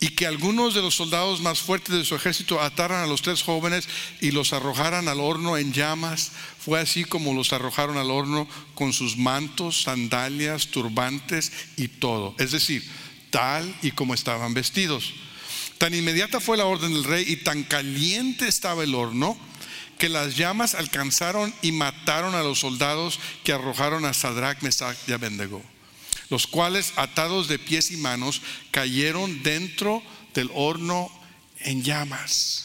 y 0.05 0.11
que 0.11 0.27
algunos 0.27 0.75
de 0.75 0.83
los 0.83 0.97
soldados 0.97 1.41
más 1.41 1.61
fuertes 1.61 1.95
de 1.97 2.05
su 2.05 2.15
ejército 2.15 2.61
ataran 2.61 3.03
a 3.03 3.07
los 3.07 3.23
tres 3.23 3.43
jóvenes 3.43 3.89
y 4.21 4.33
los 4.33 4.53
arrojaran 4.53 5.09
al 5.09 5.19
horno 5.19 5.57
en 5.57 5.73
llamas. 5.73 6.31
Fue 6.63 6.79
así 6.79 7.05
como 7.05 7.33
los 7.33 7.55
arrojaron 7.55 7.97
al 7.97 8.11
horno 8.11 8.47
con 8.75 8.93
sus 8.93 9.17
mantos, 9.17 9.81
sandalias, 9.85 10.67
turbantes 10.67 11.53
y 11.79 11.89
todo. 11.89 12.35
Es 12.39 12.51
decir, 12.51 12.87
tal 13.31 13.75
y 13.81 13.93
como 13.93 14.13
estaban 14.13 14.53
vestidos. 14.53 15.15
Tan 15.79 15.95
inmediata 15.95 16.39
fue 16.39 16.59
la 16.59 16.67
orden 16.67 16.93
del 16.93 17.05
rey 17.05 17.25
y 17.27 17.37
tan 17.37 17.63
caliente 17.63 18.47
estaba 18.47 18.85
el 18.85 18.95
horno 18.95 19.39
que 19.97 20.11
las 20.11 20.37
llamas 20.37 20.75
alcanzaron 20.75 21.55
y 21.63 21.73
mataron 21.73 22.35
a 22.35 22.43
los 22.43 22.59
soldados 22.59 23.19
que 23.43 23.55
arrojaron 23.55 24.05
a 24.05 24.13
Sadrach, 24.13 24.61
Mesach 24.61 24.99
y 25.09 25.13
Abednego 25.13 25.63
los 26.31 26.47
cuales 26.47 26.93
atados 26.97 27.49
de 27.49 27.59
pies 27.59 27.91
y 27.91 27.97
manos 27.97 28.43
cayeron 28.71 29.43
dentro 29.43 30.03
del 30.35 30.51
horno 30.55 31.11
en 31.61 31.83
llamas. 31.83 32.65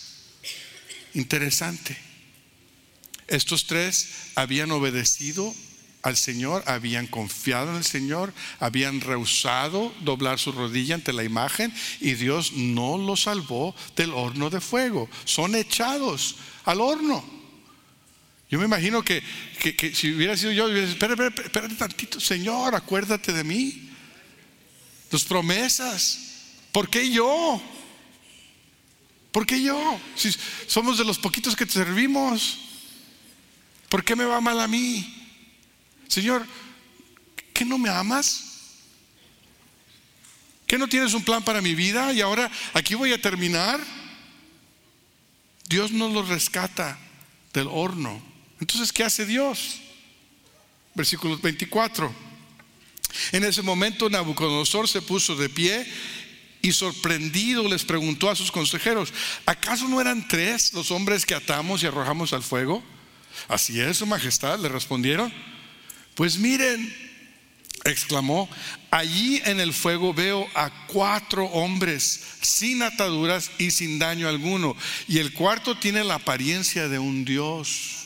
Interesante. 1.13 1.97
Estos 3.27 3.65
tres 3.65 4.31
habían 4.35 4.71
obedecido 4.71 5.53
al 6.01 6.15
Señor, 6.15 6.63
habían 6.65 7.07
confiado 7.07 7.71
en 7.71 7.77
el 7.77 7.83
Señor, 7.83 8.33
habían 8.59 9.01
rehusado 9.01 9.93
doblar 10.01 10.39
su 10.39 10.51
rodilla 10.51 10.95
ante 10.95 11.13
la 11.13 11.23
imagen 11.23 11.73
y 11.99 12.13
Dios 12.13 12.53
no 12.53 12.97
los 12.97 13.23
salvó 13.23 13.75
del 13.95 14.13
horno 14.13 14.49
de 14.49 14.61
fuego. 14.61 15.09
Son 15.25 15.55
echados 15.55 16.37
al 16.65 16.81
horno. 16.81 17.38
Yo 18.49 18.57
me 18.57 18.65
imagino 18.65 19.03
que, 19.03 19.21
si 19.93 20.11
hubiera 20.11 20.35
sido 20.35 20.51
yo, 20.51 20.65
hubiera 20.65 20.87
dicho, 20.87 20.93
espérate, 20.93 21.41
espérate, 21.43 21.75
tantito, 21.75 22.19
Señor, 22.19 22.73
acuérdate 22.73 23.31
de 23.31 23.43
mí. 23.43 23.91
Tus 25.09 25.23
promesas. 25.23 26.19
¿Por 26.71 26.89
qué 26.89 27.11
yo? 27.11 27.61
¿Por 29.31 29.45
qué 29.45 29.61
yo? 29.61 29.99
Si 30.15 30.35
somos 30.65 30.97
de 30.97 31.05
los 31.05 31.19
poquitos 31.19 31.55
que 31.55 31.67
te 31.67 31.73
servimos. 31.73 32.57
¿Por 33.87 34.03
qué 34.03 34.15
me 34.15 34.25
va 34.25 34.41
mal 34.41 34.59
a 34.59 34.67
mí? 34.67 35.15
Señor, 36.07 36.45
¿qué 37.53 37.65
no 37.65 37.77
me 37.77 37.89
amas? 37.89 38.45
¿Qué 40.65 40.77
no 40.79 40.87
tienes 40.87 41.13
un 41.13 41.23
plan 41.23 41.43
para 41.43 41.61
mi 41.61 41.75
vida? 41.75 42.13
Y 42.13 42.21
ahora 42.21 42.49
aquí 42.73 42.95
voy 42.95 43.13
a 43.13 43.21
terminar. 43.21 43.79
Dios 45.67 45.91
nos 45.91 46.11
lo 46.11 46.23
rescata 46.23 46.97
del 47.53 47.67
horno 47.67 48.28
entonces, 48.59 48.91
¿qué 48.91 49.03
hace 49.03 49.25
Dios? 49.25 49.79
Versículo 50.95 51.37
24. 51.37 52.13
En 53.31 53.43
ese 53.43 53.61
momento 53.61 54.09
Nabucodonosor 54.09 54.87
se 54.87 55.01
puso 55.01 55.35
de 55.35 55.49
pie 55.49 55.85
y 56.61 56.71
sorprendido 56.71 57.67
les 57.67 57.85
preguntó 57.85 58.29
a 58.29 58.35
sus 58.35 58.51
consejeros, 58.51 59.13
¿acaso 59.45 59.87
no 59.87 60.01
eran 60.01 60.27
tres 60.27 60.73
los 60.73 60.91
hombres 60.91 61.25
que 61.25 61.35
atamos 61.35 61.81
y 61.81 61.87
arrojamos 61.87 62.33
al 62.33 62.43
fuego? 62.43 62.83
Así 63.47 63.79
es, 63.79 63.97
su 63.97 64.05
majestad, 64.05 64.59
le 64.59 64.69
respondieron. 64.69 65.33
Pues 66.15 66.37
miren, 66.37 66.93
exclamó, 67.85 68.49
allí 68.91 69.41
en 69.45 69.59
el 69.59 69.73
fuego 69.73 70.13
veo 70.13 70.47
a 70.53 70.69
cuatro 70.87 71.45
hombres 71.45 72.21
sin 72.41 72.81
ataduras 72.81 73.51
y 73.57 73.71
sin 73.71 73.99
daño 73.99 74.27
alguno, 74.27 74.75
y 75.07 75.19
el 75.19 75.33
cuarto 75.33 75.77
tiene 75.77 76.03
la 76.03 76.15
apariencia 76.15 76.89
de 76.89 76.99
un 76.99 77.23
dios. 77.23 77.98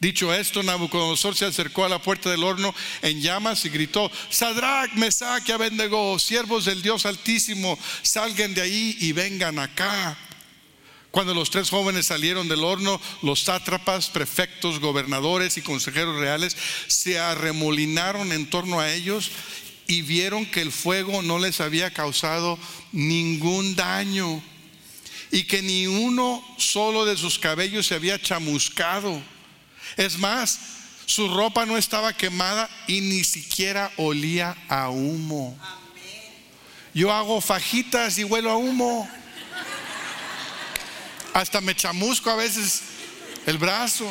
Dicho 0.00 0.34
esto, 0.34 0.62
Nabucodonosor 0.62 1.34
se 1.34 1.46
acercó 1.46 1.84
a 1.84 1.88
la 1.88 2.02
puerta 2.02 2.30
del 2.30 2.44
horno 2.44 2.74
en 3.02 3.20
llamas 3.20 3.64
y 3.64 3.70
gritó, 3.70 4.10
Sadrach, 4.28 4.92
Mesach 4.94 5.48
y 5.48 5.52
Abednego, 5.52 6.18
siervos 6.18 6.64
del 6.64 6.82
Dios 6.82 7.06
Altísimo, 7.06 7.78
salgan 8.02 8.54
de 8.54 8.62
ahí 8.62 8.96
y 9.00 9.12
vengan 9.12 9.58
acá. 9.58 10.16
Cuando 11.14 11.32
los 11.32 11.48
tres 11.48 11.70
jóvenes 11.70 12.06
salieron 12.06 12.48
del 12.48 12.64
horno, 12.64 13.00
los 13.22 13.44
sátrapas, 13.44 14.10
prefectos, 14.10 14.80
gobernadores 14.80 15.56
y 15.56 15.62
consejeros 15.62 16.16
reales 16.18 16.56
se 16.88 17.20
arremolinaron 17.20 18.32
en 18.32 18.50
torno 18.50 18.80
a 18.80 18.92
ellos 18.92 19.30
y 19.86 20.02
vieron 20.02 20.44
que 20.44 20.60
el 20.60 20.72
fuego 20.72 21.22
no 21.22 21.38
les 21.38 21.60
había 21.60 21.92
causado 21.92 22.58
ningún 22.90 23.76
daño 23.76 24.42
y 25.30 25.44
que 25.44 25.62
ni 25.62 25.86
uno 25.86 26.44
solo 26.58 27.04
de 27.04 27.16
sus 27.16 27.38
cabellos 27.38 27.86
se 27.86 27.94
había 27.94 28.20
chamuscado. 28.20 29.22
Es 29.96 30.18
más, 30.18 30.58
su 31.06 31.28
ropa 31.28 31.66
no 31.66 31.76
estaba 31.76 32.12
quemada 32.12 32.68
y 32.86 33.00
ni 33.00 33.24
siquiera 33.24 33.92
olía 33.96 34.56
a 34.68 34.88
humo. 34.90 35.56
Yo 36.94 37.12
hago 37.12 37.40
fajitas 37.40 38.18
y 38.18 38.24
huelo 38.24 38.50
a 38.50 38.56
humo. 38.56 39.08
Hasta 41.34 41.60
me 41.60 41.74
chamusco 41.74 42.30
a 42.30 42.36
veces 42.36 42.82
el 43.46 43.58
brazo. 43.58 44.06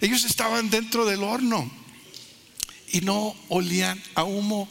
Ellos 0.00 0.24
estaban 0.24 0.70
dentro 0.70 1.04
del 1.04 1.22
horno 1.22 1.70
y 2.88 3.00
no 3.00 3.34
olían 3.48 4.00
a 4.14 4.24
humo. 4.24 4.68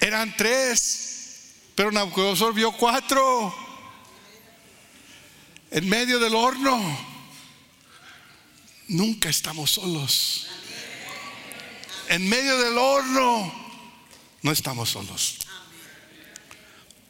Eran 0.00 0.36
tres, 0.36 1.54
pero 1.74 1.90
Nabucodonosor 1.90 2.54
vio 2.54 2.70
cuatro 2.72 3.54
en 5.70 5.88
medio 5.88 6.18
del 6.18 6.34
horno. 6.34 7.15
Nunca 8.88 9.28
estamos 9.28 9.72
solos. 9.72 10.46
En 12.08 12.28
medio 12.28 12.56
del 12.58 12.78
horno 12.78 13.52
no 14.42 14.52
estamos 14.52 14.90
solos. 14.90 15.38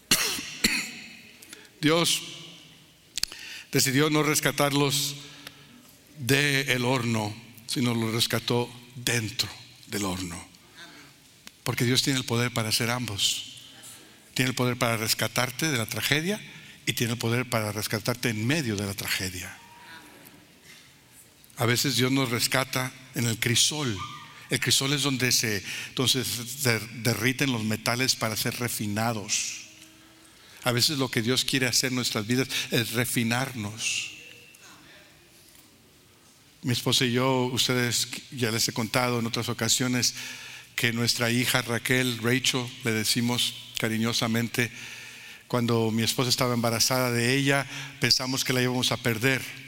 Dios 1.80 2.22
decidió 3.70 4.08
no 4.08 4.22
rescatarlos 4.22 5.16
del 6.18 6.84
horno, 6.84 7.34
sino 7.66 7.94
los 7.94 8.12
rescató 8.12 8.70
dentro 8.94 9.48
del 9.88 10.06
horno. 10.06 10.42
Porque 11.62 11.84
Dios 11.84 12.02
tiene 12.02 12.18
el 12.18 12.24
poder 12.24 12.52
para 12.52 12.70
hacer 12.70 12.90
ambos. 12.90 13.56
Tiene 14.32 14.50
el 14.50 14.54
poder 14.54 14.78
para 14.78 14.96
rescatarte 14.96 15.70
de 15.70 15.76
la 15.76 15.86
tragedia 15.86 16.40
y 16.86 16.94
tiene 16.94 17.14
el 17.14 17.18
poder 17.18 17.50
para 17.50 17.72
rescatarte 17.72 18.30
en 18.30 18.46
medio 18.46 18.76
de 18.76 18.86
la 18.86 18.94
tragedia. 18.94 19.58
A 21.56 21.66
veces 21.66 21.96
Dios 21.96 22.12
nos 22.12 22.30
rescata 22.30 22.92
en 23.14 23.26
el 23.26 23.38
crisol. 23.38 23.96
El 24.50 24.60
crisol 24.60 24.92
es 24.92 25.02
donde 25.02 25.32
se, 25.32 25.62
derriten 27.02 27.52
los 27.52 27.64
metales 27.64 28.14
para 28.14 28.36
ser 28.36 28.58
refinados. 28.58 29.62
A 30.62 30.72
veces 30.72 30.98
lo 30.98 31.10
que 31.10 31.22
Dios 31.22 31.44
quiere 31.44 31.66
hacer 31.66 31.90
en 31.90 31.96
nuestras 31.96 32.26
vidas 32.26 32.48
es 32.70 32.92
refinarnos. 32.92 34.12
Mi 36.62 36.72
esposa 36.72 37.04
y 37.04 37.12
yo, 37.12 37.44
ustedes 37.44 38.08
ya 38.32 38.50
les 38.50 38.68
he 38.68 38.72
contado 38.72 39.20
en 39.20 39.26
otras 39.26 39.48
ocasiones 39.48 40.14
que 40.74 40.92
nuestra 40.92 41.30
hija 41.30 41.62
Raquel, 41.62 42.18
Rachel, 42.18 42.66
le 42.84 42.92
decimos 42.92 43.54
cariñosamente, 43.78 44.70
cuando 45.48 45.90
mi 45.90 46.02
esposa 46.02 46.28
estaba 46.28 46.54
embarazada 46.54 47.12
de 47.12 47.36
ella, 47.36 47.66
pensamos 48.00 48.44
que 48.44 48.52
la 48.52 48.62
íbamos 48.62 48.92
a 48.92 48.96
perder. 48.96 49.65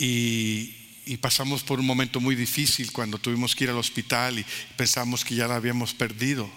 Y, 0.00 0.76
pasamos 1.20 1.62
por 1.62 1.78
un 1.78 1.86
momento 1.86 2.20
muy 2.20 2.34
difícil 2.34 2.92
cuando 2.92 3.18
tuvimos 3.18 3.54
que 3.54 3.64
ir 3.64 3.70
al 3.70 3.76
hospital 3.76 4.38
y 4.38 4.46
pensamos 4.76 5.24
que 5.24 5.34
ya 5.34 5.46
la 5.46 5.56
habíamos 5.56 5.92
perdido. 5.92 6.48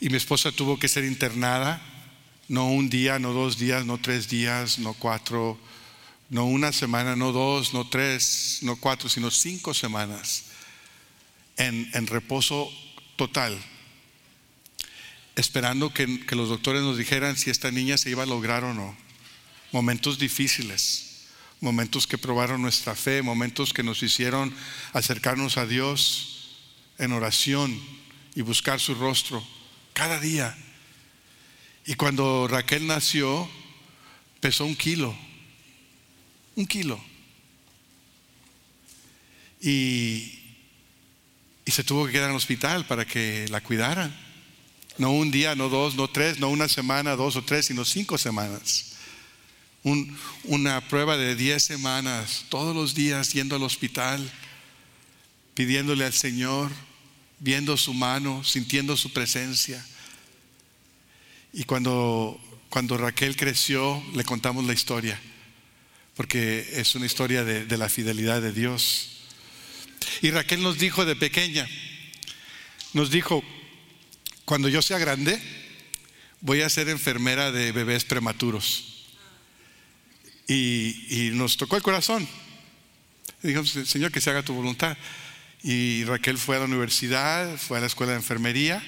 Y 0.00 0.10
mi 0.10 0.16
esposa 0.16 0.52
tuvo 0.52 0.78
que 0.78 0.88
ser 0.88 1.04
internada, 1.04 1.80
no 2.48 2.68
un 2.68 2.90
día, 2.90 3.18
no 3.18 3.32
dos 3.32 3.58
días, 3.58 3.86
no 3.86 3.96
tres 3.98 4.28
días, 4.28 4.78
no 4.78 4.92
cuatro, 4.92 5.58
no 6.28 6.44
una 6.44 6.72
semana, 6.72 7.16
no 7.16 7.32
dos, 7.32 7.72
no 7.72 7.88
tres, 7.88 8.58
no 8.62 8.76
cuatro, 8.76 9.08
sino 9.08 9.30
cinco 9.30 9.72
semanas 9.72 10.46
en, 11.56 11.88
en 11.94 12.06
reposo 12.08 12.70
total, 13.16 13.56
esperando 15.36 15.94
que, 15.94 16.26
que 16.26 16.36
los 16.36 16.50
doctores 16.50 16.82
nos 16.82 16.98
dijeran 16.98 17.36
si 17.36 17.48
esta 17.50 17.70
niña 17.70 17.96
se 17.96 18.10
iba 18.10 18.24
a 18.24 18.26
lograr 18.26 18.64
o 18.64 18.74
no. 18.74 18.94
Momentos 19.72 20.18
difíciles, 20.18 21.05
momentos 21.60 22.06
que 22.06 22.18
probaron 22.18 22.62
nuestra 22.62 22.94
fe, 22.94 23.22
momentos 23.22 23.72
que 23.72 23.82
nos 23.82 24.02
hicieron 24.02 24.54
acercarnos 24.92 25.56
a 25.56 25.66
Dios 25.66 26.36
en 26.98 27.12
oración 27.12 27.80
y 28.34 28.42
buscar 28.42 28.80
su 28.80 28.94
rostro 28.94 29.42
cada 29.92 30.20
día. 30.20 30.56
Y 31.86 31.94
cuando 31.94 32.48
Raquel 32.48 32.86
nació, 32.86 33.48
pesó 34.40 34.64
un 34.64 34.76
kilo, 34.76 35.16
un 36.56 36.66
kilo. 36.66 37.02
Y, 39.60 40.32
se 41.66 41.84
tuvo 41.84 42.06
que 42.06 42.12
quedar 42.12 42.26
en 42.26 42.30
el 42.30 42.36
hospital 42.36 42.86
para 42.86 43.04
que 43.04 43.46
la 43.48 43.60
cuidaran. 43.60 44.14
No 44.98 45.10
un 45.10 45.30
día, 45.30 45.54
no 45.54 45.68
dos, 45.68 45.94
no 45.94 46.08
tres, 46.08 46.38
no 46.38 46.48
una 46.48 46.68
semana, 46.68 47.16
dos 47.16 47.36
o 47.36 47.42
tres, 47.42 47.66
sino 47.66 47.84
cinco 47.84 48.16
semanas. 48.16 48.95
Una 50.44 50.88
prueba 50.88 51.16
de 51.16 51.36
diez 51.36 51.62
semanas, 51.62 52.44
todos 52.48 52.74
los 52.74 52.94
días 52.94 53.32
yendo 53.32 53.56
al 53.56 53.62
hospital, 53.62 54.30
pidiéndole 55.54 56.04
al 56.04 56.12
Señor 56.12 56.70
viendo 57.38 57.76
su 57.76 57.94
mano, 57.94 58.42
sintiendo 58.44 58.96
su 58.96 59.12
presencia. 59.12 59.84
Y 61.52 61.64
cuando, 61.64 62.40
cuando 62.68 62.96
Raquel 62.96 63.36
creció, 63.36 64.02
le 64.14 64.24
contamos 64.24 64.64
la 64.64 64.72
historia, 64.72 65.20
porque 66.14 66.68
es 66.74 66.94
una 66.94 67.06
historia 67.06 67.44
de, 67.44 67.64
de 67.64 67.78
la 67.78 67.88
fidelidad 67.88 68.40
de 68.42 68.52
Dios. 68.52 69.10
Y 70.22 70.30
Raquel 70.30 70.62
nos 70.62 70.78
dijo 70.78 71.04
de 71.04 71.16
pequeña, 71.16 71.68
nos 72.92 73.10
dijo, 73.10 73.42
cuando 74.44 74.68
yo 74.68 74.82
sea 74.82 74.98
grande, 74.98 75.40
voy 76.40 76.62
a 76.62 76.70
ser 76.70 76.88
enfermera 76.88 77.52
de 77.52 77.72
bebés 77.72 78.04
prematuros. 78.04 78.95
Y, 80.46 81.28
y 81.28 81.30
nos 81.32 81.56
tocó 81.56 81.76
el 81.76 81.82
corazón. 81.82 82.26
Dijo, 83.42 83.64
Señor, 83.64 84.12
que 84.12 84.20
se 84.20 84.30
haga 84.30 84.42
tu 84.42 84.54
voluntad. 84.54 84.96
Y 85.62 86.04
Raquel 86.04 86.38
fue 86.38 86.56
a 86.56 86.60
la 86.60 86.64
universidad, 86.66 87.56
fue 87.56 87.78
a 87.78 87.80
la 87.80 87.86
escuela 87.86 88.12
de 88.12 88.18
enfermería, 88.18 88.82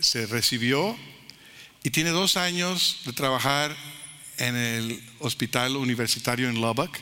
se 0.00 0.26
recibió 0.26 0.96
y 1.82 1.90
tiene 1.90 2.10
dos 2.10 2.36
años 2.36 3.00
de 3.04 3.12
trabajar 3.12 3.76
en 4.38 4.56
el 4.56 5.02
hospital 5.18 5.76
universitario 5.76 6.48
en 6.48 6.60
Lubbock, 6.60 6.96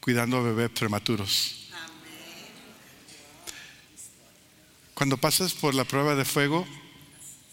cuidando 0.00 0.38
a 0.38 0.42
bebés 0.42 0.70
prematuros. 0.70 1.68
Cuando 4.94 5.16
pasas 5.16 5.52
por 5.52 5.74
la 5.74 5.84
prueba 5.84 6.14
de 6.14 6.24
fuego, 6.24 6.66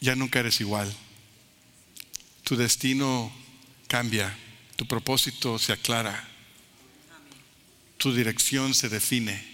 ya 0.02 0.16
nunca 0.16 0.40
eres 0.40 0.62
igual. 0.62 0.94
Tu 2.44 2.56
destino 2.56 3.32
cambia, 3.88 4.36
tu 4.80 4.86
propósito 4.86 5.60
se 5.60 5.74
aclara, 5.74 6.26
tu 7.98 8.14
dirección 8.14 8.74
se 8.74 8.88
define. 8.88 9.46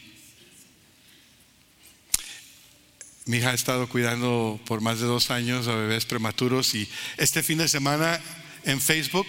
Mi 3.26 3.38
hija 3.38 3.50
ha 3.50 3.54
estado 3.56 3.90
cuidando 3.90 4.60
por 4.68 4.82
más 4.82 5.00
de 5.00 5.08
dos 5.08 5.32
años 5.32 5.68
a 5.68 5.74
bebés 5.74 6.06
prematuros 6.06 6.76
y 6.76 6.88
este 7.18 7.42
fin 7.42 7.58
de 7.58 7.68
semana 7.68 8.22
en 8.66 8.80
Facebook 8.80 9.26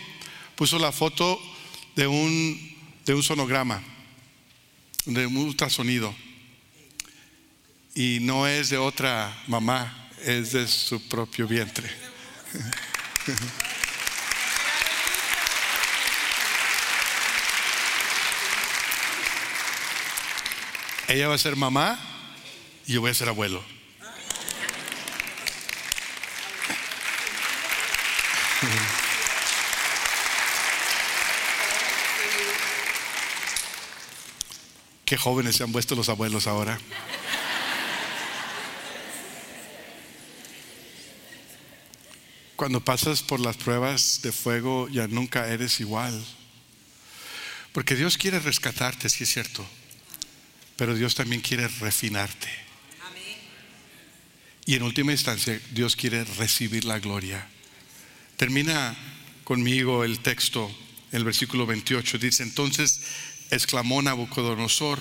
puso 0.55 0.78
la 0.78 0.92
foto 0.92 1.40
de 1.94 2.07
un, 2.07 2.76
de 3.07 3.14
un 3.14 3.22
sonograma, 3.22 3.82
de 5.07 5.24
un 5.24 5.38
ultrasonido. 5.38 6.14
Y 7.94 8.18
no 8.20 8.47
es 8.47 8.68
de 8.68 8.76
otra 8.76 9.34
mamá, 9.47 10.11
es 10.22 10.53
de 10.53 10.68
su 10.68 11.01
propio 11.09 11.49
vientre. 11.49 11.88
Ella 21.09 21.28
va 21.28 21.36
a 21.36 21.38
ser 21.38 21.54
mamá 21.54 21.98
y 22.86 22.94
yo 22.94 23.00
voy 23.00 23.12
a 23.12 23.14
ser 23.14 23.28
abuelo. 23.28 23.62
Qué 35.04 35.16
jóvenes 35.16 35.54
se 35.54 35.62
han 35.62 35.70
puesto 35.70 35.94
los 35.94 36.09
abuelos 36.09 36.48
ahora. 36.48 36.80
Cuando 42.57 42.80
pasas 42.80 43.22
por 43.22 43.38
las 43.38 43.57
pruebas 43.57 44.20
de 44.22 44.32
fuego 44.32 44.88
ya 44.88 45.07
nunca 45.07 45.46
eres 45.46 45.78
igual. 45.78 46.26
Porque 47.72 47.94
Dios 47.94 48.18
quiere 48.18 48.40
rescatarte, 48.40 49.09
sí 49.09 49.22
es 49.22 49.30
cierto. 49.30 49.64
Pero 50.77 50.95
Dios 50.95 51.14
también 51.14 51.41
quiere 51.41 51.68
refinarte. 51.68 52.49
Y 54.66 54.74
en 54.74 54.83
última 54.83 55.12
instancia, 55.12 55.61
Dios 55.70 55.95
quiere 55.95 56.24
recibir 56.24 56.85
la 56.85 56.99
gloria. 56.99 57.47
Termina 58.37 58.97
conmigo 59.45 60.03
el 60.03 60.18
texto, 60.18 60.70
el 61.12 61.24
versículo 61.24 61.66
28. 61.66 62.18
Dice, 62.18 62.43
entonces 62.43 63.01
exclamó 63.51 64.03
Nabucodonosor, 64.03 64.99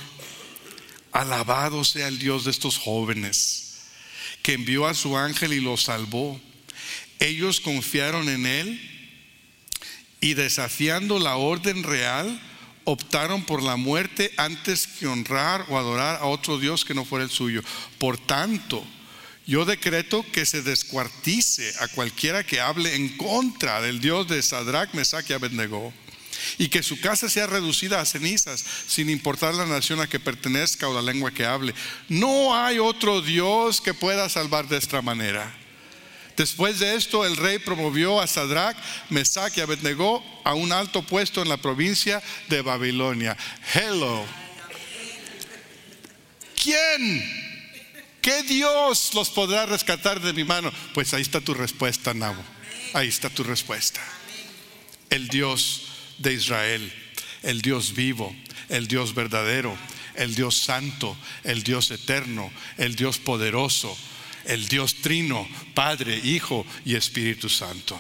alabado 1.11 1.84
sea 1.84 2.07
el 2.07 2.19
Dios 2.19 2.45
de 2.45 2.51
estos 2.51 2.78
jóvenes, 2.78 3.82
que 4.43 4.53
envió 4.53 4.86
a 4.86 4.93
su 4.93 5.17
ángel 5.17 5.53
y 5.53 5.61
los 5.61 5.84
salvó. 5.84 6.39
Ellos 7.19 7.59
confiaron 7.59 8.30
en 8.30 8.45
él 8.45 8.91
y 10.21 10.36
desafiando 10.36 11.17
la 11.17 11.38
orden 11.38 11.82
real, 11.82 12.39
optaron 12.86 13.43
por 13.43 13.61
la 13.61 13.75
muerte 13.75 14.31
antes 14.38 14.88
que 14.88 15.07
honrar 15.07 15.65
o 15.69 15.77
adorar 15.77 16.17
a 16.21 16.25
otro 16.25 16.57
Dios 16.57 16.86
que 16.86 16.93
no 16.93 17.05
fuera 17.05 17.25
el 17.25 17.31
suyo. 17.31 17.61
Por 17.99 18.17
tanto, 18.17 18.86
yo 19.45 19.65
decreto 19.65 20.25
que 20.31 20.45
se 20.45 20.61
descuartice 20.61 21.73
a 21.79 21.88
cualquiera 21.89 22.43
que 22.43 22.61
hable 22.61 22.95
en 22.95 23.17
contra 23.17 23.81
del 23.81 23.99
Dios 23.99 24.27
de 24.27 24.41
Sadrach, 24.41 24.93
Mesach 24.93 25.29
y 25.29 25.33
Abednego 25.33 25.93
y 26.57 26.69
que 26.69 26.83
su 26.83 26.99
casa 26.99 27.29
sea 27.29 27.47
reducida 27.47 27.99
a 27.99 28.05
cenizas, 28.05 28.63
sin 28.88 29.09
importar 29.09 29.53
la 29.55 29.65
nación 29.65 30.01
a 30.01 30.07
que 30.07 30.19
pertenezca 30.19 30.88
o 30.88 30.93
la 30.93 31.01
lengua 31.01 31.31
que 31.31 31.45
hable. 31.45 31.73
No 32.09 32.55
hay 32.55 32.79
otro 32.79 33.21
Dios 33.21 33.81
que 33.81 33.93
pueda 33.93 34.29
salvar 34.29 34.67
de 34.67 34.77
esta 34.77 35.01
manera. 35.01 35.64
Después 36.38 36.79
de 36.79 36.95
esto, 36.95 37.25
el 37.25 37.38
rey 37.38 37.59
promovió 37.59 38.19
a 38.19 38.27
Sadrach, 38.27 38.75
Mesach 39.09 39.57
y 39.57 39.61
Abednego 39.61 40.23
a 40.43 40.53
un 40.53 40.71
alto 40.71 41.01
puesto 41.01 41.41
en 41.41 41.49
la 41.49 41.57
provincia 41.57 42.21
de 42.49 42.61
Babilonia. 42.61 43.38
Hello. 43.73 44.25
¿Quién? 46.61 47.45
¿Qué 48.21 48.43
Dios 48.43 49.13
los 49.13 49.29
podrá 49.29 49.65
rescatar 49.65 50.19
de 50.19 50.33
mi 50.33 50.43
mano? 50.43 50.71
Pues 50.93 51.13
ahí 51.13 51.21
está 51.21 51.39
tu 51.39 51.53
respuesta, 51.53 52.13
Nabo. 52.13 52.43
Ahí 52.93 53.07
está 53.07 53.29
tu 53.29 53.43
respuesta. 53.43 54.01
El 55.09 55.27
Dios 55.27 55.83
de 56.17 56.33
Israel, 56.33 56.91
el 57.43 57.61
Dios 57.61 57.93
vivo, 57.93 58.36
el 58.69 58.88
Dios 58.88 59.13
verdadero, 59.13 59.77
el 60.15 60.33
Dios 60.33 60.55
santo, 60.57 61.15
el 61.43 61.63
Dios 61.63 61.91
eterno, 61.91 62.51
el 62.77 62.95
Dios 62.95 63.19
poderoso, 63.19 63.95
el 64.45 64.67
Dios 64.67 64.95
trino, 64.95 65.47
Padre, 65.73 66.17
Hijo 66.17 66.65
y 66.83 66.95
Espíritu 66.95 67.49
Santo. 67.49 67.99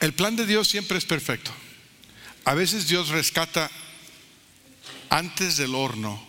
El 0.00 0.12
plan 0.12 0.36
de 0.36 0.46
Dios 0.46 0.68
siempre 0.68 0.96
es 0.96 1.04
perfecto. 1.04 1.50
A 2.44 2.54
veces 2.54 2.86
Dios 2.86 3.08
rescata 3.08 3.70
antes 5.10 5.56
del 5.56 5.74
horno 5.74 6.28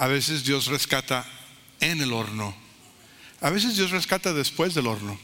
a 0.00 0.06
veces 0.06 0.44
Dios 0.44 0.66
rescata 0.66 1.26
en 1.80 2.00
el 2.00 2.14
horno. 2.14 2.56
A 3.42 3.50
veces 3.50 3.76
Dios 3.76 3.90
rescata 3.90 4.32
después 4.32 4.74
del 4.74 4.86
horno. 4.86 5.20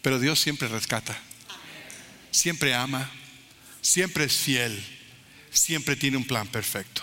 Pero 0.00 0.18
Dios 0.18 0.40
siempre 0.40 0.66
rescata. 0.66 1.14
Siempre 2.36 2.74
ama. 2.74 3.10
Siempre 3.80 4.24
es 4.24 4.36
fiel. 4.36 4.78
Siempre 5.50 5.96
tiene 5.96 6.18
un 6.18 6.26
plan 6.26 6.46
perfecto. 6.46 7.00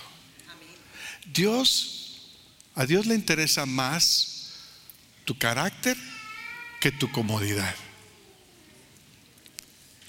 Dios, 1.26 2.30
a 2.76 2.86
Dios 2.86 3.08
le 3.08 3.16
interesa 3.16 3.66
más 3.66 4.54
tu 5.26 5.36
carácter 5.36 5.98
que 6.80 6.92
tu 6.92 7.12
comodidad. 7.12 7.74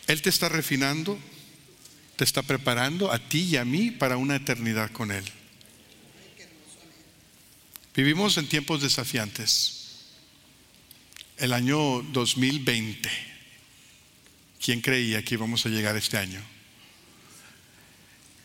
Él 0.08 0.20
te 0.20 0.28
está 0.28 0.50
refinando, 0.50 1.18
te 2.16 2.24
está 2.24 2.42
preparando 2.42 3.10
a 3.10 3.18
ti 3.18 3.44
y 3.44 3.56
a 3.56 3.64
mí 3.64 3.90
para 3.90 4.18
una 4.18 4.36
eternidad 4.36 4.90
con 4.90 5.10
Él. 5.10 5.24
Vivimos 7.96 8.36
en 8.36 8.46
tiempos 8.46 8.82
desafiantes. 8.82 10.04
El 11.38 11.54
año 11.54 12.02
2020. 12.12 13.33
¿Quién 14.64 14.80
creía 14.80 15.22
que 15.22 15.34
íbamos 15.34 15.66
a 15.66 15.68
llegar 15.68 15.94
este 15.94 16.16
año? 16.16 16.40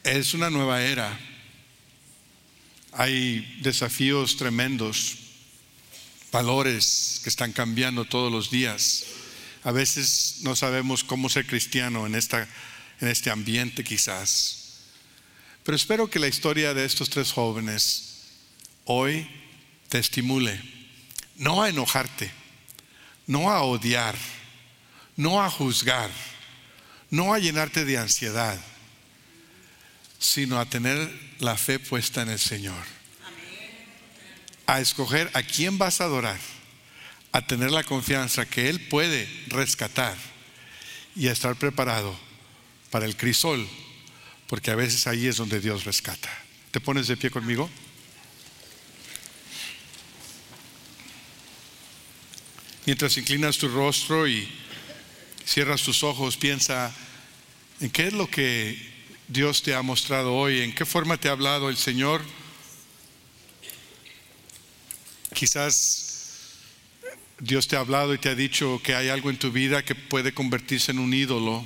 Es 0.04 0.34
una 0.34 0.50
nueva 0.50 0.82
era. 0.82 1.18
Hay 2.92 3.58
desafíos 3.62 4.36
tremendos, 4.36 5.16
valores 6.30 7.22
que 7.24 7.30
están 7.30 7.54
cambiando 7.54 8.04
todos 8.04 8.30
los 8.30 8.52
días. 8.52 9.06
A 9.64 9.72
veces 9.72 10.40
no 10.42 10.58
sabemos 10.58 11.06
cómo 11.06 11.30
ser 11.30 11.48
cristiano 11.48 12.06
en, 12.06 12.16
esta, 12.16 12.46
en 13.00 13.08
este 13.08 13.32
ambiente 13.32 13.86
quizás. 13.86 14.82
Pero 15.64 15.78
espero 15.78 16.10
que 16.10 16.20
la 16.20 16.28
historia 16.28 16.74
de 16.74 16.84
estos 16.84 17.10
tres 17.10 17.32
jóvenes 17.32 18.26
hoy 18.84 19.26
te 19.88 20.00
estimule, 20.00 20.62
no 21.38 21.64
a 21.64 21.70
enojarte, 21.70 22.30
no 23.26 23.52
a 23.52 23.62
odiar, 23.62 24.18
no 25.20 25.44
a 25.44 25.52
juzgar, 25.52 26.10
no 27.10 27.34
a 27.34 27.40
llenarte 27.40 27.84
de 27.84 27.98
ansiedad, 27.98 28.58
sino 30.18 30.58
a 30.58 30.66
tener 30.66 31.12
la 31.40 31.58
fe 31.58 31.78
puesta 31.78 32.22
en 32.22 32.30
el 32.30 32.40
Señor. 32.40 32.86
A 34.66 34.80
escoger 34.80 35.30
a 35.34 35.44
quién 35.44 35.78
vas 35.78 36.00
a 36.00 36.06
adorar, 36.06 36.40
a 37.34 37.46
tener 37.46 37.70
la 37.70 37.84
confianza 37.84 38.46
que 38.46 38.70
Él 38.70 38.80
puede 38.88 39.28
rescatar 39.48 40.16
y 41.18 41.28
a 41.28 41.34
estar 41.34 41.58
preparado 41.58 42.18
para 42.90 43.06
el 43.06 43.18
crisol, 43.18 43.68
porque 44.48 44.72
a 44.72 44.76
veces 44.76 45.06
ahí 45.06 45.28
es 45.28 45.36
donde 45.36 45.60
Dios 45.60 45.84
rescata. 45.84 46.30
¿Te 46.72 46.80
pones 46.80 47.08
de 47.08 47.18
pie 47.18 47.30
conmigo? 47.30 47.70
Mientras 52.86 53.18
inclinas 53.18 53.58
tu 53.58 53.68
rostro 53.68 54.26
y 54.26 54.48
cierras 55.50 55.82
tus 55.82 56.04
ojos, 56.04 56.38
piensa 56.38 56.94
en 57.82 57.90
qué 57.90 58.06
es 58.06 58.14
lo 58.14 58.30
que 58.30 58.78
Dios 59.28 59.64
te 59.64 59.74
ha 59.74 59.82
mostrado 59.82 60.36
hoy, 60.36 60.62
en 60.62 60.76
qué 60.76 60.86
forma 60.86 61.18
te 61.18 61.28
ha 61.28 61.32
hablado 61.32 61.70
el 61.70 61.78
Señor. 61.78 62.22
Quizás 65.34 66.52
Dios 67.40 67.68
te 67.68 67.76
ha 67.76 67.80
hablado 67.80 68.14
y 68.14 68.20
te 68.20 68.30
ha 68.30 68.36
dicho 68.36 68.80
que 68.84 68.94
hay 68.94 69.10
algo 69.10 69.32
en 69.32 69.40
tu 69.40 69.52
vida 69.52 69.84
que 69.84 69.96
puede 69.96 70.36
convertirse 70.36 70.92
en 70.92 71.00
un 71.00 71.16
ídolo. 71.16 71.66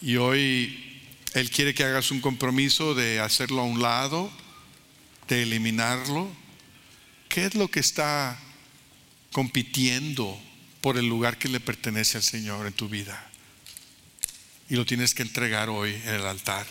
Y 0.00 0.18
hoy 0.18 1.02
Él 1.34 1.50
quiere 1.50 1.74
que 1.74 1.82
hagas 1.82 2.12
un 2.12 2.20
compromiso 2.20 2.94
de 2.94 3.18
hacerlo 3.18 3.62
a 3.62 3.64
un 3.64 3.82
lado, 3.82 4.30
de 5.26 5.42
eliminarlo. 5.42 6.30
¿Qué 7.28 7.46
es 7.46 7.56
lo 7.56 7.66
que 7.66 7.80
está 7.80 8.38
compitiendo 9.32 10.40
por 10.86 10.98
el 10.98 11.08
lugar 11.08 11.36
que 11.36 11.48
le 11.48 11.58
pertenece 11.58 12.16
al 12.16 12.22
Señor 12.22 12.64
en 12.64 12.72
tu 12.72 12.88
vida. 12.88 13.20
Y 14.70 14.76
lo 14.76 14.86
tienes 14.86 15.14
que 15.14 15.24
entregar 15.24 15.68
hoy 15.68 15.92
en 15.92 16.14
el 16.14 16.24
altar. 16.24 16.64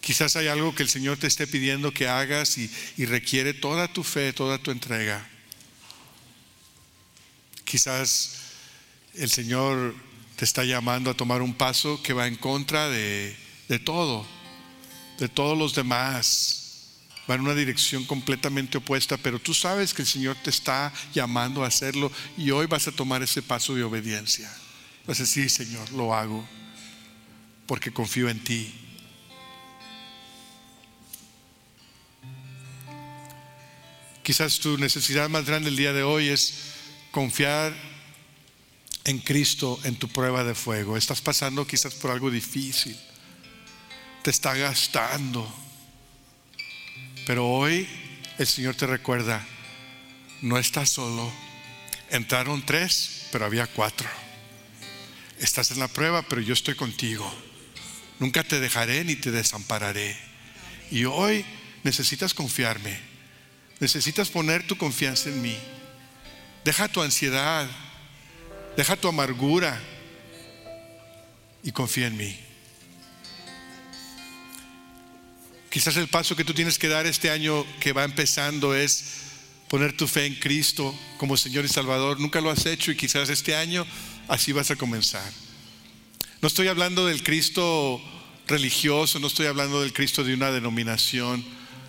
Quizás 0.00 0.36
hay 0.36 0.46
algo 0.46 0.74
que 0.74 0.82
el 0.82 0.88
Señor 0.88 1.18
te 1.18 1.26
esté 1.26 1.46
pidiendo 1.46 1.92
que 1.92 2.08
hagas 2.08 2.56
y, 2.56 2.70
requiere 3.04 3.52
toda 3.52 3.92
tu 3.92 4.02
fe, 4.02 4.32
toda 4.32 4.56
tu 4.56 4.70
entrega. 4.70 5.28
Quizás 7.66 8.38
el 9.12 9.28
Señor 9.28 9.94
te 10.36 10.46
está 10.46 10.64
llamando 10.64 11.10
a 11.10 11.14
tomar 11.14 11.42
un 11.42 11.52
paso 11.52 12.02
que 12.02 12.14
va 12.14 12.26
en 12.26 12.36
contra 12.36 12.88
de, 12.88 13.36
de 13.68 13.78
todo, 13.78 14.26
de 15.18 15.28
todos 15.28 15.58
los 15.58 15.74
demás, 15.74 16.63
va 17.28 17.34
en 17.34 17.40
una 17.40 17.54
dirección 17.54 18.04
completamente 18.04 18.78
opuesta, 18.78 19.16
pero 19.16 19.38
tú 19.38 19.54
sabes 19.54 19.94
que 19.94 20.02
el 20.02 20.08
Señor 20.08 20.36
te 20.42 20.50
está 20.50 20.92
llamando 21.12 21.64
a 21.64 21.68
hacerlo 21.68 22.10
y 22.36 22.50
hoy 22.50 22.66
vas 22.66 22.86
a 22.88 22.92
tomar 22.92 23.22
ese 23.22 23.42
paso 23.42 23.74
de 23.74 23.82
obediencia. 23.82 24.50
Vas 25.06 25.20
a 25.20 25.22
decir, 25.24 25.50
Señor, 25.50 25.90
lo 25.92 26.14
hago 26.14 26.46
porque 27.66 27.92
confío 27.92 28.28
en 28.28 28.42
ti. 28.42 28.74
Quizás 34.22 34.58
tu 34.58 34.78
necesidad 34.78 35.28
más 35.28 35.44
grande 35.44 35.68
el 35.68 35.76
día 35.76 35.92
de 35.92 36.02
hoy 36.02 36.28
es 36.28 36.54
confiar 37.10 37.74
en 39.04 39.18
Cristo 39.18 39.78
en 39.84 39.96
tu 39.96 40.08
prueba 40.08 40.44
de 40.44 40.54
fuego. 40.54 40.96
Estás 40.96 41.20
pasando 41.20 41.66
quizás 41.66 41.94
por 41.94 42.10
algo 42.10 42.30
difícil. 42.30 42.96
Te 44.22 44.30
está 44.30 44.54
gastando 44.54 45.63
pero 47.26 47.48
hoy 47.48 47.88
el 48.38 48.46
Señor 48.46 48.74
te 48.74 48.86
recuerda, 48.86 49.46
no 50.42 50.58
estás 50.58 50.90
solo. 50.90 51.32
Entraron 52.10 52.64
tres, 52.64 53.28
pero 53.32 53.44
había 53.44 53.66
cuatro. 53.66 54.08
Estás 55.38 55.70
en 55.70 55.78
la 55.78 55.88
prueba, 55.88 56.22
pero 56.22 56.40
yo 56.40 56.52
estoy 56.52 56.74
contigo. 56.74 57.32
Nunca 58.18 58.44
te 58.44 58.60
dejaré 58.60 59.04
ni 59.04 59.16
te 59.16 59.30
desampararé. 59.30 60.16
Y 60.90 61.04
hoy 61.04 61.44
necesitas 61.82 62.34
confiarme. 62.34 62.98
Necesitas 63.80 64.30
poner 64.30 64.66
tu 64.66 64.76
confianza 64.76 65.28
en 65.28 65.42
mí. 65.42 65.56
Deja 66.64 66.88
tu 66.88 67.02
ansiedad. 67.02 67.68
Deja 68.76 68.96
tu 68.96 69.08
amargura. 69.08 69.80
Y 71.62 71.72
confía 71.72 72.06
en 72.06 72.16
mí. 72.16 72.43
Quizás 75.74 75.96
el 75.96 76.06
paso 76.06 76.36
que 76.36 76.44
tú 76.44 76.54
tienes 76.54 76.78
que 76.78 76.86
dar 76.86 77.04
este 77.04 77.30
año 77.30 77.66
que 77.80 77.92
va 77.92 78.04
empezando 78.04 78.76
es 78.76 79.06
poner 79.68 79.96
tu 79.96 80.06
fe 80.06 80.24
en 80.24 80.36
Cristo 80.36 80.96
como 81.18 81.36
Señor 81.36 81.64
y 81.64 81.68
Salvador. 81.68 82.20
Nunca 82.20 82.40
lo 82.40 82.48
has 82.48 82.64
hecho 82.64 82.92
y 82.92 82.96
quizás 82.96 83.28
este 83.28 83.56
año 83.56 83.84
así 84.28 84.52
vas 84.52 84.70
a 84.70 84.76
comenzar. 84.76 85.28
No 86.40 86.46
estoy 86.46 86.68
hablando 86.68 87.06
del 87.06 87.24
Cristo 87.24 88.00
religioso, 88.46 89.18
no 89.18 89.26
estoy 89.26 89.46
hablando 89.46 89.82
del 89.82 89.92
Cristo 89.92 90.22
de 90.22 90.34
una 90.34 90.52
denominación, 90.52 91.44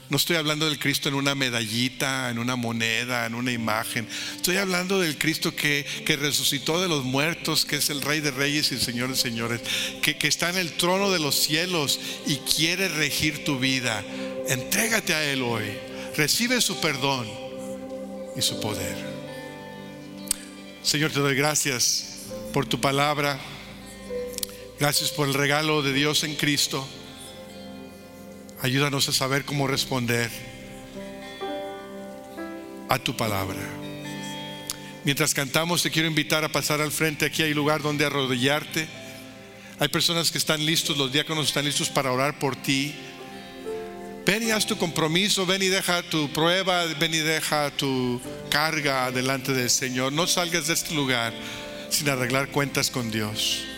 no 0.09 0.17
estoy 0.17 0.35
hablando 0.35 0.65
del 0.67 0.77
Cristo 0.77 1.09
en 1.09 1.15
una 1.15 1.33
medallita, 1.33 2.29
en 2.29 2.37
una 2.37 2.55
moneda, 2.55 3.25
en 3.25 3.33
una 3.33 3.51
imagen. 3.51 4.07
Estoy 4.35 4.57
hablando 4.57 4.99
del 4.99 5.17
Cristo 5.17 5.55
que, 5.55 5.85
resucitó 6.19 6.79
de 6.81 6.87
los 6.87 7.03
muertos, 7.03 7.65
que 7.65 7.77
es 7.77 7.89
el 7.89 8.01
Rey 8.01 8.19
de 8.19 8.31
Reyes 8.31 8.71
y 8.71 8.75
el 8.75 8.81
Señor 8.81 9.09
de 9.09 9.15
Señores, 9.15 9.61
que, 10.01 10.17
que 10.17 10.27
está 10.27 10.49
en 10.49 10.57
el 10.57 10.73
trono 10.73 11.11
de 11.11 11.19
los 11.19 11.35
cielos 11.35 11.99
y 12.27 12.37
quiere 12.37 12.87
regir 12.89 13.43
tu 13.43 13.59
vida. 13.59 14.03
Entrégate 14.47 15.13
a 15.13 15.23
Él 15.23 15.41
hoy. 15.41 15.65
Recibe 16.15 16.61
su 16.61 16.79
perdón 16.79 17.27
y 18.35 18.41
su 18.41 18.59
poder. 18.61 18.95
Señor, 20.83 21.11
te 21.11 21.19
doy 21.19 21.35
gracias 21.35 22.19
por 22.53 22.67
tu 22.67 22.79
palabra. 22.79 23.39
Gracias 24.79 25.09
por 25.09 25.27
el 25.27 25.33
regalo 25.33 25.81
de 25.81 25.93
Dios 25.93 26.23
en 26.23 26.35
Cristo. 26.35 26.87
Ayúdanos 28.65 29.07
a 29.09 29.11
saber 29.11 29.45
cómo 29.45 29.67
responder 29.67 30.31
a 32.89 32.97
tu 32.97 33.15
palabra. 33.15 33.59
Mientras 35.03 35.35
cantamos, 35.35 35.83
te 35.83 35.91
quiero 35.91 36.07
invitar 36.07 36.43
a 36.43 36.49
pasar 36.49 36.81
al 36.81 36.91
frente. 36.91 37.27
Aquí 37.27 37.43
hay 37.43 37.53
lugar 37.53 37.83
donde 37.83 38.05
arrodillarte. 38.05 38.87
Hay 39.77 39.87
personas 39.89 40.31
que 40.31 40.39
están 40.39 40.65
listos, 40.65 40.97
los 40.97 41.13
diáconos 41.13 41.49
están 41.49 41.63
listos 41.63 41.89
para 41.89 42.11
orar 42.11 42.39
por 42.39 42.55
ti. 42.55 42.95
Ven 44.25 44.41
y 44.41 44.49
haz 44.49 44.65
tu 44.65 44.79
compromiso, 44.79 45.45
ven 45.45 45.61
y 45.61 45.67
deja 45.67 46.01
tu 46.01 46.27
prueba, 46.33 46.85
ven 46.99 47.13
y 47.13 47.19
deja 47.19 47.69
tu 47.69 48.19
carga 48.49 49.11
delante 49.11 49.53
del 49.53 49.69
Señor. 49.69 50.11
No 50.11 50.25
salgas 50.25 50.65
de 50.65 50.73
este 50.73 50.95
lugar 50.95 51.35
sin 51.91 52.09
arreglar 52.09 52.47
cuentas 52.47 52.89
con 52.89 53.11
Dios. 53.11 53.74